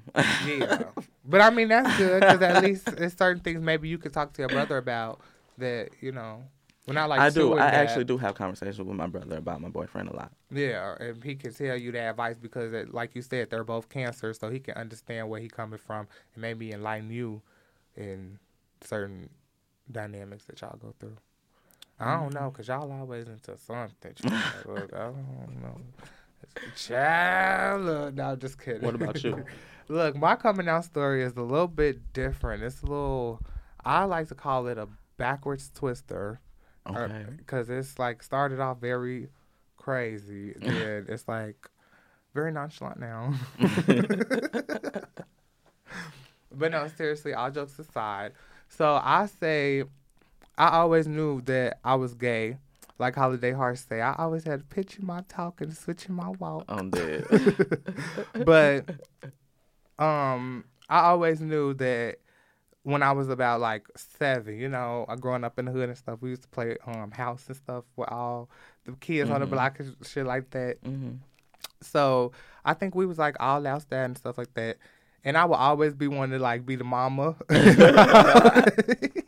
Yeah, 0.46 0.83
but 1.24 1.40
I 1.40 1.50
mean 1.50 1.68
that's 1.68 1.96
good 1.96 2.20
because 2.20 2.42
at 2.42 2.62
least 2.62 2.88
it's 2.88 3.16
certain 3.16 3.42
things 3.42 3.61
maybe 3.61 3.88
you 3.88 3.98
could 3.98 4.12
talk 4.12 4.33
to 4.35 4.42
your 4.42 4.48
brother 4.48 4.76
about 4.76 5.20
that 5.59 5.90
you 6.00 6.12
know. 6.12 6.44
When 6.87 6.96
I 6.96 7.04
like 7.04 7.20
I 7.20 7.30
do. 7.30 7.52
I 7.52 7.56
that. 7.59 7.74
actually 7.74 8.04
do 8.04 8.18
have 8.18 8.35
conversations 8.35 8.80
with 8.80 8.96
my 8.96 9.06
brother 9.06 9.37
about 9.37 9.61
my 9.61 9.68
boyfriend 9.68 10.09
a 10.09 10.16
lot. 10.16 10.33
Yeah, 10.50 10.96
and 10.98 11.22
he 11.22 11.37
can 11.37 11.54
tell 11.54 11.76
you 11.76 11.92
the 11.92 12.00
advice 12.00 12.37
because, 12.37 12.72
it, 12.72 12.92
like 12.92 13.14
you 13.14 13.22
said, 13.22 13.50
they're 13.50 13.62
both 13.62 13.88
cancer, 13.88 14.33
so 14.35 14.50
he 14.50 14.59
can 14.59 14.74
understand 14.74 15.28
where 15.28 15.40
he 15.40 15.46
coming 15.46 15.78
from 15.78 16.09
and 16.35 16.42
maybe 16.42 16.72
enlighten 16.72 17.11
you 17.11 17.42
in 17.96 18.38
certain 18.83 19.28
dynamics 19.92 20.46
that 20.46 20.61
y'all 20.61 20.78
go 20.80 20.94
through. 20.98 21.16
I 22.00 22.14
don't 22.14 22.30
mm-hmm. 22.30 22.44
know, 22.44 22.50
cause 22.50 22.66
y'all 22.66 22.90
always 22.90 23.28
into 23.28 23.56
something. 23.59 24.14
Look, 24.66 24.92
I 24.94 25.04
don't 25.04 25.62
know. 25.62 25.80
Child, 26.74 28.16
no, 28.16 28.37
just 28.37 28.59
kidding. 28.59 28.83
What 28.83 28.94
about 28.94 29.22
you? 29.22 29.44
Look, 29.90 30.14
my 30.14 30.37
coming 30.37 30.68
out 30.68 30.85
story 30.85 31.24
is 31.24 31.37
a 31.37 31.42
little 31.42 31.66
bit 31.66 32.12
different. 32.12 32.62
It's 32.62 32.81
a 32.81 32.87
little, 32.87 33.42
I 33.85 34.05
like 34.05 34.29
to 34.29 34.37
call 34.37 34.68
it 34.68 34.79
a 34.79 34.87
backwards 35.16 35.68
twister 35.74 36.40
uh, 36.87 36.92
Okay. 36.96 37.24
because 37.37 37.68
it's 37.68 37.98
like 37.98 38.22
started 38.22 38.61
off 38.61 38.81
very 38.81 39.31
crazy, 39.76 40.53
then 40.61 41.07
it's 41.09 41.26
like 41.26 41.68
very 42.35 42.53
nonchalant 42.53 43.00
now. 43.00 43.35
but 46.53 46.70
no, 46.70 46.87
seriously, 46.96 47.35
all 47.35 47.50
jokes 47.50 47.76
aside. 47.76 48.33
So 48.68 49.00
I 49.03 49.26
say, 49.26 49.83
I 50.57 50.68
always 50.68 51.09
knew 51.09 51.40
that 51.42 51.81
I 51.85 51.96
was 51.96 52.14
gay. 52.14 52.59
Like 53.00 53.16
Holiday 53.16 53.50
Heart 53.50 53.79
say, 53.79 54.00
I 54.00 54.14
always 54.14 54.44
had 54.44 54.61
a 54.61 54.64
pitch 54.64 54.98
in 55.00 55.07
my 55.07 55.22
talk 55.26 55.61
and 55.61 55.76
switch 55.76 56.07
in 56.07 56.14
my 56.14 56.29
walk. 56.29 56.66
I'm 56.68 56.90
dead. 56.90 57.24
but 58.44 58.88
um, 60.00 60.64
I 60.88 61.00
always 61.02 61.40
knew 61.40 61.74
that 61.74 62.16
when 62.82 63.02
I 63.02 63.12
was 63.12 63.28
about 63.28 63.60
like 63.60 63.86
seven, 63.96 64.58
you 64.58 64.68
know, 64.68 65.04
I 65.08 65.16
growing 65.16 65.44
up 65.44 65.58
in 65.58 65.66
the 65.66 65.70
hood 65.70 65.88
and 65.90 65.98
stuff, 65.98 66.18
we 66.22 66.30
used 66.30 66.42
to 66.42 66.48
play 66.48 66.76
um 66.86 67.10
house 67.10 67.44
and 67.46 67.56
stuff 67.56 67.84
with 67.96 68.08
all 68.10 68.48
the 68.86 68.92
kids 68.92 69.30
on 69.30 69.40
the 69.40 69.46
Mhm. 69.46 69.50
block 69.50 69.78
and 69.80 69.94
shit 70.02 70.24
like 70.26 70.50
that. 70.50 70.78
hmm 70.82 71.10
So 71.82 72.32
I 72.64 72.74
think 72.74 72.94
we 72.94 73.06
was 73.06 73.18
like 73.18 73.36
all 73.38 73.66
outside 73.66 73.92
and 74.04 74.16
stuff 74.18 74.38
like 74.38 74.54
that. 74.54 74.78
And 75.24 75.36
I 75.36 75.44
would 75.44 75.56
always 75.56 75.92
be 75.94 76.08
one 76.08 76.30
to 76.30 76.38
like 76.38 76.64
be 76.64 76.76
the 76.76 76.84
mama. 76.84 77.36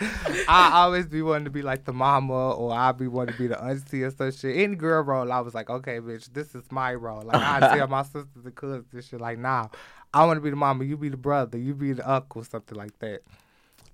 I 0.48 0.70
always 0.74 1.06
be 1.06 1.22
wanting 1.22 1.46
to 1.46 1.50
be 1.50 1.62
like 1.62 1.84
the 1.84 1.92
mama, 1.92 2.52
or 2.52 2.72
I 2.72 2.92
be 2.92 3.08
wanting 3.08 3.34
to 3.34 3.38
be 3.38 3.48
the 3.48 3.62
auntie 3.62 4.04
or 4.04 4.10
some 4.10 4.30
shit. 4.30 4.56
Any 4.56 4.76
girl 4.76 5.02
role, 5.02 5.32
I 5.32 5.40
was 5.40 5.54
like, 5.54 5.70
okay, 5.70 5.98
bitch, 5.98 6.32
this 6.32 6.54
is 6.54 6.70
my 6.70 6.94
role. 6.94 7.22
Like 7.22 7.42
I 7.42 7.76
tell 7.76 7.88
my 7.88 8.02
sisters 8.04 8.44
and 8.44 8.54
cousins 8.54 8.86
and 8.92 9.04
shit, 9.04 9.20
like, 9.20 9.38
nah, 9.38 9.68
I 10.14 10.24
want 10.24 10.36
to 10.36 10.40
be 10.40 10.50
the 10.50 10.56
mama, 10.56 10.84
you 10.84 10.96
be 10.96 11.08
the 11.08 11.16
brother, 11.16 11.58
you 11.58 11.74
be 11.74 11.92
the 11.92 12.08
uncle, 12.08 12.44
something 12.44 12.78
like 12.78 12.98
that. 13.00 13.22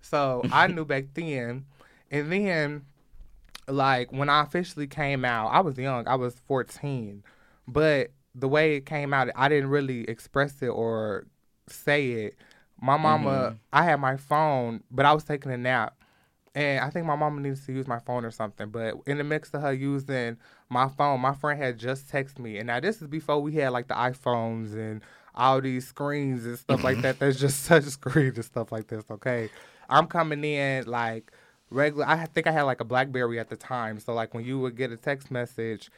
So 0.03 0.43
I 0.53 0.67
knew 0.67 0.85
back 0.87 1.07
then, 1.15 1.65
and 2.11 2.31
then 2.31 2.85
like 3.67 4.13
when 4.13 4.29
I 4.29 4.43
officially 4.43 4.87
came 4.87 5.25
out, 5.25 5.49
I 5.49 5.61
was 5.61 5.79
young. 5.79 6.07
I 6.07 6.17
was 6.17 6.35
14, 6.47 7.23
but 7.67 8.11
the 8.35 8.49
way 8.49 8.77
it 8.77 8.85
came 8.85 9.15
out, 9.15 9.31
I 9.35 9.49
didn't 9.49 9.71
really 9.71 10.09
express 10.09 10.61
it 10.61 10.69
or 10.69 11.27
say 11.69 12.11
it. 12.11 12.37
My 12.85 12.97
mama, 12.99 13.31
Mhm. 13.31 13.59
I 13.73 13.83
had 13.85 14.01
my 14.01 14.17
phone, 14.17 14.83
but 14.91 15.07
I 15.07 15.13
was 15.15 15.25
taking 15.25 15.51
a 15.53 15.57
nap. 15.57 15.95
And 16.55 16.81
I 16.85 16.91
think 16.91 17.05
my 17.07 17.17
mama 17.17 17.41
needs 17.41 17.65
to 17.67 17.73
use 17.73 17.89
my 17.89 17.99
phone 17.99 18.25
or 18.25 18.31
something. 18.31 18.69
But 18.69 18.95
in 19.07 19.19
the 19.19 19.25
mix 19.25 19.53
of 19.55 19.63
her 19.63 19.73
using 19.73 20.37
my 20.69 20.89
phone, 20.89 21.21
my 21.21 21.35
friend 21.35 21.61
had 21.61 21.79
just 21.79 22.09
texted 22.13 22.39
me. 22.39 22.59
And 22.59 22.67
now 22.69 22.79
this 22.79 23.01
is 23.03 23.09
before 23.09 23.41
we 23.41 23.55
had 23.55 23.71
like 23.71 23.89
the 23.89 23.95
iPhones 23.95 24.75
and 24.75 25.03
all 25.35 25.61
these 25.61 25.87
screens 25.87 26.45
and 26.45 26.59
stuff 26.59 26.85
like 26.85 27.01
that. 27.01 27.19
There's 27.19 27.41
just 27.41 27.63
such 27.65 27.85
screens 27.85 28.37
and 28.37 28.45
stuff 28.45 28.71
like 28.71 28.87
this, 28.87 29.05
okay? 29.11 29.49
I'm 29.89 30.07
coming 30.07 30.45
in 30.45 30.87
like 30.87 31.33
regular. 31.71 32.07
I 32.07 32.27
think 32.27 32.47
I 32.47 32.53
had 32.53 32.63
like 32.63 32.81
a 32.81 32.85
Blackberry 32.85 33.41
at 33.41 33.49
the 33.49 33.57
time. 33.57 33.99
So 33.99 34.13
like 34.15 34.33
when 34.35 34.45
you 34.45 34.61
would 34.61 34.77
get 34.77 34.93
a 34.93 34.97
text 34.97 35.31
message, 35.31 35.91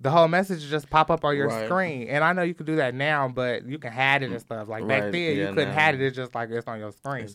the 0.00 0.10
whole 0.10 0.28
message 0.28 0.68
just 0.68 0.90
pop 0.90 1.10
up 1.10 1.24
on 1.24 1.36
your 1.36 1.48
Right. 1.48 1.66
screen. 1.66 2.08
And 2.08 2.22
I 2.24 2.32
know 2.32 2.42
you 2.42 2.54
can 2.54 2.66
do 2.66 2.76
that 2.76 2.94
now, 2.94 3.28
but 3.28 3.64
you 3.66 3.78
can 3.78 3.92
hide 3.92 4.22
it 4.22 4.30
and 4.30 4.40
stuff. 4.40 4.68
Like 4.68 4.86
back 4.86 5.04
Right, 5.04 5.12
then, 5.12 5.36
you 5.36 5.46
couldn't 5.48 5.68
now. 5.70 5.80
hide 5.80 5.94
it. 5.94 6.02
It's 6.02 6.16
just 6.16 6.34
like 6.34 6.50
it's 6.50 6.66
on 6.66 6.78
your 6.80 6.92
screen. 6.92 7.28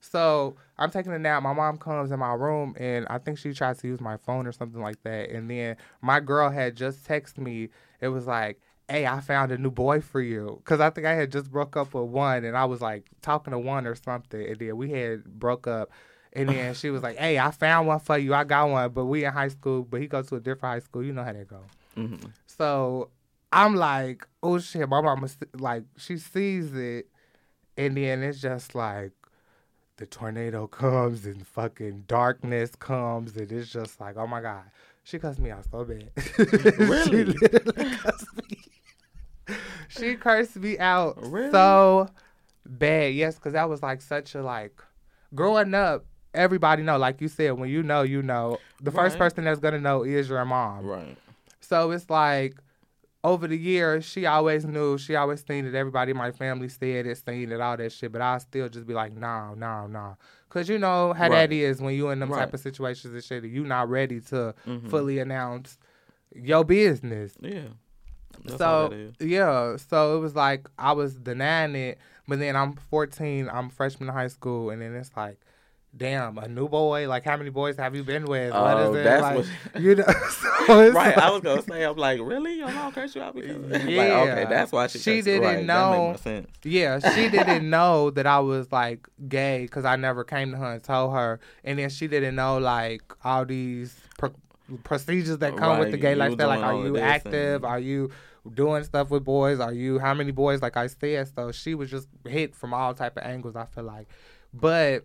So 0.00 0.56
I'm 0.78 0.90
taking 0.90 1.12
a 1.12 1.18
nap. 1.18 1.42
My 1.42 1.54
mom 1.54 1.78
comes 1.78 2.10
in 2.10 2.18
my 2.18 2.34
room 2.34 2.74
and 2.78 3.06
I 3.08 3.18
think 3.18 3.38
she 3.38 3.52
tries 3.54 3.78
to 3.78 3.88
use 3.88 4.00
my 4.00 4.18
phone 4.18 4.46
or 4.46 4.52
something 4.52 4.80
like 4.80 5.02
that. 5.02 5.30
And 5.30 5.50
then 5.50 5.76
my 6.02 6.20
girl 6.20 6.50
had 6.50 6.76
just 6.76 7.08
texted 7.08 7.38
me. 7.38 7.70
It 8.00 8.08
was 8.08 8.26
like, 8.26 8.60
"Hey, 8.86 9.06
I 9.06 9.20
found 9.20 9.50
a 9.50 9.56
new 9.58 9.70
boy 9.70 10.02
for 10.02 10.20
you." 10.20 10.60
Because 10.62 10.78
I 10.80 10.90
think 10.90 11.06
I 11.06 11.14
had 11.14 11.32
just 11.32 11.50
broke 11.50 11.74
up 11.76 11.94
with 11.94 12.04
one, 12.10 12.44
and 12.44 12.54
I 12.56 12.66
was 12.66 12.82
like 12.82 13.06
talking 13.22 13.52
to 13.52 13.58
one 13.58 13.86
or 13.86 13.94
something, 13.94 14.46
and 14.46 14.58
then 14.58 14.76
we 14.76 14.90
had 14.90 15.24
broke 15.24 15.66
up. 15.66 15.90
And 16.34 16.48
then 16.50 16.74
she 16.74 16.90
was 16.90 17.02
like, 17.02 17.16
"Hey, 17.16 17.38
I 17.38 17.50
found 17.50 17.86
one 17.88 18.00
for 18.00 18.18
you. 18.18 18.34
I 18.34 18.44
got 18.44 18.68
one, 18.68 18.90
but 18.90 19.06
we 19.06 19.24
in 19.24 19.32
high 19.32 19.48
school, 19.48 19.84
but 19.84 20.00
he 20.02 20.06
goes 20.06 20.26
to 20.28 20.36
a 20.36 20.40
different 20.40 20.74
high 20.74 20.80
school. 20.80 21.02
You 21.02 21.12
know 21.14 21.24
how 21.24 21.32
that 21.32 21.48
go." 21.48 21.60
Hmm 21.94 22.16
So 22.46 23.10
I'm 23.52 23.76
like, 23.76 24.26
oh 24.42 24.58
shit, 24.58 24.88
my 24.88 25.00
mama 25.00 25.28
like 25.58 25.84
she 25.96 26.16
sees 26.16 26.74
it, 26.74 27.08
and 27.76 27.96
then 27.96 28.22
it's 28.22 28.40
just 28.40 28.74
like 28.74 29.12
the 29.96 30.06
tornado 30.06 30.66
comes 30.82 31.24
and 31.24 31.46
fucking 31.46 32.04
darkness 32.08 32.74
comes, 32.76 33.36
and 33.36 33.50
it's 33.52 33.70
just 33.70 34.00
like, 34.00 34.16
oh 34.16 34.26
my 34.26 34.40
god, 34.40 34.64
she 35.04 35.18
cussed 35.18 35.38
me 35.38 35.50
out 35.50 35.64
so 35.70 35.84
bad. 35.84 36.10
Really? 36.78 37.32
she 37.32 37.38
literally 37.38 37.96
cussed 37.96 38.36
me. 38.36 39.56
she 39.88 40.14
cursed 40.16 40.56
me 40.56 40.78
out 40.78 41.16
Really? 41.20 41.50
so 41.50 42.08
bad. 42.66 43.14
Yes, 43.14 43.36
because 43.36 43.52
that 43.52 43.68
was 43.68 43.82
like 43.82 44.00
such 44.02 44.34
a 44.34 44.42
like 44.42 44.82
growing 45.34 45.74
up. 45.74 46.06
Everybody 46.32 46.82
know, 46.82 46.98
like 46.98 47.20
you 47.20 47.28
said, 47.28 47.52
when 47.52 47.70
you 47.70 47.84
know, 47.84 48.02
you 48.02 48.20
know. 48.20 48.58
The 48.82 48.90
first 48.90 49.16
person 49.18 49.44
that's 49.44 49.60
gonna 49.60 49.80
know 49.80 50.02
is 50.02 50.28
your 50.28 50.44
mom. 50.44 50.84
Right. 50.84 51.16
So 51.74 51.90
it's 51.90 52.08
like 52.08 52.54
over 53.24 53.48
the 53.48 53.56
years, 53.56 54.04
she 54.04 54.26
always 54.26 54.64
knew, 54.64 54.96
she 54.98 55.16
always 55.16 55.44
seen 55.44 55.66
it. 55.66 55.74
Everybody 55.74 56.10
in 56.12 56.16
my 56.16 56.30
family 56.30 56.68
said 56.68 57.06
it, 57.06 57.16
seen 57.18 57.50
it, 57.50 57.60
all 57.60 57.76
that 57.76 57.90
shit. 57.90 58.12
But 58.12 58.20
I 58.22 58.38
still 58.38 58.68
just 58.68 58.86
be 58.86 58.94
like, 58.94 59.16
nah, 59.16 59.54
nah, 59.54 59.86
nah. 59.86 60.14
Cause 60.50 60.68
you 60.68 60.78
know 60.78 61.12
how 61.14 61.28
Right. 61.28 61.50
that 61.50 61.52
is 61.52 61.80
when 61.80 61.94
you 61.94 62.10
in 62.10 62.20
them 62.20 62.30
Right. 62.30 62.40
type 62.44 62.54
of 62.54 62.60
situations 62.60 63.12
and 63.12 63.24
shit. 63.24 63.44
You 63.44 63.64
not 63.64 63.88
ready 63.88 64.20
to 64.20 64.54
Mhm. 64.66 64.88
fully 64.88 65.18
announce 65.18 65.78
your 66.34 66.64
business. 66.64 67.32
Yeah. 67.40 67.68
That's 68.44 68.58
so 68.58 68.92
yeah, 69.20 69.76
so 69.76 70.16
it 70.16 70.20
was 70.20 70.36
like 70.36 70.68
I 70.78 70.92
was 70.92 71.14
denying 71.14 71.74
it, 71.74 71.98
but 72.28 72.38
then 72.38 72.54
I'm 72.56 72.74
14, 72.74 73.48
I'm 73.48 73.68
freshman 73.70 74.08
in 74.10 74.14
high 74.14 74.26
school, 74.28 74.70
and 74.70 74.82
then 74.82 74.94
it's 74.94 75.10
like, 75.16 75.38
damn, 75.96 76.38
a 76.38 76.48
new 76.48 76.68
boy. 76.68 77.08
Like, 77.08 77.24
how 77.24 77.36
many 77.36 77.50
boys 77.50 77.76
have 77.76 77.94
you 77.94 78.02
been 78.02 78.24
with? 78.24 78.52
what 78.52 78.76
Oh, 78.76 78.92
is 78.94 79.00
it? 79.00 79.04
that's 79.04 79.22
like, 79.22 79.36
what- 79.36 79.82
you 79.82 79.94
know? 79.94 80.04
so 80.66 80.76
right. 80.78 80.92
like- 80.92 81.18
I 81.18 81.30
was 81.30 81.40
gonna 81.42 81.62
say, 81.62 81.84
I'm 81.84 81.96
like, 81.96 82.20
really? 82.20 82.54
Your 82.58 82.70
mom 82.72 82.92
cursed 82.92 83.14
you 83.14 83.22
out 83.22 83.34
because 83.34 83.56
like, 83.70 83.88
Yeah. 83.88 84.20
okay, 84.22 84.46
that's 84.48 84.72
why 84.72 84.86
she. 84.88 84.98
She 84.98 85.22
didn't 85.22 85.42
right, 85.42 85.56
That 85.58 85.64
know. 85.66 86.16
Yeah, 86.62 86.98
she 87.14 87.28
didn't 87.36 87.68
know 87.70 88.10
that 88.10 88.26
I 88.26 88.40
was 88.40 88.70
like 88.72 89.06
gay 89.28 89.62
because 89.62 89.84
I 89.84 89.96
never 89.96 90.24
came 90.24 90.50
to 90.50 90.56
her 90.56 90.72
and 90.74 90.82
told 90.82 91.14
her, 91.14 91.40
and 91.64 91.78
then 91.78 91.90
she 91.90 92.06
didn't 92.08 92.34
know 92.34 92.58
like 92.58 93.02
all 93.24 93.44
these 93.44 93.98
pro- 94.18 94.34
procedures 94.82 95.38
that 95.38 95.56
come 95.56 95.78
with 95.78 95.90
the 95.90 95.96
gay 95.98 96.14
lifestyle. 96.14 96.48
Like, 96.48 96.60
are 96.60 96.74
you 96.74 96.98
active? 96.98 97.62
and- 97.62 97.70
Are 97.72 97.78
you 97.80 98.10
doing 98.52 98.84
stuff 98.84 99.10
with 99.10 99.24
boys? 99.24 99.60
Are 99.60 99.72
you 99.72 99.98
how 99.98 100.12
many 100.14 100.30
boys? 100.32 100.60
Like 100.60 100.76
I 100.76 100.88
said, 100.88 101.28
so 101.34 101.52
she 101.52 101.74
was 101.74 101.90
just 101.90 102.08
hit 102.26 102.54
from 102.54 102.74
all 102.74 102.94
type 102.94 103.16
of 103.16 103.22
angles. 103.22 103.56
I 103.56 103.64
feel 103.66 103.84
like, 103.84 104.08
but 104.52 105.04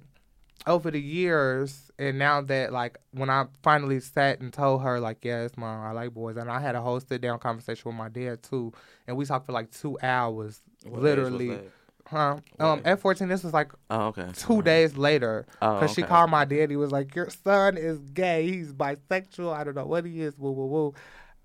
over 0.68 0.92
the 0.92 1.00
years, 1.02 1.92
and 1.98 2.20
now 2.20 2.42
that 2.42 2.72
like 2.72 2.98
when 3.12 3.30
I 3.30 3.46
finally 3.64 4.00
sat 4.00 4.40
and 4.42 4.52
told 4.54 4.82
her 4.84 5.00
like, 5.00 5.24
yes, 5.24 5.52
mom, 5.58 5.84
I 5.86 5.92
like 5.92 6.14
boys, 6.14 6.38
and 6.38 6.50
I 6.52 6.60
had 6.60 6.76
a 6.76 6.82
whole 6.82 7.00
sit 7.00 7.22
down 7.22 7.40
conversation 7.40 7.84
with 7.90 7.96
my 7.96 8.10
dad 8.10 8.44
too, 8.44 8.74
and 9.08 9.16
we 9.18 9.26
talked 9.26 9.46
for 9.46 9.52
like 9.54 9.72
two 9.72 9.98
hours, 10.02 10.62
What 10.84 11.02
literally. 11.02 11.60
Huh? 12.08 12.38
What 12.58 12.66
Um, 12.66 12.80
age? 12.80 12.86
at 12.86 13.00
14, 13.02 13.28
this 13.28 13.44
was 13.44 13.54
like 13.54 13.72
Oh, 13.92 14.08
okay. 14.08 14.30
two 14.34 14.62
days 14.64 14.98
later. 14.98 15.46
Oh, 15.62 15.76
Because 15.80 15.94
she 15.94 16.02
called 16.02 16.32
my 16.32 16.44
dad. 16.44 16.72
He 16.72 16.76
was 16.76 16.92
like, 16.92 17.14
Your 17.16 17.30
son 17.30 17.78
is 17.78 18.00
gay. 18.00 18.48
He's 18.50 18.74
bisexual. 18.74 19.54
I 19.54 19.64
don't 19.64 19.76
know 19.76 19.86
what 19.86 20.06
he 20.06 20.22
is. 20.24 20.36
Woo, 20.38 20.52
woo, 20.52 20.66
woo. 20.66 20.94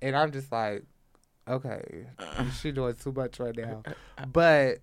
And 0.01 0.17
I'm 0.17 0.33
just 0.33 0.51
like, 0.51 0.85
Okay. 1.47 2.07
she 2.63 2.73
doing 2.73 2.95
too 2.95 3.13
much 3.13 3.39
right 3.41 3.55
now. 3.55 3.83
But 4.33 4.79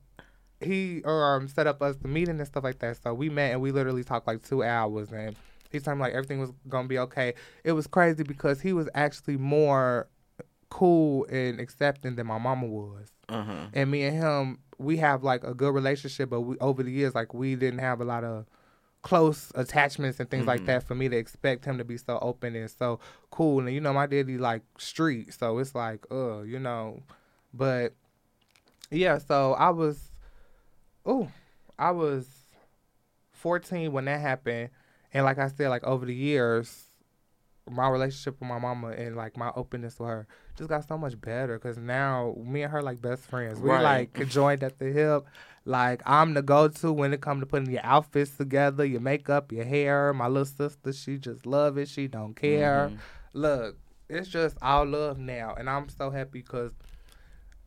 he 0.61 1.01
um 1.05 1.47
set 1.47 1.67
up 1.67 1.81
us 1.81 1.95
the 1.97 2.07
meeting 2.07 2.37
and 2.39 2.47
stuff 2.47 2.63
like 2.63 2.79
that. 2.79 2.97
So 3.01 3.13
we 3.13 3.29
met 3.29 3.51
and 3.51 3.61
we 3.61 3.71
literally 3.71 4.03
talked 4.03 4.27
like 4.27 4.43
two 4.43 4.63
hours. 4.63 5.11
And 5.11 5.35
he 5.71 5.79
told 5.79 5.97
me 5.97 6.01
like 6.03 6.13
everything 6.13 6.39
was 6.39 6.51
going 6.69 6.85
to 6.85 6.89
be 6.89 6.99
okay. 6.99 7.33
It 7.63 7.71
was 7.73 7.87
crazy 7.87 8.23
because 8.23 8.61
he 8.61 8.73
was 8.73 8.89
actually 8.93 9.37
more 9.37 10.07
cool 10.69 11.25
and 11.25 11.59
accepting 11.59 12.15
than 12.15 12.27
my 12.27 12.37
mama 12.37 12.65
was 12.65 13.11
Uh 13.27 13.43
huh. 13.43 13.53
and 13.73 13.91
me 13.91 14.03
and 14.03 14.15
him 14.15 14.59
we 14.77 14.97
have 14.97 15.21
like 15.21 15.43
a 15.43 15.53
good 15.53 15.73
relationship 15.73 16.29
but 16.29 16.41
we 16.41 16.57
over 16.59 16.81
the 16.81 16.89
years 16.91 17.13
like 17.13 17.33
we 17.33 17.55
didn't 17.55 17.79
have 17.79 17.99
a 17.99 18.05
lot 18.05 18.23
of 18.23 18.45
close 19.01 19.51
attachments 19.55 20.19
and 20.21 20.29
things 20.29 20.45
like 20.47 20.61
Mhm. 20.61 20.65
that 20.67 20.83
for 20.83 20.95
me 20.95 21.09
to 21.09 21.17
expect 21.17 21.65
him 21.65 21.77
to 21.77 21.83
be 21.83 21.97
so 21.97 22.17
open 22.21 22.55
and 22.55 22.69
so 22.71 22.99
cool 23.31 23.59
and 23.59 23.73
you 23.73 23.81
know 23.81 23.91
my 23.91 24.05
daddy 24.05 24.37
like 24.37 24.61
street 24.77 25.33
so 25.33 25.57
it's 25.57 25.75
like 25.75 26.05
uh 26.09 26.39
you 26.41 26.57
know 26.59 27.01
but 27.53 27.93
yeah 28.91 29.17
so 29.17 29.53
i 29.55 29.69
was 29.69 30.10
oh 31.05 31.27
i 31.79 31.91
was 31.91 32.27
14 33.31 33.91
when 33.91 34.05
that 34.05 34.19
happened 34.21 34.69
and 35.13 35.25
like 35.25 35.39
i 35.39 35.47
said 35.47 35.69
like 35.69 35.83
over 35.83 36.05
the 36.05 36.13
years 36.15 36.85
my 37.69 37.87
relationship 37.87 38.39
with 38.39 38.49
my 38.49 38.59
mama 38.59 38.89
and 38.89 39.15
like 39.15 39.37
my 39.37 39.51
openness 39.55 39.99
with 39.99 40.09
her 40.09 40.27
just 40.57 40.67
got 40.69 40.85
so 40.87 40.97
much 40.97 41.19
better 41.21 41.57
because 41.57 41.77
now 41.77 42.35
me 42.43 42.63
and 42.63 42.71
her 42.71 42.81
like 42.81 43.01
best 43.01 43.23
friends. 43.23 43.59
We 43.59 43.69
Right. 43.69 44.09
like 44.13 44.27
joined 44.27 44.63
at 44.63 44.77
the 44.79 44.85
hip. 44.91 45.25
Like 45.63 46.01
I'm 46.05 46.33
the 46.33 46.41
go-to 46.41 46.91
when 46.91 47.13
it 47.13 47.21
come 47.21 47.39
to 47.39 47.45
putting 47.45 47.71
your 47.71 47.85
outfits 47.85 48.35
together, 48.35 48.83
your 48.83 48.99
makeup, 48.99 49.51
your 49.51 49.63
hair. 49.63 50.11
My 50.11 50.27
little 50.27 50.43
sister, 50.45 50.91
she 50.91 51.17
just 51.17 51.45
love 51.45 51.77
it. 51.77 51.87
She 51.87 52.07
don't 52.07 52.33
care. 52.35 52.89
Mhm. 52.91 52.97
Look, 53.33 53.77
it's 54.09 54.27
just 54.27 54.57
all 54.61 54.85
love 54.85 55.17
now, 55.19 55.53
and 55.57 55.69
I'm 55.69 55.87
so 55.87 56.09
happy 56.09 56.41
because 56.41 56.71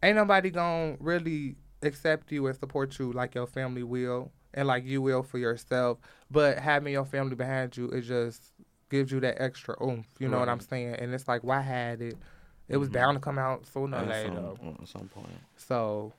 ain't 0.02 0.16
nobody 0.16 0.50
gonna 0.50 0.96
really 1.00 1.56
accept 1.86 2.30
you 2.32 2.46
and 2.46 2.56
support 2.56 2.98
you 2.98 3.12
like 3.12 3.34
your 3.34 3.46
family 3.46 3.82
will 3.82 4.30
and 4.52 4.68
like 4.68 4.84
you 4.84 5.02
will 5.02 5.22
for 5.22 5.38
yourself. 5.38 5.98
But 6.30 6.58
having 6.58 6.92
your 6.92 7.04
family 7.04 7.34
behind 7.34 7.76
you, 7.76 7.88
it 7.90 8.02
just 8.02 8.42
gives 8.90 9.10
you 9.10 9.20
that 9.20 9.40
extra 9.42 9.74
oomph. 9.82 10.06
You 10.18 10.28
know 10.28 10.38
what 10.38 10.48
I'm 10.48 10.60
saying? 10.60 10.94
And 10.96 11.12
it's 11.14 11.26
like, 11.28 11.42
why 11.42 11.60
had 11.60 12.00
it? 12.02 12.16
It 12.68 12.76
was 12.78 12.88
Mhm. 12.88 12.92
bound 12.92 13.16
to 13.16 13.20
come 13.20 13.38
out 13.38 13.66
sooner 13.66 13.96
or 13.96 14.00
At 14.00 14.08
later. 14.08 14.34
some, 14.60 14.76
at 14.80 14.88
some 14.88 15.08
point. 15.08 15.28
So, 15.56 16.12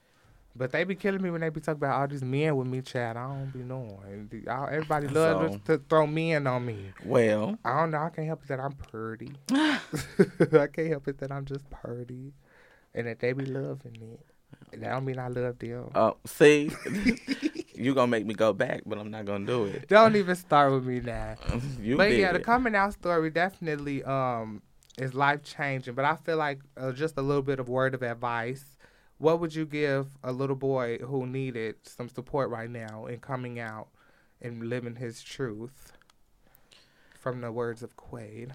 but 0.56 0.72
they 0.72 0.84
be 0.84 0.96
killing 0.96 1.22
me 1.22 1.32
when 1.32 1.42
they 1.42 1.50
be 1.50 1.60
talking 1.60 1.80
about 1.84 2.00
all 2.00 2.08
these 2.08 2.24
men 2.24 2.56
with 2.56 2.68
me, 2.68 2.82
Chad. 2.82 3.18
I 3.18 3.28
don't 3.28 3.52
be 3.52 3.60
knowing. 3.60 4.30
Everybody 4.48 5.08
love 5.10 5.54
So- 5.54 5.60
to 5.78 5.84
throw 5.90 6.06
men 6.06 6.46
on 6.48 6.66
me. 6.66 6.92
Well, 7.04 7.58
I 7.66 7.80
don't 7.80 7.92
know. 7.92 7.98
I 8.00 8.10
can't 8.10 8.28
help 8.28 8.44
it 8.44 8.48
that 8.50 8.60
I'm 8.60 8.74
pretty. 8.74 9.32
I 9.52 10.68
can't 10.68 10.88
help 10.90 11.08
it 11.08 11.18
that 11.20 11.32
I'm 11.32 11.46
just 11.46 11.70
pretty, 11.70 12.34
and 12.94 13.08
that 13.08 13.20
they 13.20 13.34
be 13.34 13.46
loving 13.46 13.96
it. 14.02 14.26
That 14.72 14.90
don't 14.92 15.06
mean 15.06 15.20
I 15.20 15.28
love 15.28 15.58
them. 15.60 15.90
oh, 15.96 16.18
see, 16.26 16.72
you 17.76 17.94
gonna 17.94 18.08
make 18.08 18.26
me 18.26 18.34
go 18.34 18.54
back, 18.54 18.82
but 18.86 18.98
I'm 18.98 19.10
not 19.12 19.26
gonna 19.26 19.46
do 19.46 19.66
it. 19.66 19.88
Don't 19.88 20.16
even 20.16 20.36
start 20.36 20.72
with 20.74 20.86
me 20.86 21.00
now. 21.00 21.36
you 21.82 21.98
but 21.98 22.10
did 22.10 22.20
yeah, 22.20 22.34
the 22.34 22.40
coming 22.40 22.76
out 22.76 22.94
story 22.94 23.30
definitely 23.30 24.04
um 24.04 24.62
is 24.98 25.14
life 25.14 25.44
changing. 25.44 25.94
But 25.94 26.06
I 26.06 26.16
feel 26.16 26.38
like 26.38 26.60
uh, 26.78 26.92
just 26.92 27.18
a 27.18 27.22
little 27.22 27.42
bit 27.42 27.60
of 27.60 27.70
word 27.70 27.94
of 27.94 28.02
advice. 28.02 28.66
What 29.18 29.40
would 29.40 29.56
you 29.56 29.66
give 29.66 30.08
a 30.24 30.32
little 30.32 30.58
boy 30.58 30.98
who 30.98 31.26
needed 31.26 31.76
some 31.84 32.10
support 32.10 32.50
right 32.50 32.70
now 32.70 33.06
in 33.06 33.20
coming 33.20 33.60
out 33.60 33.88
and 34.42 34.68
living 34.68 34.96
his 34.96 35.24
truth? 35.24 35.94
From 37.20 37.42
the 37.42 37.52
words 37.52 37.82
of 37.82 37.96
Quaid. 37.96 38.52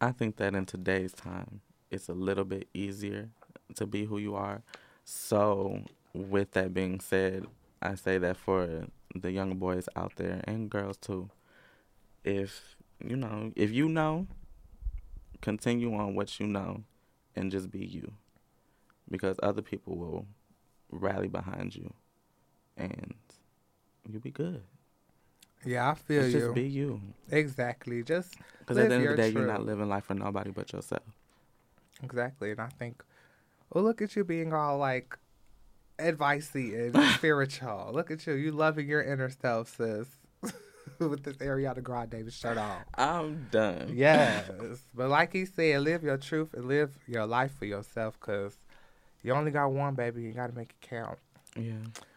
I 0.00 0.12
think 0.12 0.36
that 0.36 0.54
in 0.54 0.66
today's 0.66 1.12
time, 1.12 1.60
it's 1.90 2.08
a 2.08 2.12
little 2.12 2.44
bit 2.44 2.68
easier 2.74 3.30
to 3.76 3.86
be 3.86 4.04
who 4.04 4.18
you 4.18 4.34
are. 4.34 4.62
So, 5.04 5.82
with 6.14 6.52
that 6.52 6.72
being 6.74 7.00
said, 7.00 7.46
I 7.80 7.94
say 7.94 8.18
that 8.18 8.36
for 8.36 8.86
the 9.14 9.32
young 9.32 9.56
boys 9.56 9.88
out 9.96 10.12
there 10.16 10.42
and 10.44 10.70
girls 10.70 10.96
too. 10.96 11.30
If 12.24 12.76
you 13.04 13.16
know, 13.16 13.52
if 13.56 13.70
you 13.72 13.88
know, 13.88 14.26
continue 15.40 15.94
on 15.94 16.14
what 16.14 16.38
you 16.38 16.46
know, 16.46 16.82
and 17.34 17.50
just 17.50 17.70
be 17.70 17.84
you, 17.84 18.12
because 19.10 19.36
other 19.42 19.62
people 19.62 19.96
will 19.96 20.26
rally 20.90 21.28
behind 21.28 21.74
you, 21.74 21.92
and 22.76 23.14
you'll 24.08 24.20
be 24.20 24.30
good. 24.30 24.62
Yeah, 25.64 25.90
I 25.90 25.94
feel 25.94 26.22
Just 26.22 26.34
you. 26.34 26.40
Just 26.40 26.54
be 26.54 26.62
you. 26.62 27.00
exactly. 27.30 28.02
Just 28.02 28.34
Because 28.60 28.78
at 28.78 28.88
the 28.88 28.94
end 28.96 29.04
of 29.06 29.16
the 29.16 29.22
day, 29.22 29.28
you're 29.28 29.46
not 29.46 29.64
living 29.64 29.88
life 29.88 30.04
for 30.04 30.14
nobody 30.14 30.50
but 30.50 30.72
yourself. 30.72 31.02
exactly. 32.02 32.50
And 32.50 32.60
I 32.60 32.68
think, 32.68 33.02
well, 33.72 33.84
look 33.84 34.02
at 34.02 34.14
you 34.16 34.24
being 34.24 34.52
all 34.52 34.78
like 34.78 35.18
advicey 35.98 36.94
and 36.94 37.04
spiritual. 37.14 37.90
Look 37.92 38.10
at 38.10 38.26
you. 38.26 38.34
You 38.34 38.52
loving 38.52 38.88
your 38.88 39.02
inner 39.02 39.30
self, 39.30 39.76
sis. 39.76 40.08
With 40.98 41.24
this 41.24 41.36
Ariana 41.38 41.82
Grande 41.82 42.10
Davis 42.10 42.34
shirt 42.34 42.58
on. 42.58 42.82
I'm 42.94 43.46
done. 43.50 43.92
Yes. 43.94 44.50
but 44.94 45.08
like 45.08 45.32
he 45.32 45.46
said, 45.46 45.80
live 45.82 46.02
your 46.02 46.16
truth 46.18 46.54
and 46.54 46.66
live 46.66 46.96
your 47.06 47.26
life 47.26 47.52
for 47.58 47.64
yourself 47.64 48.18
because 48.20 48.58
you 49.22 49.32
only 49.32 49.50
got 49.50 49.72
one, 49.72 49.94
baby. 49.94 50.22
You 50.22 50.32
got 50.32 50.48
to 50.48 50.54
make 50.54 50.70
it 50.70 50.86
count. 50.86 51.18
Yeah. 51.56 51.72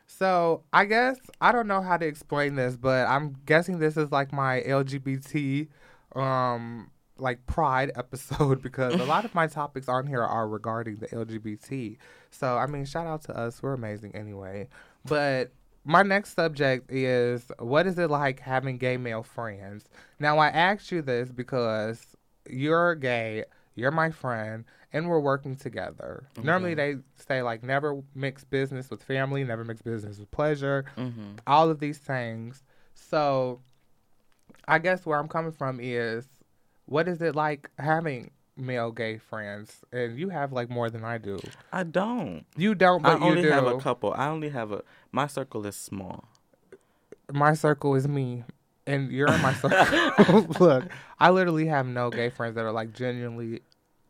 So 0.07 0.63
I 0.73 0.85
guess 0.85 1.17
I 1.41 1.51
don't 1.51 1.67
know 1.67 1.81
how 1.81 1.97
to 1.97 2.05
explain 2.05 2.55
this, 2.55 2.75
but 2.75 3.07
I'm 3.07 3.35
guessing 3.45 3.79
this 3.79 3.97
is 3.97 4.11
like 4.11 4.33
my 4.33 4.61
LGBT 4.61 5.67
um 6.15 6.89
like 7.17 7.45
pride 7.47 7.91
episode 7.95 8.61
because 8.63 8.93
a 8.95 9.05
lot 9.05 9.25
of 9.25 9.33
my 9.33 9.47
topics 9.47 9.87
on 9.87 10.05
here 10.07 10.23
are 10.23 10.47
regarding 10.47 10.97
the 10.97 11.07
LGBT. 11.07 11.97
So 12.31 12.57
I 12.57 12.65
mean 12.67 12.85
shout 12.85 13.07
out 13.07 13.23
to 13.23 13.37
us. 13.37 13.61
We're 13.63 13.73
amazing 13.73 14.15
anyway. 14.15 14.67
But 15.05 15.51
my 15.85 16.01
next 16.03 16.33
subject 16.35 16.91
is 16.91 17.51
what 17.59 17.85
is 17.87 17.97
it 17.99 18.09
like 18.09 18.39
having 18.39 18.77
gay 18.77 18.97
male 18.97 19.23
friends? 19.23 19.85
Now 20.19 20.39
I 20.39 20.47
asked 20.47 20.91
you 20.91 21.01
this 21.01 21.29
because 21.31 22.15
you're 22.49 22.95
gay, 22.95 23.45
you're 23.75 23.91
my 23.91 24.09
friend, 24.09 24.65
and 24.91 25.07
we're 25.07 25.19
working 25.19 25.55
together. 25.55 26.27
Normally 26.41 26.73
they 26.73 26.95
say 27.15 27.41
like 27.43 27.63
never 27.63 28.01
mix 28.13 28.43
business 28.43 28.89
with 28.89 29.03
family, 29.03 29.43
never 29.43 29.63
mix 29.63 29.81
business 29.81 30.17
with 30.19 30.31
pleasure, 30.31 30.85
Mm-hmm. 30.97 31.35
all 31.47 31.69
of 31.69 31.79
these 31.79 31.97
things. 31.99 32.63
So 32.93 33.61
I 34.67 34.79
guess 34.79 35.05
where 35.05 35.19
I'm 35.19 35.27
coming 35.27 35.51
from 35.51 35.79
is 35.81 36.25
what 36.85 37.07
is 37.07 37.21
it 37.21 37.35
like 37.35 37.69
having 37.77 38.31
male 38.57 38.91
gay 38.91 39.17
friends? 39.17 39.83
And 39.91 40.17
you 40.19 40.29
have 40.29 40.51
like 40.53 40.69
more 40.69 40.89
than 40.89 41.03
I 41.03 41.17
do. 41.17 41.39
I 41.71 41.83
don't. 41.83 42.45
You 42.55 42.75
don't, 42.75 43.01
but 43.01 43.21
I 43.21 43.25
only 43.25 43.41
you 43.41 43.47
do. 43.47 43.53
have 43.53 43.67
a 43.67 43.77
couple. 43.79 44.13
I 44.13 44.27
only 44.27 44.49
have 44.49 44.71
a. 44.71 44.83
My 45.11 45.27
circle 45.27 45.65
is 45.65 45.75
small. 45.75 46.25
my 47.31 47.53
circle 47.53 47.95
is 47.95 48.07
me. 48.07 48.43
And 48.87 49.11
you're 49.11 49.31
in 49.31 49.41
my 49.41 49.53
circle. 49.55 50.45
Look, 50.59 50.85
I 51.19 51.31
literally 51.31 51.65
have 51.67 51.87
no 51.87 52.11
gay 52.11 52.29
friends 52.29 52.55
that 52.55 52.65
are 52.65 52.71
like 52.71 52.93
genuinely 52.93 53.61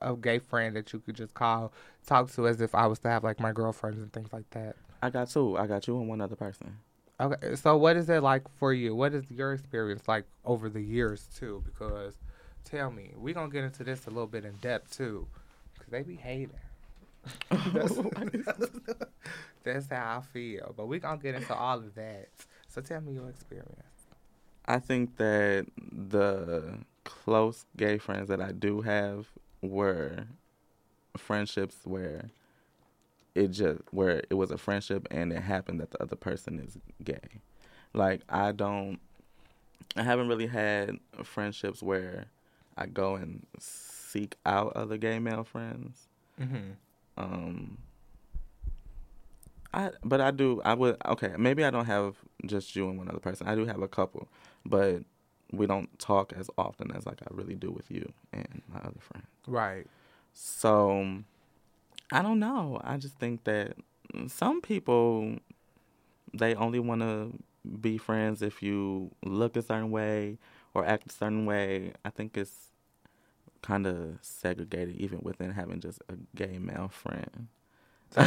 a 0.02 0.16
gay 0.16 0.40
friend 0.40 0.76
that 0.76 0.92
you 0.92 1.00
could 1.00 1.16
just 1.16 1.34
call, 1.34 1.72
talk 2.06 2.30
to 2.34 2.48
as 2.48 2.60
if 2.60 2.76
I 2.76 2.86
was 2.88 3.00
to 3.00 3.10
have 3.10 3.24
like 3.24 3.40
my 3.40 3.54
girlfriends 3.54 4.02
and 4.02 4.12
things 4.12 4.34
like 4.34 4.50
that. 4.52 4.76
I 5.02 5.10
got 5.10 5.30
two. 5.30 5.58
I 5.58 5.68
got 5.68 5.88
you 5.88 5.98
and 5.98 6.10
one 6.10 6.20
other 6.20 6.36
person. 6.36 6.78
Okay, 7.20 7.56
so 7.56 7.78
what 7.78 7.96
is 7.96 8.10
it 8.10 8.22
like 8.22 8.44
for 8.58 8.74
you? 8.74 8.94
What 8.94 9.14
is 9.14 9.24
your 9.32 9.54
experience 9.54 10.08
like 10.08 10.26
over 10.44 10.70
the 10.70 10.82
years 10.82 11.30
too? 11.40 11.64
Because 11.66 12.16
tell 12.66 12.92
me, 12.92 13.12
We're 13.16 13.34
gonna 13.34 13.52
get 13.52 13.64
into 13.64 13.84
this 13.84 14.08
a 14.08 14.10
little 14.10 14.28
bit 14.28 14.46
in 14.46 14.54
depth 14.56 14.98
too, 14.98 15.28
because 15.74 15.92
they 15.92 16.04
be 16.04 16.16
hating. 16.16 16.52
that's, 17.74 18.00
that's 19.64 19.90
how 19.90 20.20
I 20.20 20.22
feel. 20.34 20.74
But 20.76 20.88
we're 20.88 21.00
gonna 21.00 21.22
get 21.22 21.36
into 21.36 21.56
all 21.56 21.78
of 21.78 21.96
that. 21.96 22.30
So 22.68 22.82
tell 22.82 23.02
me 23.02 23.14
your 23.14 23.30
experience. 23.30 23.72
I 24.66 24.80
think 24.80 25.18
that 25.18 25.68
the 25.92 26.80
close 27.04 27.66
gay 27.78 27.98
friends 27.98 28.30
that 28.30 28.42
I 28.42 28.52
do 28.52 28.82
have 28.82 29.28
were 29.62 30.26
friendships 31.18 31.78
where 31.86 32.30
it 33.36 33.50
just 33.50 33.82
where 33.92 34.24
it 34.30 34.34
was 34.34 34.52
a 34.52 34.58
friendship 34.58 35.08
and 35.12 35.32
it 35.32 35.42
happened 35.42 35.80
that 35.80 35.92
the 35.92 36.02
other 36.02 36.16
person 36.16 36.60
is 36.60 36.78
gay. 37.04 37.42
Like 37.94 38.22
I 38.28 38.52
don't 38.52 39.00
I 39.96 40.04
haven't 40.04 40.28
really 40.28 40.48
had 40.48 41.00
friendships 41.24 41.82
where 41.84 42.26
I 42.78 42.86
go 42.88 43.16
and 43.16 43.46
seek 43.60 44.36
out 44.46 44.74
other 44.76 44.98
gay 44.98 45.20
male 45.20 45.44
friends. 45.44 46.08
Mm-hmm. 46.40 46.72
Um 47.18 47.78
I 49.74 49.92
but 50.04 50.22
I 50.22 50.32
do 50.32 50.62
I 50.64 50.74
would 50.74 50.98
okay, 51.06 51.34
maybe 51.38 51.64
I 51.64 51.70
don't 51.70 51.86
have 51.86 52.16
just 52.46 52.76
you 52.76 52.90
and 52.90 52.98
one 52.98 53.10
other 53.10 53.20
person. 53.20 53.48
I 53.48 53.56
do 53.56 53.66
have 53.66 53.82
a 53.82 53.88
couple, 53.88 54.28
but 54.66 55.04
we 55.52 55.68
don't 55.68 55.98
talk 56.00 56.34
as 56.34 56.50
often 56.58 56.92
as 56.92 57.06
like 57.06 57.22
I 57.22 57.28
really 57.32 57.56
do 57.56 57.72
with 57.72 57.92
you 57.92 58.12
and 58.34 58.62
my 58.72 58.80
other 58.80 59.00
friend. 59.00 59.26
Right. 59.48 59.88
So 60.34 61.24
I 62.12 62.22
don't 62.22 62.40
know. 62.40 62.80
I 62.84 62.98
just 62.98 63.18
think 63.18 63.44
that 63.46 63.76
some 64.28 64.62
people 64.62 65.38
they 66.34 66.56
only 66.56 66.80
want 66.80 67.02
to 67.02 67.32
be 67.82 67.98
friends 67.98 68.42
if 68.42 68.62
you 68.62 69.12
look 69.24 69.56
a 69.56 69.62
certain 69.62 69.92
way 69.92 70.38
or 70.76 70.86
act 70.86 71.08
a 71.08 71.14
certain 71.14 71.46
way. 71.48 71.94
I 72.04 72.10
think 72.12 72.38
it's 72.38 72.70
kind 73.64 73.88
of 73.88 74.20
segregated 74.22 74.96
even 74.98 75.20
within 75.24 75.52
having 75.52 75.80
just 75.80 76.00
a 76.10 76.14
gay 76.36 76.60
male 76.60 76.90
friend. 76.90 77.48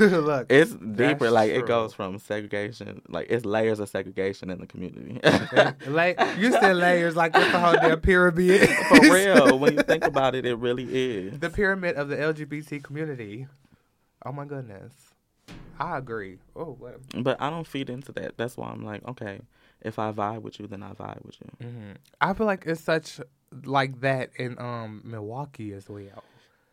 Look, 0.00 0.46
It's 0.50 0.72
deeper. 0.74 1.30
Like 1.30 1.50
true. 1.50 1.60
it 1.60 1.66
goes 1.66 1.92
from 1.92 2.18
segregation. 2.18 3.02
Like 3.08 3.26
it's 3.30 3.44
layers 3.44 3.78
of 3.78 3.88
segregation 3.88 4.50
in 4.50 4.58
the 4.58 4.66
community. 4.66 5.20
like 5.86 6.18
you 6.38 6.50
said 6.52 6.76
layers 6.76 7.14
like 7.16 7.32
it's 7.36 7.52
the 7.52 7.58
whole 7.60 7.74
damn 7.74 8.00
pyramid. 8.00 8.68
For 8.88 9.00
real, 9.12 9.58
when 9.58 9.74
you 9.74 9.82
think 9.82 10.04
about 10.04 10.34
it, 10.34 10.46
it 10.46 10.54
really 10.56 10.84
is. 11.28 11.38
the 11.38 11.50
pyramid 11.50 11.96
of 11.96 12.08
the 12.08 12.16
LGBT 12.16 12.82
community. 12.82 13.46
Oh 14.24 14.32
my 14.32 14.44
goodness. 14.46 14.92
I 15.78 15.96
agree. 15.98 16.38
Oh, 16.56 16.76
what? 16.78 17.00
But 17.22 17.40
I 17.40 17.50
don't 17.50 17.66
feed 17.66 17.88
into 17.88 18.12
that. 18.12 18.36
That's 18.36 18.56
why 18.56 18.68
I'm 18.70 18.84
like, 18.84 19.06
okay, 19.08 19.40
if 19.82 19.98
I 19.98 20.12
vibe 20.12 20.42
with 20.42 20.60
you, 20.60 20.66
then 20.66 20.82
I 20.82 20.92
vibe 20.92 21.24
with 21.24 21.36
you. 21.40 21.66
hmm 21.68 21.92
I 22.20 22.32
feel 22.34 22.46
like 22.46 22.64
it's 22.66 22.80
such 22.82 23.20
like 23.64 24.00
that 24.00 24.30
in 24.36 24.58
um 24.58 25.02
Milwaukee 25.04 25.72
as 25.72 25.88
well. 25.88 26.22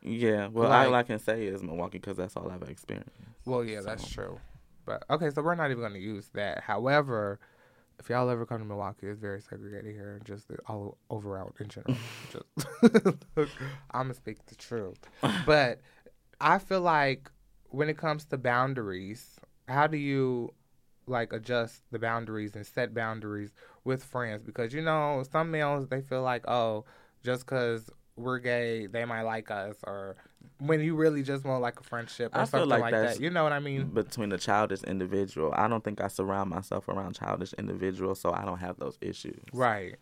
Yeah. 0.02 0.48
Well, 0.48 0.70
Like- 0.70 0.88
all 0.88 0.96
I 0.96 1.04
can 1.04 1.20
say 1.20 1.46
is 1.48 1.64
Milwaukee 1.64 1.98
because 2.00 2.18
that's 2.18 2.36
all 2.38 2.50
I've 2.52 2.68
experienced. 2.70 3.12
Well, 3.46 3.64
yeah, 3.64 3.82
that's 3.82 4.08
true. 4.08 4.40
But 4.86 5.04
okay, 5.10 5.30
so 5.32 5.42
we're 5.42 5.56
not 5.56 5.70
even 5.72 5.82
going 5.82 5.94
to 5.94 6.00
use 6.00 6.30
that. 6.34 6.64
However, 6.64 7.40
if 8.00 8.10
y'all 8.10 8.30
ever 8.30 8.46
come 8.46 8.60
to 8.60 8.66
Milwaukee, 8.66 9.08
it's 9.08 9.20
very 9.20 9.42
segregated 9.42 9.94
here, 9.94 10.16
and 10.16 10.26
just 10.26 10.46
all 10.68 10.98
over 11.10 11.38
out 11.38 11.56
in 11.60 11.68
general. 11.68 11.98
just, 12.32 13.52
I'm 13.92 14.04
gonna 14.04 14.14
speak 14.14 14.46
the 14.46 14.56
truth, 14.56 15.00
but 15.46 15.82
I 16.40 16.60
feel 16.60 16.82
like 16.82 17.30
when 17.70 17.90
it 17.90 17.98
comes 17.98 18.26
to 18.26 18.38
boundaries, 18.38 19.40
how 19.68 19.88
do 19.88 19.98
you 19.98 20.54
like 21.08 21.34
adjust 21.34 21.82
the 21.92 22.00
boundaries 22.00 22.56
and 22.56 22.66
set 22.66 22.94
boundaries 22.94 23.52
with 23.84 24.04
friends? 24.04 24.44
Because 24.44 24.74
you 24.74 24.82
know, 24.82 25.24
some 25.32 25.52
males 25.52 25.88
they 25.88 26.02
feel 26.02 26.22
like, 26.22 26.48
oh, 26.48 26.86
just 27.24 27.46
because 27.46 27.90
we're 28.16 28.40
gay, 28.40 28.88
they 28.88 29.06
might 29.06 29.22
like 29.24 29.52
us, 29.52 29.78
or 29.86 30.16
when 30.60 30.82
you 30.82 30.96
really 30.96 31.22
just 31.24 31.46
want 31.46 31.62
like 31.62 31.80
a 31.80 31.84
friendship 31.84 32.36
or 32.36 32.40
I 32.40 32.46
feel 32.46 32.62
something 32.62 32.70
like 32.70 32.82
like, 32.82 32.92
that. 32.94 33.22
You 33.22 33.30
know 33.30 33.44
what 33.44 33.54
I 33.54 33.60
mean? 33.60 33.86
Between 33.86 34.32
a 34.32 34.38
childish 34.38 34.84
individual, 34.84 35.54
I 35.56 35.68
don't 35.68 35.84
think 35.84 36.02
I 36.02 36.08
surround 36.08 36.50
myself 36.50 36.88
around 36.88 37.14
childish 37.14 37.54
individuals, 37.54 38.20
so 38.20 38.32
I 38.34 38.44
don't 38.44 38.58
have 38.60 38.78
those 38.78 38.98
issues. 39.02 39.40
Right. 39.54 39.96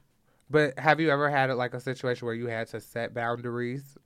But 0.49 0.77
have 0.79 0.99
you 0.99 1.09
ever 1.09 1.29
had 1.29 1.51
like 1.55 1.73
a 1.73 1.79
situation 1.79 2.25
where 2.25 2.35
you 2.35 2.47
had 2.47 2.67
to 2.69 2.79
set 2.79 3.13
boundaries? 3.13 3.97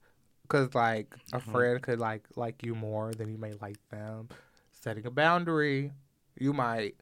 Because 0.44 0.74
like 0.74 1.16
a 1.34 1.40
Mhm. 1.40 1.42
friend 1.42 1.82
could 1.82 2.00
like 2.00 2.28
like 2.36 2.64
you 2.64 2.74
more 2.74 3.14
than 3.14 3.30
you 3.30 3.38
may 3.38 3.54
like 3.54 3.78
them. 3.90 4.30
Setting 4.72 5.06
a 5.06 5.12
boundary, 5.12 5.92
you 6.40 6.54
might 6.54 6.96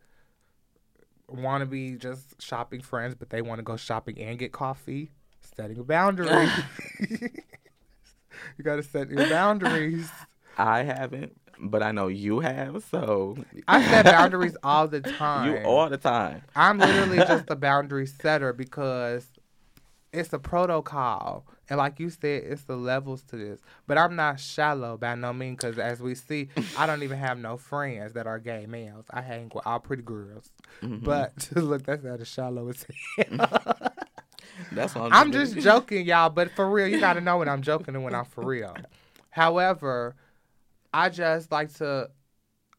want 1.29 1.61
to 1.61 1.65
be 1.65 1.91
just 1.95 2.41
shopping 2.41 2.81
friends, 2.81 3.15
but 3.15 3.29
they 3.29 3.41
want 3.41 3.59
to 3.59 3.63
go 3.63 3.75
shopping 3.75 4.19
and 4.19 4.37
get 4.39 4.51
coffee. 4.51 5.11
Setting 5.55 5.77
a 5.79 5.83
boundary. 5.83 6.47
you 6.99 8.63
got 8.63 8.75
to 8.75 8.83
set 8.83 9.09
your 9.09 9.27
boundaries. 9.29 10.09
I 10.57 10.83
haven't, 10.83 11.39
but 11.59 11.83
I 11.83 11.91
know 11.91 12.07
you 12.07 12.39
have. 12.39 12.83
So 12.89 13.37
I 13.67 13.83
set 13.83 14.05
boundaries 14.05 14.57
all 14.63 14.87
the 14.87 15.01
time. 15.01 15.51
you 15.51 15.63
all 15.63 15.89
the 15.89 15.97
time. 15.97 16.41
I'm 16.55 16.79
literally 16.79 17.17
just 17.17 17.45
a 17.49 17.55
boundary 17.55 18.07
setter 18.07 18.53
because 18.53 19.27
it's 20.11 20.33
a 20.33 20.39
protocol. 20.39 21.45
And 21.69 21.77
like 21.77 21.99
you 21.99 22.09
said, 22.09 22.43
it's 22.45 22.63
the 22.63 22.77
levels 22.77 23.23
to 23.23 23.35
this. 23.35 23.59
But 23.87 23.97
I'm 23.97 24.15
not 24.15 24.39
shallow 24.39 24.97
by 24.97 25.15
no 25.15 25.33
means 25.33 25.57
because 25.57 25.77
as 25.77 25.99
we 26.01 26.15
see, 26.15 26.49
I 26.77 26.85
don't 26.85 27.03
even 27.03 27.17
have 27.17 27.37
no 27.37 27.57
friends 27.57 28.13
that 28.13 28.25
are 28.25 28.39
gay 28.39 28.65
males. 28.65 29.05
I 29.11 29.21
hang 29.21 29.51
with 29.53 29.65
all 29.67 29.79
pretty 29.79 30.03
girls. 30.03 30.49
Mhm. 30.81 31.03
But 31.03 31.49
look, 31.55 31.83
that's 31.83 32.03
not 32.03 32.21
as 32.21 32.27
shallow 32.27 32.69
as 32.69 32.85
hell. 33.17 33.27
that's 34.71 34.95
I'm, 34.95 35.11
I'm 35.13 35.31
just 35.31 35.57
joking, 35.57 36.05
y'all. 36.05 36.29
But 36.29 36.51
for 36.55 36.69
real, 36.69 36.87
you 36.87 36.99
got 36.99 37.13
to 37.13 37.21
know 37.21 37.37
when 37.37 37.49
I'm 37.49 37.61
joking 37.61 37.95
and 37.95 38.03
when 38.03 38.15
I'm 38.15 38.25
for 38.25 38.45
real. 38.45 38.75
However, 39.29 40.15
I 40.93 41.09
just 41.09 41.51
like 41.51 41.73
to. 41.75 42.09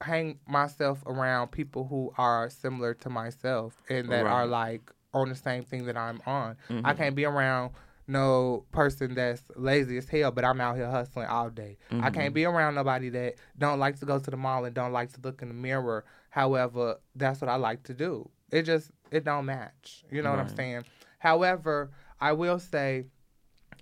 hang 0.01 0.38
myself 0.46 1.03
around 1.07 1.48
people 1.51 1.85
who 1.88 2.12
are 2.16 2.48
similar 2.48 2.94
to 2.94 3.11
myself 3.11 3.77
and 3.90 4.09
that 4.11 4.24
are 4.27 4.46
like 4.46 4.92
on 5.12 5.29
the 5.29 5.35
same 5.35 5.64
thing 5.64 5.87
that 5.87 5.96
I'm 5.96 6.20
on. 6.24 6.57
I 6.70 6.72
Mhm. 6.92 6.96
can't 6.96 7.14
be 7.16 7.24
around 7.24 7.72
no 8.09 8.64
person 8.73 9.14
that's 9.14 9.42
lazy 9.55 9.99
as 9.99 10.09
hell, 10.09 10.31
but 10.33 10.44
I'm 10.44 10.61
out 10.61 10.77
here 10.77 10.90
hustling 10.90 11.27
all 11.27 11.51
day. 11.51 11.77
I 11.90 12.11
can't 12.11 12.33
Mhm. 12.33 12.35
be 12.35 12.44
around 12.47 12.75
nobody 12.75 13.11
that 13.11 13.35
don't 13.59 13.79
like 13.79 13.99
to 14.01 14.07
go 14.07 14.18
to 14.18 14.31
the 14.31 14.37
mall 14.37 14.64
and 14.64 14.75
don't 14.75 14.92
like 14.92 15.12
to 15.12 15.21
look 15.21 15.42
in 15.42 15.49
the 15.49 15.55
mirror. 15.55 16.05
However, 16.31 16.97
that's 17.14 17.40
what 17.40 17.51
I 17.51 17.57
like 17.57 17.83
to 17.85 17.94
do. 17.94 18.31
It 18.51 18.62
just 18.62 18.90
it 19.11 19.25
don't 19.25 19.44
match. 19.44 20.05
You 20.11 20.23
know 20.23 20.31
what 20.31 20.40
I'm 20.40 20.49
saying? 20.57 20.85
However, 21.18 21.90
I 22.21 22.33
will 22.33 22.59
say 22.59 23.05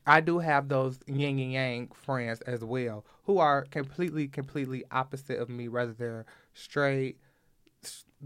I 0.07 0.21
do 0.21 0.39
have 0.41 0.69
those 0.69 0.99
yin 1.07 1.39
and 1.39 1.53
yang 1.53 1.89
friends 1.89 2.41
as 2.43 2.65
well 2.65 3.05
who 3.25 3.39
are 3.39 3.63
completely, 3.63 4.29
completely 4.29 4.85
opposite 4.91 5.39
of 5.39 5.49
me, 5.49 5.69
whether 5.69 5.93
they're 5.93 6.27
straight, 6.53 7.19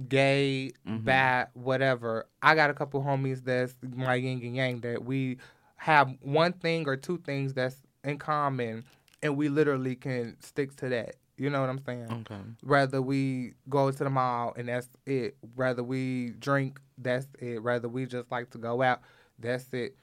gay, 0.09 0.73
Mhm. 0.87 1.05
bad, 1.05 1.49
whatever. 1.55 2.27
I 2.43 2.55
got 2.55 2.71
a 2.71 2.75
couple 2.75 3.03
homies 3.03 3.45
that's 3.45 3.75
my 3.83 4.15
yin 4.15 4.41
and 4.43 4.57
yang 4.57 4.81
that 4.81 5.05
we 5.05 5.39
have 5.81 6.15
one 6.21 6.53
thing 6.53 6.87
or 6.89 6.97
two 6.97 7.17
things 7.19 7.55
that's 7.55 7.77
in 8.05 8.19
common, 8.19 8.85
and 9.23 9.37
we 9.37 9.49
literally 9.49 9.97
can 9.97 10.37
stick 10.41 10.77
to 10.77 10.89
that. 10.91 11.17
You 11.39 11.49
know 11.49 11.61
what 11.63 11.71
I'm 11.71 11.83
saying? 11.87 12.07
Okay. 12.13 12.41
Whether 12.63 13.01
we 13.01 13.55
go 13.71 13.91
to 13.91 14.05
the 14.05 14.11
mall 14.11 14.53
and 14.59 14.69
that's 14.69 14.89
it. 15.07 15.37
Rather 15.57 15.83
we 15.83 16.35
drink, 16.39 16.79
that's 16.99 17.27
it. 17.39 17.63
Rather 17.63 17.89
we 17.89 18.05
just 18.05 18.31
like 18.31 18.51
to 18.51 18.59
go 18.59 18.83
out, 18.83 19.01
that's 19.39 19.73
it. 19.73 19.97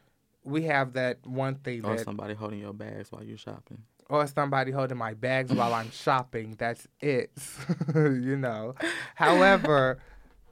We 0.43 0.63
have 0.63 0.93
that 0.93 1.19
one 1.27 1.55
thing 1.57 1.85
Or 1.85 1.95
that, 1.95 2.05
somebody 2.05 2.33
holding 2.33 2.59
your 2.59 2.73
bags 2.73 3.11
while 3.11 3.23
you're 3.23 3.37
shopping. 3.37 3.83
or 4.09 4.25
somebody 4.25 4.71
holding 4.71 4.97
my 4.97 5.13
bags 5.13 5.53
while 5.53 5.75
I'm 5.75 5.91
shopping. 6.05 6.55
That's 6.57 6.87
it. 7.01 7.29
you 7.95 8.35
know. 8.35 8.73
However, 9.13 9.99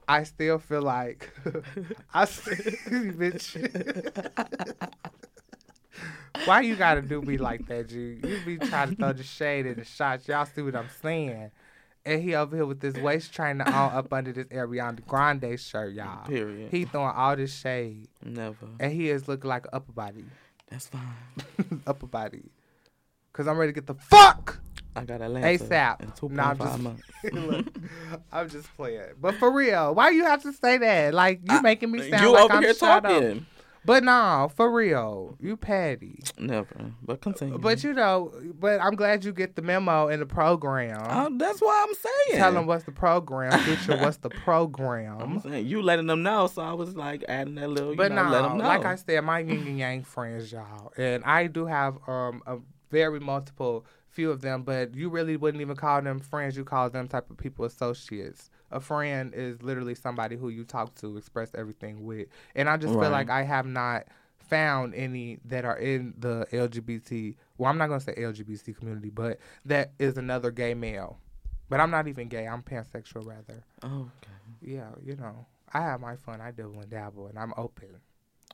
I 0.07 0.23
still 0.23 0.59
feel 0.59 0.81
like 0.81 1.31
I 2.13 2.25
still, 2.25 2.55
bitch. 3.13 3.55
Why 6.45 6.61
you 6.61 6.75
gotta 6.75 7.01
do 7.01 7.21
me 7.21 7.37
like 7.37 7.65
that, 7.67 7.87
G? 7.89 8.19
You 8.23 8.39
be 8.45 8.57
trying 8.57 8.89
to 8.91 8.95
throw 8.95 9.13
the 9.13 9.23
shade 9.23 9.65
in 9.65 9.75
the 9.75 9.85
shots. 9.85 10.27
Y'all 10.27 10.45
see 10.45 10.61
what 10.61 10.75
I'm 10.75 10.89
saying? 11.01 11.51
And 12.05 12.21
he 12.21 12.35
over 12.35 12.55
here 12.55 12.65
with 12.67 12.81
this 12.81 12.95
waist 12.97 13.33
trainer 13.33 13.63
on 13.67 13.91
up 13.93 14.13
under 14.13 14.31
this 14.31 14.45
Ariana 14.47 15.03
Grande 15.07 15.59
shirt, 15.59 15.93
y'all. 15.93 16.27
Period. 16.27 16.69
He 16.69 16.85
throwing 16.85 17.15
all 17.15 17.35
this 17.35 17.51
shade, 17.57 18.09
Never. 18.23 18.67
and 18.79 18.91
he 18.91 19.09
is 19.09 19.27
looking 19.27 19.49
like 19.49 19.63
an 19.65 19.71
upper 19.73 19.91
body, 19.91 20.25
That's 20.69 20.87
fine. 20.87 21.81
upper 21.87 22.05
body. 22.05 22.51
Cause 23.33 23.47
I'm 23.47 23.57
ready 23.57 23.71
to 23.73 23.75
get 23.81 23.87
the 23.87 23.95
fuck 23.95 24.59
I 24.95 25.03
got 25.03 25.21
Atlanta 25.21 25.47
ASAP. 25.47 26.01
in 26.01 26.11
two 26.11 26.29
Nah, 26.29 26.51
I'm 26.51 26.57
just- 26.57 26.79
months. 26.79 27.03
Look, 27.31 27.65
I'm 28.31 28.49
just 28.49 28.75
playing. 28.75 29.01
But 29.19 29.35
for 29.35 29.51
real, 29.51 29.93
why 29.95 30.09
you 30.11 30.23
have 30.25 30.41
to 30.43 30.53
say 30.53 30.77
that? 30.77 31.13
Like 31.13 31.41
you 31.43 31.57
I- 31.57 31.61
making 31.61 31.91
me 31.91 32.09
sound 32.09 32.23
you 32.23 32.31
like 32.31 32.43
over 32.45 32.53
I'm 32.53 32.63
here 32.63 32.73
shut 32.73 32.89
up. 32.89 33.11
talking. 33.11 33.45
But 33.87 34.03
no, 34.03 34.49
for 34.55 34.71
real, 34.71 35.37
you 35.39 35.55
petty. 35.57 36.23
Never. 36.39 36.91
But 37.03 37.21
continue. 37.21 37.59
But 37.59 37.83
you 37.83 37.93
know, 37.93 38.33
but 38.59 38.81
I'm 38.81 38.95
glad 38.95 39.23
you 39.23 39.31
get 39.31 39.55
the 39.55 39.61
memo 39.61 40.07
in 40.07 40.19
the 40.19 40.25
program. 40.25 40.99
Uh, 41.03 41.29
that's 41.37 41.61
what 41.61 41.87
I'm 41.87 41.93
saying. 41.93 42.39
Tell 42.41 42.51
them 42.51 42.65
what's 42.65 42.85
the 42.85 42.91
program, 42.91 43.51
future. 43.59 43.95
What's 43.97 44.17
the 44.17 44.31
program? 44.31 45.17
I'm 45.21 45.39
saying 45.39 45.67
you 45.67 45.83
letting 45.83 46.07
them 46.07 46.23
know, 46.23 46.47
so 46.47 46.63
I 46.63 46.73
was 46.73 46.95
like 46.95 47.25
adding 47.29 47.53
that 47.55 47.69
little. 47.69 47.91
You 47.91 47.95
But 47.97 48.11
know, 48.11 48.23
let 48.23 48.41
no, 48.41 48.49
them 48.49 48.57
know. 48.57 48.63
like 48.63 48.85
I 48.85 48.95
said, 48.95 49.23
my 49.23 49.37
yin 49.41 49.67
and 49.67 49.77
yang 49.77 50.01
friends, 50.03 50.51
y'all, 50.51 50.91
and 50.97 51.23
I 51.23 51.45
do 51.45 51.67
have 51.67 51.99
um 52.07 52.41
a 52.47 52.57
very 52.89 53.19
multiple 53.19 53.85
few 54.09 54.31
of 54.31 54.41
them. 54.41 54.63
But 54.63 54.95
you 54.95 55.09
really 55.09 55.37
wouldn't 55.37 55.61
even 55.61 55.75
call 55.75 56.01
them 56.01 56.19
friends. 56.19 56.57
You 56.57 56.63
call 56.63 56.89
them 56.89 57.07
type 57.07 57.29
of 57.29 57.37
people 57.37 57.65
associates. 57.65 58.49
A 58.71 58.79
friend 58.79 59.33
is 59.35 59.61
literally 59.61 59.95
somebody 59.95 60.35
who 60.35 60.49
you 60.49 60.63
talk 60.63 60.95
to, 60.95 61.17
express 61.17 61.53
everything 61.55 62.03
with, 62.05 62.27
and 62.55 62.69
I 62.69 62.77
just 62.77 62.93
feel 62.93 63.09
like 63.09 63.29
I 63.29 63.43
have 63.43 63.65
not 63.65 64.07
found 64.37 64.93
any 64.95 65.39
that 65.45 65.65
are 65.65 65.77
in 65.77 66.13
the 66.17 66.47
LGBT. 66.51 67.35
Well, 67.57 67.69
I'm 67.69 67.77
not 67.77 67.87
gonna 67.87 67.99
say 67.99 68.15
LGBT 68.15 68.77
community, 68.77 69.09
but 69.09 69.39
that 69.65 69.91
is 69.99 70.17
another 70.17 70.51
gay 70.51 70.73
male. 70.73 71.19
But 71.69 71.79
I'm 71.79 71.91
not 71.91 72.07
even 72.07 72.27
gay. 72.27 72.47
I'm 72.47 72.61
pansexual 72.61 73.25
rather. 73.25 73.63
okay. 73.83 74.31
Yeah, 74.61 74.89
you 75.03 75.15
know, 75.15 75.45
I 75.73 75.81
have 75.81 75.99
my 75.99 76.15
fun. 76.15 76.41
I 76.41 76.51
dabble 76.51 76.79
and 76.79 76.89
dabble, 76.89 77.27
and 77.27 77.39
I'm 77.39 77.53
open. 77.57 78.01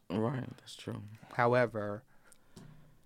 Right. 0.09 0.49
That's 0.57 0.75
true. 0.75 1.01
However, 1.33 2.03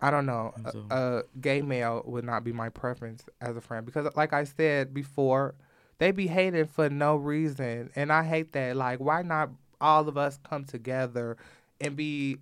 I 0.02 0.12
don't 0.12 0.26
know. 0.26 0.54
Too. 0.72 0.86
A, 0.92 0.96
a 0.96 1.24
gay 1.40 1.62
male 1.62 2.04
would 2.06 2.26
not 2.26 2.44
be 2.44 2.52
my 2.52 2.70
preference 2.70 3.26
as 3.42 3.56
a 3.56 3.62
friend 3.62 3.86
because, 3.86 4.08
like 4.16 4.34
I 4.34 4.44
said 4.44 4.94
before, 4.94 5.56
they 5.98 6.12
be 6.12 6.28
hated 6.28 6.70
for 6.70 6.90
no 6.90 7.16
reason, 7.16 7.90
and 7.96 8.12
I 8.12 8.24
hate 8.24 8.52
that. 8.54 8.76
Like, 8.76 9.00
why 9.00 9.22
not 9.22 9.50
all 9.80 10.08
of 10.08 10.18
us 10.18 10.38
come 10.44 10.66
together 10.66 11.38
and 11.80 11.96
be 11.96 12.38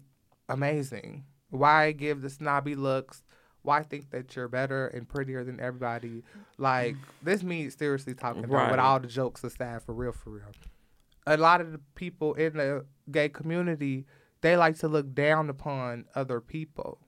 amazing? 0.50 1.26
Why 1.50 1.92
give 1.92 2.22
the 2.22 2.30
snobby 2.30 2.76
looks? 2.76 3.24
Why 3.62 3.84
think 3.84 4.10
that 4.10 4.36
you're 4.36 4.48
better 4.48 4.88
and 4.88 5.08
prettier 5.08 5.44
than 5.44 5.60
everybody? 5.60 6.24
Like, 6.58 6.96
mm. 6.96 7.00
this 7.22 7.44
me 7.44 7.70
seriously 7.70 8.14
talking 8.14 8.44
Right. 8.48 8.72
with 8.72 8.80
all 8.80 9.00
the 9.00 9.08
jokes 9.08 9.44
aside, 9.44 9.84
for 9.84 9.94
real, 9.94 10.12
for 10.12 10.32
real. 10.32 10.52
A 11.26 11.38
lot 11.38 11.62
of 11.62 11.72
the 11.72 11.80
people 11.96 12.34
in 12.34 12.58
the 12.58 12.86
gay 13.10 13.30
community, 13.30 14.06
they 14.42 14.58
like 14.58 14.78
to 14.80 14.90
look 14.90 15.14
down 15.14 15.50
upon 15.50 16.06
other 16.16 16.42
people. 16.42 17.00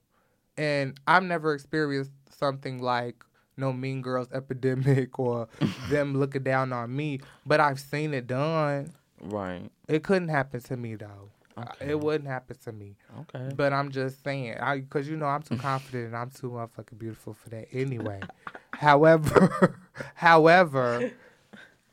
And 0.58 1.00
I've 1.08 1.24
never 1.24 1.54
experienced 1.54 2.12
something 2.30 2.82
like 2.82 3.24
no 3.58 3.72
mean 3.74 4.02
girls 4.02 4.28
epidemic 4.34 5.18
or 5.20 5.48
them 5.90 6.18
looking 6.18 6.44
down 6.44 6.74
on 6.74 6.96
me, 6.96 7.22
but 7.46 7.60
I've 7.60 7.80
seen 7.80 8.14
it 8.14 8.28
done. 8.28 8.94
Right. 9.22 9.70
It 9.88 10.04
couldn't 10.04 10.30
happen 10.30 10.62
to 10.62 10.78
me 10.78 10.96
though. 10.96 11.30
Okay. 11.58 11.92
It 11.92 12.00
wouldn't 12.02 12.30
happen 12.30 12.58
to 12.66 12.72
me. 12.74 12.98
Okay. 13.22 13.50
But 13.56 13.72
I'm 13.72 13.90
just 13.90 14.22
saying, 14.24 14.58
I 14.60 14.80
because 14.80 15.08
you 15.08 15.16
know 15.16 15.26
I'm 15.28 15.42
too 15.42 15.56
confident 15.58 16.08
and 16.08 16.16
I'm 16.16 16.30
too 16.30 16.50
motherfucking 16.50 16.98
beautiful 17.00 17.34
for 17.34 17.50
that 17.50 17.68
anyway. 17.72 18.20
however, 18.74 19.80
however, 20.16 21.12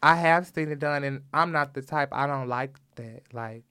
I 0.02 0.16
have 0.16 0.48
seen 0.48 0.72
it 0.72 0.80
done, 0.80 1.04
and 1.04 1.22
I'm 1.32 1.52
not 1.52 1.74
the 1.74 1.82
type. 1.82 2.08
I 2.10 2.26
don't 2.26 2.48
like 2.48 2.76
that. 2.96 3.22
Like, 3.32 3.62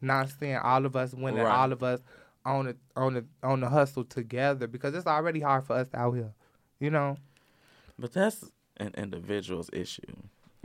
not 0.00 0.28
seeing 0.40 0.56
all 0.56 0.84
of 0.86 0.96
us 0.96 1.14
winning, 1.14 1.44
Right. 1.44 1.54
all 1.56 1.70
of 1.72 1.84
us 1.84 2.00
on 2.44 2.66
the 2.66 2.76
on 2.96 3.14
the 3.14 3.24
on 3.42 3.60
the 3.60 3.68
hustle 3.68 4.04
together 4.04 4.66
because 4.66 4.94
it's 4.94 5.06
already 5.06 5.40
hard 5.40 5.64
for 5.64 5.76
us 5.76 5.88
out 5.94 6.12
here. 6.12 6.32
You 6.80 6.90
know. 6.90 7.16
But 7.98 8.12
that's 8.12 8.50
an 8.78 8.92
individual's 8.96 9.70
issue. 9.72 10.16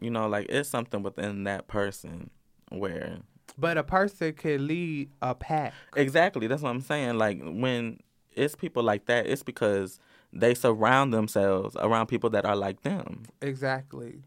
You 0.02 0.10
know, 0.12 0.28
like 0.28 0.48
it's 0.50 0.70
something 0.70 1.04
within 1.04 1.44
that 1.46 1.68
person 1.68 2.30
where 2.70 3.20
But 3.58 3.78
a 3.78 3.84
person 3.84 4.34
can 4.34 4.68
lead 4.68 5.10
a 5.22 5.34
pack. 5.36 5.74
exactly 5.96 6.48
that's 6.48 6.62
what 6.62 6.70
I'm 6.70 6.82
saying. 6.82 7.18
Like 7.18 7.42
when 7.44 8.00
it's 8.36 8.56
people 8.56 8.84
like 8.84 9.06
that, 9.06 9.28
it's 9.28 9.44
because 9.44 10.00
they 10.32 10.54
surround 10.54 11.14
themselves 11.14 11.76
around 11.80 12.08
people 12.08 12.30
that 12.32 12.46
are 12.46 12.56
like 12.56 12.82
them. 12.82 13.24
Exactly. 13.42 14.24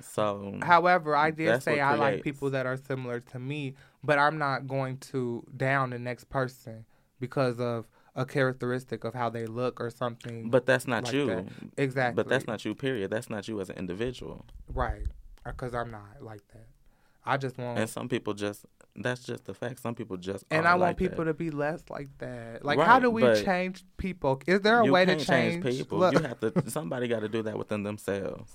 So 0.00 0.58
However, 0.62 1.16
I 1.16 1.30
did 1.30 1.62
say 1.62 1.80
I 1.80 1.94
like 1.94 2.22
people 2.22 2.50
that 2.50 2.66
are 2.66 2.76
similar 2.76 3.20
to 3.20 3.38
me, 3.38 3.74
but 4.06 4.18
I'm 4.18 4.38
not 4.38 4.66
going 4.66 4.98
to 4.98 5.44
down 5.56 5.90
the 5.90 5.98
next 5.98 6.28
person 6.30 6.84
because 7.20 7.60
of 7.60 7.86
a 8.14 8.24
characteristic 8.24 9.04
of 9.04 9.12
how 9.14 9.28
they 9.28 9.46
look 9.46 9.80
or 9.80 9.90
something. 9.90 10.48
but 10.48 10.64
that's 10.64 10.86
not 10.86 11.04
like 11.04 11.12
you. 11.12 11.26
that. 11.26 11.46
exactly. 11.76 12.22
But 12.22 12.28
that's 12.30 12.46
not 12.46 12.64
you. 12.64 12.74
Period. 12.74 13.10
That's 13.10 13.28
not 13.28 13.46
you 13.48 13.60
as 13.60 13.68
an 13.68 13.76
individual. 13.76 14.46
right 14.72 15.06
because 15.44 15.74
I'm 15.74 15.90
not 15.90 16.20
like 16.20 16.46
that. 16.48 16.66
I 17.24 17.36
just 17.36 17.58
want, 17.58 17.70
And 17.70 17.80
and, 17.80 17.90
some 17.90 18.08
people 18.08 18.34
just 18.34 18.64
that's 18.94 19.22
just 19.24 19.44
the 19.44 19.54
fact. 19.54 19.80
Some 19.80 19.94
people 19.94 20.16
just 20.16 20.44
are 20.50 20.58
I 20.64 20.70
want 20.70 20.80
like 20.80 20.96
people 20.96 21.24
that. 21.24 21.32
to 21.32 21.34
be 21.34 21.50
less 21.50 21.82
like 21.90 22.08
that. 22.18 22.64
Like, 22.64 22.78
how 22.78 22.98
do 22.98 23.10
we 23.10 23.22
change 23.42 23.84
people? 23.96 24.40
Is 24.46 24.60
there 24.60 24.80
a 24.80 24.84
way 24.84 25.04
to 25.04 25.16
change, 25.16 25.64
people. 25.64 25.98
Look, 25.98 26.14
You 26.14 26.20
have 26.20 26.40
to. 26.40 26.70
Somebody 26.70 27.08
got 27.08 27.20
to 27.20 27.28
do 27.28 27.42
that 27.42 27.58
within 27.58 27.82
themselves. 27.82 28.52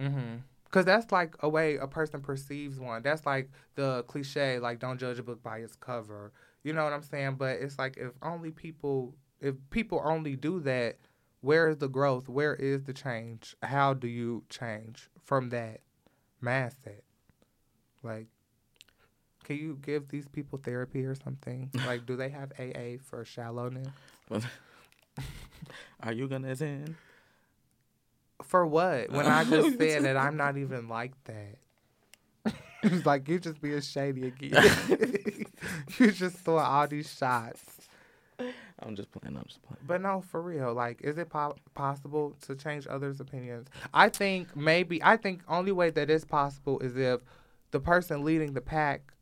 Mm-hmm. 0.00 0.36
Cause 0.72 0.86
that's 0.86 1.12
like 1.12 1.36
a 1.40 1.48
way 1.50 1.76
a 1.76 1.86
person 1.86 2.22
perceives 2.22 2.80
one. 2.80 3.02
That's 3.02 3.26
like 3.26 3.50
the 3.74 4.04
cliche, 4.08 4.58
like 4.58 4.80
don't 4.80 4.98
judge 4.98 5.18
a 5.18 5.22
book 5.22 5.42
by 5.42 5.58
its 5.58 5.76
cover. 5.76 6.32
You 6.64 6.72
know 6.72 6.82
what 6.82 6.94
I'm 6.94 7.02
saying? 7.02 7.36
But 7.36 7.58
it's 7.60 7.78
like 7.78 7.98
if 7.98 8.12
only 8.22 8.50
people, 8.50 9.14
if 9.38 9.54
people 9.68 10.00
only 10.02 10.34
do 10.34 10.60
that, 10.60 10.96
where 11.42 11.68
is 11.68 11.76
the 11.76 11.88
growth? 11.88 12.26
Where 12.26 12.54
is 12.54 12.84
the 12.84 12.94
change? 12.94 13.54
How 13.62 13.92
do 13.92 14.08
you 14.08 14.44
change 14.48 15.10
from 15.22 15.50
that 15.50 15.80
mindset? 16.42 17.02
Like, 18.02 18.28
can 19.44 19.56
you 19.56 19.78
give 19.82 20.08
these 20.08 20.26
people 20.26 20.58
therapy 20.58 21.04
or 21.04 21.14
something? 21.14 21.70
like, 21.86 22.06
do 22.06 22.16
they 22.16 22.30
have 22.30 22.50
AA 22.58 22.96
for 23.02 23.26
shallowness? 23.26 23.88
Are 26.00 26.12
you 26.12 26.28
gonna 26.28 26.52
attend? 26.52 26.94
For 28.44 28.66
what? 28.66 29.10
When 29.10 29.26
I 29.26 29.44
just 29.44 29.78
said 29.78 30.04
that 30.04 30.16
I'm 30.16 30.36
not 30.36 30.56
even 30.56 30.88
like 30.88 31.12
that. 31.24 31.58
It's 32.84 33.06
like 33.06 33.28
you 33.28 33.38
just 33.38 33.62
being 33.62 33.80
shady 33.80 34.26
again. 34.26 34.52
you 35.98 36.10
just 36.10 36.36
throwing 36.38 36.64
all 36.64 36.88
these 36.88 37.14
shots. 37.14 37.62
I'm 38.80 38.96
just 38.96 39.12
playing. 39.12 39.36
I'm 39.36 39.44
just 39.46 39.62
playing. 39.62 39.78
But 39.86 40.00
no, 40.00 40.20
for 40.20 40.42
real. 40.42 40.74
Like, 40.74 41.00
is 41.02 41.16
it 41.16 41.30
po- 41.30 41.54
possible 41.74 42.36
to 42.40 42.56
change 42.56 42.88
others' 42.88 43.20
opinions? 43.20 43.68
I 43.94 44.08
think 44.08 44.56
maybe. 44.56 45.00
I 45.00 45.16
think 45.16 45.42
only 45.46 45.70
way 45.70 45.90
that 45.90 46.10
is 46.10 46.24
possible 46.24 46.80
is 46.80 46.96
if 46.96 47.20
the 47.70 47.78
person 47.78 48.24
leading 48.24 48.52
the 48.52 48.60
pack 48.60 49.12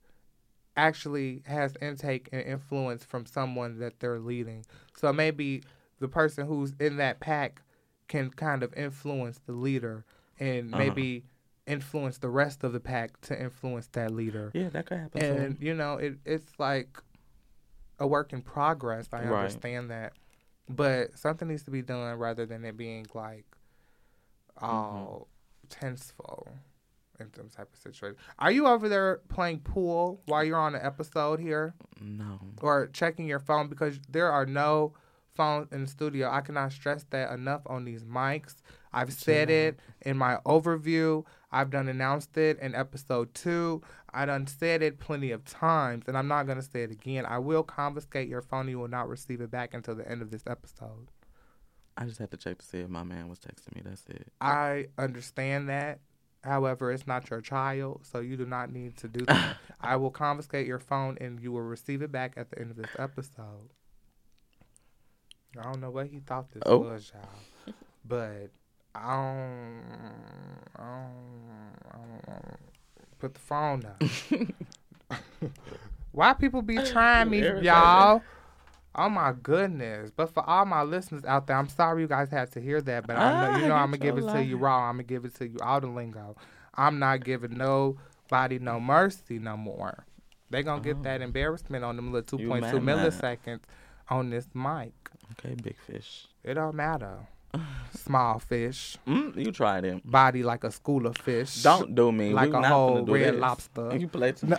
actually 0.77 1.43
has 1.47 1.75
intake 1.83 2.29
and 2.33 2.43
influence 2.43 3.05
from 3.05 3.27
someone 3.27 3.79
that 3.81 4.01
they're 4.01 4.21
leading. 4.21 4.65
So 4.97 5.13
maybe 5.13 5.63
the 5.99 6.09
person 6.09 6.47
who's 6.47 6.73
in 6.81 6.97
that 6.97 7.21
pack 7.21 7.61
can 8.11 8.29
kind 8.31 8.63
of 8.65 8.75
influence 8.75 9.39
the 9.47 9.53
leader 9.53 10.05
and 10.39 10.69
Uh-huh. 10.75 10.79
maybe 10.79 11.25
influence 11.67 12.19
the 12.19 12.29
rest 12.29 12.65
of 12.65 12.73
the 12.73 12.81
pack 12.81 13.21
to 13.21 13.41
influence 13.41 13.87
that 13.93 14.11
leader. 14.11 14.51
Yeah, 14.53 14.69
that 14.71 14.87
could 14.87 14.99
happen. 14.99 15.23
And 15.23 15.57
too. 15.59 15.65
you 15.67 15.75
know, 15.75 15.95
it 15.97 16.19
it's 16.25 16.59
like 16.59 16.99
a 18.01 18.07
work 18.07 18.33
in 18.33 18.43
progress. 18.43 19.09
I 19.13 19.23
Right. 19.25 19.45
understand 19.45 19.91
that, 19.91 20.15
but 20.69 21.17
something 21.17 21.47
needs 21.49 21.63
to 21.65 21.71
be 21.71 21.83
done 21.83 22.19
rather 22.19 22.47
than 22.47 22.65
it 22.65 22.77
being 22.77 23.07
like 23.15 23.45
all 24.61 25.29
tenseful 25.69 26.49
in 27.21 27.33
some 27.35 27.49
type 27.49 27.73
of 27.73 27.79
situation. 27.79 28.17
Are 28.39 28.51
you 28.51 28.67
over 28.67 28.89
there 28.89 29.21
playing 29.29 29.61
pool 29.61 30.21
while 30.27 30.43
you're 30.43 30.59
on 30.59 30.73
the 30.73 30.85
episode 30.85 31.39
here, 31.39 31.75
no. 32.01 32.41
or 32.61 32.89
checking 32.89 33.27
your 33.27 33.39
phone 33.39 33.69
because 33.69 34.01
there 34.09 34.31
are 34.33 34.47
no 34.47 34.95
phones 35.41 35.73
in 35.73 35.85
the 35.85 35.89
studio? 35.89 36.31
I 36.31 36.43
cannot 36.43 36.71
stress 36.71 37.07
that 37.09 37.33
enough 37.33 37.63
on 37.65 37.87
these 37.87 38.05
mics. 38.05 38.57
I've 38.93 39.11
said 39.11 39.49
it 39.49 39.81
in 40.03 40.19
my 40.19 40.37
overview. 40.45 41.25
I've 41.51 41.71
done 41.71 41.89
announced 41.89 42.37
it 42.37 42.59
in 42.59 42.75
episode 42.75 43.33
two. 43.33 43.81
I 44.13 44.27
done 44.27 44.47
said 44.47 44.83
it 44.83 44.99
plenty 44.99 45.31
of 45.31 45.47
times, 45.47 46.05
and 46.09 46.19
I'm 46.19 46.29
not 46.29 46.47
gonna 46.47 46.61
say 46.61 46.83
it 46.83 46.91
again. 46.91 47.25
I 47.25 47.39
will 47.39 47.63
confiscate 47.63 48.29
your 48.29 48.43
phone. 48.43 48.69
You 48.69 48.79
will 48.79 48.89
not 48.89 49.09
receive 49.09 49.41
it 49.41 49.51
back 49.51 49.73
until 49.73 49.95
the 49.95 50.07
end 50.07 50.21
of 50.21 50.31
this 50.31 50.43
episode. 50.47 51.09
I 51.97 52.05
just 52.05 52.19
had 52.19 52.31
to 52.33 52.37
check 52.37 52.59
to 52.59 52.67
see 52.67 52.81
if 52.81 52.91
my 52.91 53.03
man 53.03 53.31
was 53.31 53.39
texting 53.39 53.75
me. 53.75 53.81
That's 53.83 54.05
it. 54.11 54.29
I 54.43 54.89
understand 54.99 55.71
that. 55.71 56.01
However, 56.45 56.93
it's 56.93 57.07
not 57.07 57.31
your 57.31 57.41
child, 57.41 58.03
so 58.03 58.21
you 58.21 58.37
do 58.37 58.45
not 58.45 58.71
need 58.71 58.99
to 58.99 59.09
do 59.09 59.25
that. 59.29 59.57
I 59.81 59.97
will 59.97 60.11
confiscate 60.11 60.67
your 60.67 60.81
phone 60.81 61.17
and 61.19 61.41
you 61.41 61.51
will 61.53 61.63
receive 61.63 62.03
it 62.03 62.13
back 62.13 62.35
at 62.37 62.51
the 62.51 62.59
end 62.59 62.71
of 62.71 62.77
this 62.77 62.91
episode. 62.99 63.71
I 65.59 65.63
don't 65.65 65.81
know 65.81 65.91
what 65.91 66.07
he 66.07 66.21
thought 66.21 66.51
this 66.53 66.63
Oh. 66.67 66.79
was, 66.79 67.13
y'all. 67.15 67.75
But 68.05 68.51
I 68.95 69.17
don't, 69.17 69.83
I 70.77 70.83
don't, 70.83 71.85
I 71.93 71.97
don't 71.97 72.57
put 73.19 73.35
the 73.35 73.41
phone 73.41 73.81
down. 73.81 74.53
Why 76.13 76.33
people 76.33 76.63
be 76.63 76.77
trying 76.77 77.31
me, 77.31 77.41
y'all? 77.63 78.23
Oh 78.97 79.09
my 79.09 79.33
goodness! 79.41 80.11
But 80.15 80.35
for 80.35 80.49
all 80.49 80.65
my 80.67 80.83
listeners 80.83 81.25
out 81.25 81.47
there, 81.47 81.57
I'm 81.57 81.69
sorry 81.69 82.03
you 82.03 82.09
guys 82.09 82.29
had 82.31 82.51
to 82.53 82.61
hear 82.61 82.81
that. 82.83 83.07
But 83.07 83.17
I 83.17 83.41
know 83.53 83.59
you 83.59 83.65
Ah, 83.65 83.69
know 83.69 83.75
I'm 83.77 83.87
gonna 83.93 83.99
give 83.99 84.19
it 84.19 84.27
to 84.33 84.43
you 84.43 84.57
raw. 84.57 84.89
I'm 84.89 84.95
gonna 84.97 85.05
give 85.05 85.25
it 85.25 85.35
to 85.37 85.47
you 85.49 85.59
all 85.63 85.81
the 85.81 85.87
lingo. 85.87 86.37
I'm 86.75 86.99
not 86.99 87.25
giving 87.25 87.57
nobody 87.57 88.59
no 88.59 88.81
mercy 88.81 89.39
no 89.39 89.57
more. 89.57 90.05
They 90.51 90.65
gonna 90.65 90.83
get 90.83 90.97
Oh. 90.99 91.03
that 91.03 91.23
embarrassment 91.23 91.85
on 91.85 91.95
them 91.95 92.11
little 92.13 92.39
2.2 92.39 92.81
milliseconds. 92.81 93.47
mad. 93.47 93.61
On 94.11 94.31
this 94.31 94.49
mic. 94.55 94.93
Okay, 95.33 95.55
big 95.63 95.77
fish. 95.79 96.27
It 96.45 96.55
don't 96.55 96.75
matter. 96.75 97.19
Small 97.95 98.39
fish, 98.39 98.97
Mm, 99.09 99.35
you 99.37 99.51
tried 99.51 99.83
him. 99.85 100.01
body 100.05 100.43
like 100.45 100.63
a 100.65 100.71
school 100.71 101.07
of 101.07 101.17
fish. 101.19 101.63
Don't 101.65 101.95
do 101.97 102.13
me. 102.13 102.33
like 102.33 102.53
we 102.53 102.59
a 102.59 102.63
whole 102.69 103.05
red 103.05 103.35
this. 103.35 103.41
lobster. 103.41 103.97
You 103.97 104.07
play 104.09 104.33
too. 104.33 104.47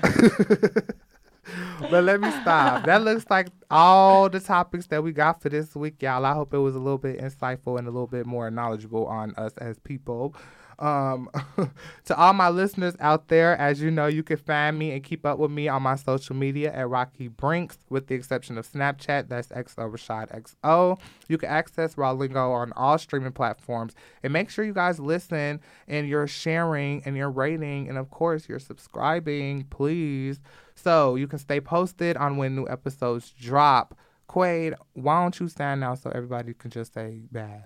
but 1.90 2.04
let 2.04 2.20
me 2.22 2.30
stop. 2.42 2.86
That 2.86 3.02
looks 3.04 3.26
like 3.30 3.48
all 3.70 4.30
the 4.30 4.40
topics 4.40 4.88
that 4.88 5.02
we 5.04 5.12
got 5.12 5.42
for 5.42 5.50
this 5.50 5.74
week, 5.76 6.02
y'all. 6.02 6.26
I 6.26 6.34
hope 6.34 6.54
it 6.54 6.58
was 6.60 6.76
a 6.76 6.80
little 6.80 6.98
bit 6.98 7.20
insightful 7.20 7.78
and 7.80 7.88
a 7.88 7.92
little 7.92 8.08
bit 8.08 8.26
more 8.26 8.52
knowledgeable 8.52 9.06
on 9.08 9.34
us 9.38 9.54
as 9.58 9.80
people. 9.80 10.36
Um, 10.82 11.30
to 12.06 12.18
all 12.18 12.34
my 12.34 12.50
listeners 12.50 12.96
out 13.00 13.28
there, 13.28 13.56
as 13.58 13.82
you 13.82 13.92
know, 13.92 14.08
you 14.08 14.24
can 14.24 14.38
find 14.38 14.78
me 14.78 14.92
and 14.92 15.04
keep 15.04 15.26
up 15.28 15.38
with 15.38 15.52
me 15.52 15.68
on 15.68 15.84
my 15.84 15.96
social 15.96 16.36
media 16.36 16.74
at 16.74 16.90
Rocky 16.90 17.28
Brinks, 17.28 17.78
with 17.90 18.08
the 18.08 18.16
exception 18.16 18.58
of 18.58 18.70
Snapchat. 18.70 19.30
That's 19.30 19.50
XO 19.50 19.92
Rashad 19.92 20.30
XO. 20.32 21.00
You 21.28 21.38
can 21.38 21.50
access 21.50 21.98
Raw 21.98 22.12
Lingo 22.12 22.52
on 22.52 22.74
all 22.76 22.98
streaming 22.98 23.32
platforms. 23.32 23.94
And 24.24 24.34
make 24.34 24.50
sure 24.50 24.66
you 24.66 24.74
guys 24.74 25.00
listen 25.00 25.62
and 25.88 26.10
you're 26.10 26.28
sharing 26.28 27.04
and 27.06 27.16
you're 27.16 27.30
rating 27.30 27.88
and, 27.88 27.98
of 27.98 28.10
course, 28.10 28.50
you're 28.50 28.60
subscribing, 28.60 29.66
please. 29.66 30.40
So 30.74 31.16
you 31.16 31.28
can 31.28 31.38
stay 31.38 31.62
posted 31.62 32.18
on 32.18 32.38
when 32.38 32.56
new 32.56 32.68
episodes 32.68 33.30
drop. 33.30 33.96
Quade, 34.28 34.74
why 34.94 35.22
don't 35.22 35.40
you 35.40 35.48
stand 35.48 35.82
now 35.82 35.94
so 35.94 36.10
everybody 36.16 36.56
can 36.56 36.72
just 36.72 36.94
say 36.94 37.22
bye? 37.32 37.66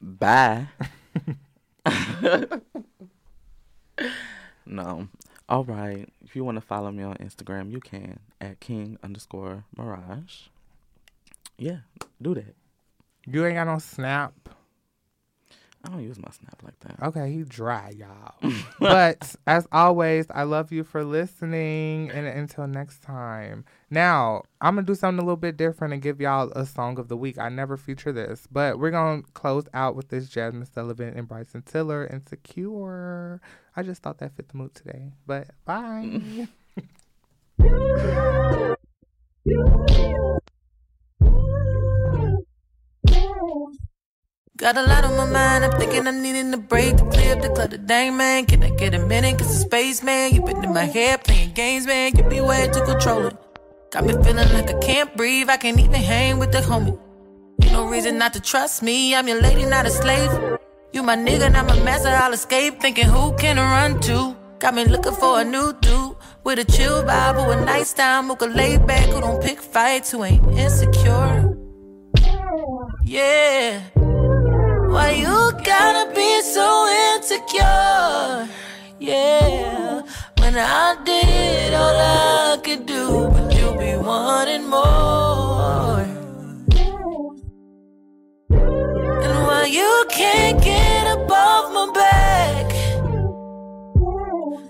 Bye. 0.00 0.68
no. 4.66 5.08
All 5.48 5.64
right. 5.64 6.08
If 6.24 6.34
you 6.34 6.44
want 6.44 6.56
to 6.56 6.60
follow 6.60 6.90
me 6.90 7.04
on 7.04 7.16
Instagram, 7.16 7.70
you 7.70 7.80
can 7.80 8.18
at 8.40 8.60
king 8.60 8.98
underscore 9.02 9.64
mirage. 9.76 10.48
Yeah, 11.58 11.78
do 12.20 12.34
that. 12.34 12.54
You 13.26 13.46
ain't 13.46 13.56
got 13.56 13.66
no 13.66 13.78
snap. 13.78 14.32
I 15.86 15.90
don't 15.90 16.02
use 16.02 16.18
my 16.18 16.30
snap 16.32 16.62
like 16.64 16.78
that. 16.80 17.06
Okay, 17.06 17.30
he 17.32 17.44
dry, 17.44 17.90
y'all. 17.90 18.34
but 18.80 19.36
as 19.46 19.68
always, 19.70 20.26
I 20.30 20.42
love 20.42 20.72
you 20.72 20.82
for 20.82 21.04
listening. 21.04 22.10
And 22.10 22.26
until 22.26 22.66
next 22.66 23.02
time. 23.02 23.64
Now, 23.88 24.42
I'm 24.60 24.74
going 24.74 24.84
to 24.84 24.90
do 24.90 24.96
something 24.96 25.20
a 25.20 25.22
little 25.22 25.36
bit 25.36 25.56
different 25.56 25.94
and 25.94 26.02
give 26.02 26.20
y'all 26.20 26.50
a 26.56 26.66
song 26.66 26.98
of 26.98 27.06
the 27.06 27.16
week. 27.16 27.38
I 27.38 27.50
never 27.50 27.76
feature 27.76 28.10
this, 28.10 28.48
but 28.50 28.80
we're 28.80 28.90
going 28.90 29.22
to 29.22 29.30
close 29.32 29.68
out 29.74 29.94
with 29.94 30.08
this 30.08 30.28
Jazmine 30.28 30.72
Sullivan 30.72 31.16
and 31.16 31.28
Bryson 31.28 31.62
Tiller 31.62 32.04
Insecure. 32.04 33.40
I 33.76 33.82
just 33.84 34.02
thought 34.02 34.18
that 34.18 34.34
fit 34.34 34.48
the 34.48 34.56
mood 34.56 34.74
today. 34.74 35.12
But 35.24 35.50
bye. 35.64 36.48
Got 44.56 44.78
a 44.78 44.82
lot 44.82 45.04
on 45.04 45.18
my 45.18 45.26
mind, 45.26 45.66
I'm 45.66 45.78
thinking 45.78 46.06
I'm 46.08 46.22
needing 46.22 46.54
a 46.54 46.56
break 46.56 46.96
to 46.96 47.04
clear 47.10 47.36
up 47.36 47.42
the 47.42 47.50
clutter. 47.50 47.76
Dang, 47.76 48.16
man, 48.16 48.46
can 48.46 48.62
I 48.62 48.70
get 48.70 48.94
a 48.94 48.98
minute? 48.98 49.36
Cause 49.36 49.48
the 49.48 49.64
space, 49.66 50.02
man, 50.02 50.34
you 50.34 50.40
been 50.40 50.64
in 50.64 50.72
my 50.72 50.84
head 50.84 51.24
playing 51.24 51.52
games, 51.52 51.86
man. 51.86 52.16
You 52.16 52.24
be 52.24 52.40
way 52.40 52.66
to 52.66 52.84
control 52.86 53.26
it. 53.26 53.36
Got 53.90 54.06
me 54.06 54.14
feeling 54.14 54.50
like 54.54 54.74
I 54.74 54.78
can't 54.80 55.14
breathe, 55.14 55.50
I 55.50 55.58
can't 55.58 55.78
even 55.78 55.92
hang 55.92 56.38
with 56.38 56.52
the 56.52 56.60
homie. 56.60 56.98
No 57.70 57.86
reason 57.86 58.16
not 58.16 58.32
to 58.32 58.40
trust 58.40 58.82
me, 58.82 59.14
I'm 59.14 59.28
your 59.28 59.42
lady, 59.42 59.66
not 59.66 59.84
a 59.84 59.90
slave. 59.90 60.30
You 60.90 61.02
my 61.02 61.16
nigga, 61.16 61.52
not 61.52 61.66
my 61.66 61.78
master, 61.82 62.08
I'll 62.08 62.32
escape. 62.32 62.80
Thinking 62.80 63.04
who 63.04 63.36
can 63.36 63.58
I 63.58 63.88
run 63.88 64.00
to? 64.08 64.34
Got 64.58 64.74
me 64.74 64.86
looking 64.86 65.12
for 65.12 65.38
a 65.38 65.44
new 65.44 65.74
dude 65.82 66.16
with 66.44 66.58
a 66.58 66.64
chill 66.64 67.02
vibe, 67.02 67.44
who 67.44 67.50
a 67.50 67.62
nice 67.62 67.92
time, 67.92 68.28
who 68.28 68.36
can 68.36 68.54
lay 68.54 68.78
back, 68.78 69.06
who 69.10 69.20
don't 69.20 69.42
pick 69.42 69.60
fights, 69.60 70.12
who 70.12 70.24
ain't 70.24 70.46
insecure. 70.58 71.58
Yeah. 73.04 73.82
Why 74.88 75.10
you 75.12 75.52
gotta 75.64 76.14
be 76.14 76.42
so 76.42 76.68
insecure? 77.14 78.48
Yeah. 78.98 80.02
When 80.38 80.56
I 80.56 80.96
did 81.04 81.74
all 81.74 81.96
I 81.98 82.58
could 82.62 82.86
do, 82.86 83.28
but 83.28 83.54
you 83.54 83.76
be 83.78 83.96
wanting 83.96 84.68
more. 84.68 86.00
And 89.24 89.36
why 89.46 89.64
you 89.70 90.06
can't 90.10 90.62
get 90.62 91.04
above 91.18 91.72
my 91.72 91.90
back? 91.92 92.72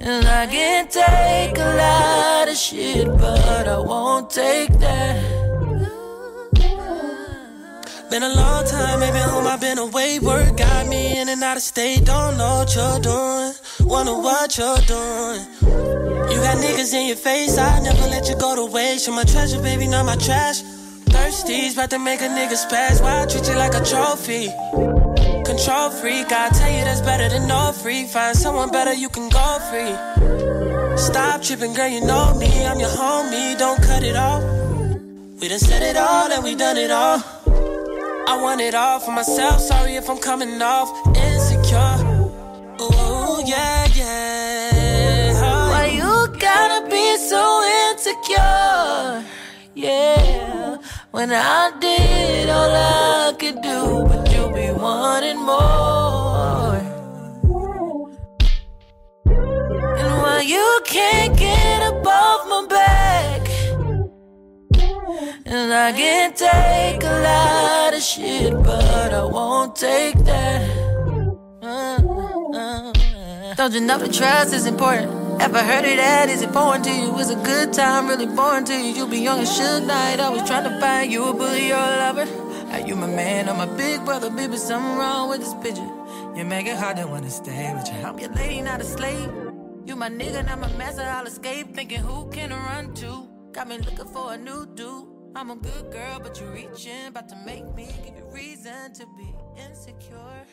And 0.00 0.24
I 0.24 0.46
can 0.46 0.88
take 0.88 1.58
a 1.58 1.70
lot 1.76 2.48
of 2.48 2.56
shit, 2.56 3.06
but 3.18 3.68
I 3.68 3.78
won't 3.78 4.30
take 4.30 4.72
that. 4.78 5.35
Been 8.10 8.22
a 8.22 8.34
long 8.34 8.64
time, 8.64 9.00
maybe 9.00 9.18
home, 9.18 9.46
I've 9.48 9.60
been 9.60 9.78
away. 9.78 10.20
Work 10.20 10.56
got 10.56 10.86
me 10.86 11.18
in 11.18 11.28
and 11.28 11.42
out 11.42 11.56
of 11.56 11.62
state. 11.62 12.04
Don't 12.04 12.38
know 12.38 12.58
what 12.58 12.74
you're 12.74 13.00
doing. 13.00 13.52
Wonder 13.80 14.14
what 14.14 14.56
you're 14.56 14.78
doing. 14.86 15.40
You 16.30 16.38
got 16.40 16.56
niggas 16.58 16.94
in 16.94 17.08
your 17.08 17.16
face, 17.16 17.58
I 17.58 17.80
never 17.80 18.06
let 18.06 18.28
you 18.28 18.36
go 18.36 18.54
to 18.54 18.64
waste. 18.64 19.08
You're 19.08 19.16
my 19.16 19.24
treasure, 19.24 19.60
baby, 19.60 19.88
not 19.88 20.06
my 20.06 20.14
trash. 20.16 20.62
Thirsties, 21.06 21.74
about 21.74 21.90
to 21.90 21.98
make 21.98 22.20
a 22.20 22.28
nigga 22.28 22.54
spaz. 22.54 23.02
Why 23.02 23.22
I 23.22 23.26
treat 23.26 23.48
you 23.48 23.56
like 23.56 23.74
a 23.74 23.84
trophy? 23.84 24.46
Control 25.44 25.90
freak, 25.90 26.30
I 26.30 26.48
tell 26.50 26.70
you 26.70 26.84
that's 26.84 27.00
better 27.00 27.28
than 27.28 27.48
no 27.48 27.72
free. 27.72 28.06
Find 28.06 28.36
someone 28.36 28.70
better, 28.70 28.92
you 28.92 29.08
can 29.08 29.28
go 29.28 29.58
free. 29.68 30.96
Stop 30.96 31.42
tripping, 31.42 31.74
girl, 31.74 31.88
you 31.88 32.02
know 32.02 32.34
me. 32.38 32.66
I'm 32.66 32.78
your 32.78 32.88
homie, 32.88 33.58
don't 33.58 33.82
cut 33.82 34.04
it 34.04 34.14
off. 34.14 34.42
We 35.40 35.48
done 35.48 35.58
said 35.58 35.82
it 35.82 35.96
all 35.96 36.30
and 36.30 36.44
we 36.44 36.54
done 36.54 36.76
it 36.76 36.90
all. 36.90 37.35
I 38.28 38.42
want 38.42 38.60
it 38.60 38.74
all 38.74 38.98
for 38.98 39.12
myself. 39.12 39.60
Sorry 39.60 39.94
if 39.94 40.10
I'm 40.10 40.18
coming 40.18 40.60
off 40.60 40.90
insecure. 41.16 41.96
Ooh, 42.82 43.42
yeah, 43.46 43.86
yeah. 43.94 45.40
Why 45.70 45.86
you 45.86 46.38
gotta 46.38 46.90
be 46.90 47.16
so 47.18 47.42
insecure? 47.90 49.24
Yeah. 49.74 50.78
When 51.12 51.30
I 51.32 51.72
did 51.80 52.50
all 52.50 52.74
I 52.74 53.34
could 53.38 53.62
do, 53.62 54.04
but 54.08 54.30
you 54.32 54.50
be 54.52 54.72
wanting 54.72 55.40
more. 55.40 56.76
And 60.00 60.12
while 60.22 60.42
you 60.42 60.80
can't 60.84 61.38
get 61.38 61.80
above 61.92 62.48
my 62.48 62.66
back, 62.68 63.05
and 65.46 65.72
I 65.72 65.92
can 65.92 66.32
take 66.34 67.02
a 67.02 67.20
lot 67.22 67.94
of 67.94 68.02
shit, 68.02 68.52
but 68.52 69.12
I 69.12 69.24
won't 69.24 69.76
take 69.76 70.16
that. 70.24 70.70
Uh, 71.62 72.02
uh, 72.52 72.92
uh. 72.92 73.54
Don't 73.54 73.72
you 73.72 73.80
know 73.80 73.98
that 73.98 74.12
trust 74.12 74.52
is 74.52 74.66
important? 74.66 75.40
Ever 75.40 75.62
heard 75.62 75.84
of 75.84 75.96
that? 75.96 76.28
Is 76.28 76.42
it 76.42 76.50
foreign 76.50 76.82
to 76.82 76.90
you? 76.90 77.16
Is 77.18 77.30
a 77.30 77.36
good 77.36 77.72
time 77.72 78.08
really 78.08 78.26
boring 78.26 78.64
to 78.64 78.74
you? 78.74 78.92
You 78.92 79.06
be 79.06 79.18
young 79.18 79.38
and 79.38 79.48
shook 79.48 79.84
night, 79.84 80.18
always 80.18 80.42
trying 80.44 80.64
to 80.64 80.80
find 80.80 81.12
you 81.12 81.24
a 81.24 81.32
bully 81.32 81.70
or 81.70 81.76
a 81.76 81.96
lover. 82.02 82.26
Are 82.72 82.80
you 82.80 82.96
my 82.96 83.06
man 83.06 83.48
or 83.48 83.54
my 83.54 83.66
big 83.76 84.04
brother? 84.04 84.30
Baby, 84.30 84.56
something 84.56 84.96
wrong 84.98 85.30
with 85.30 85.40
this 85.40 85.54
picture. 85.62 85.88
You 86.36 86.44
make 86.44 86.66
it 86.66 86.76
hard 86.76 86.96
to 86.96 87.06
wanna 87.06 87.30
stay 87.30 87.72
with 87.72 87.86
you. 87.86 88.04
I'm 88.04 88.18
your 88.18 88.32
lady, 88.32 88.62
not 88.62 88.80
a 88.80 88.84
slave. 88.84 89.30
You 89.86 89.94
my 89.94 90.08
nigga, 90.08 90.44
not 90.44 90.58
my 90.58 90.72
master. 90.76 91.02
I'll 91.02 91.26
escape, 91.26 91.72
thinking 91.74 92.00
who 92.00 92.28
can 92.30 92.52
I 92.52 92.56
run 92.74 92.94
to? 92.94 93.28
Got 93.52 93.68
me 93.68 93.78
looking 93.78 94.06
for 94.06 94.32
a 94.32 94.36
new 94.36 94.66
dude. 94.74 95.15
I'm 95.36 95.50
a 95.50 95.56
good 95.56 95.92
girl, 95.92 96.18
but 96.18 96.40
you're 96.40 96.48
reaching, 96.48 97.08
about 97.08 97.28
to 97.28 97.36
make 97.44 97.62
me 97.74 97.86
give 98.02 98.16
you 98.16 98.24
reason 98.32 98.94
to 98.94 99.06
be 99.18 99.34
insecure. 99.68 100.46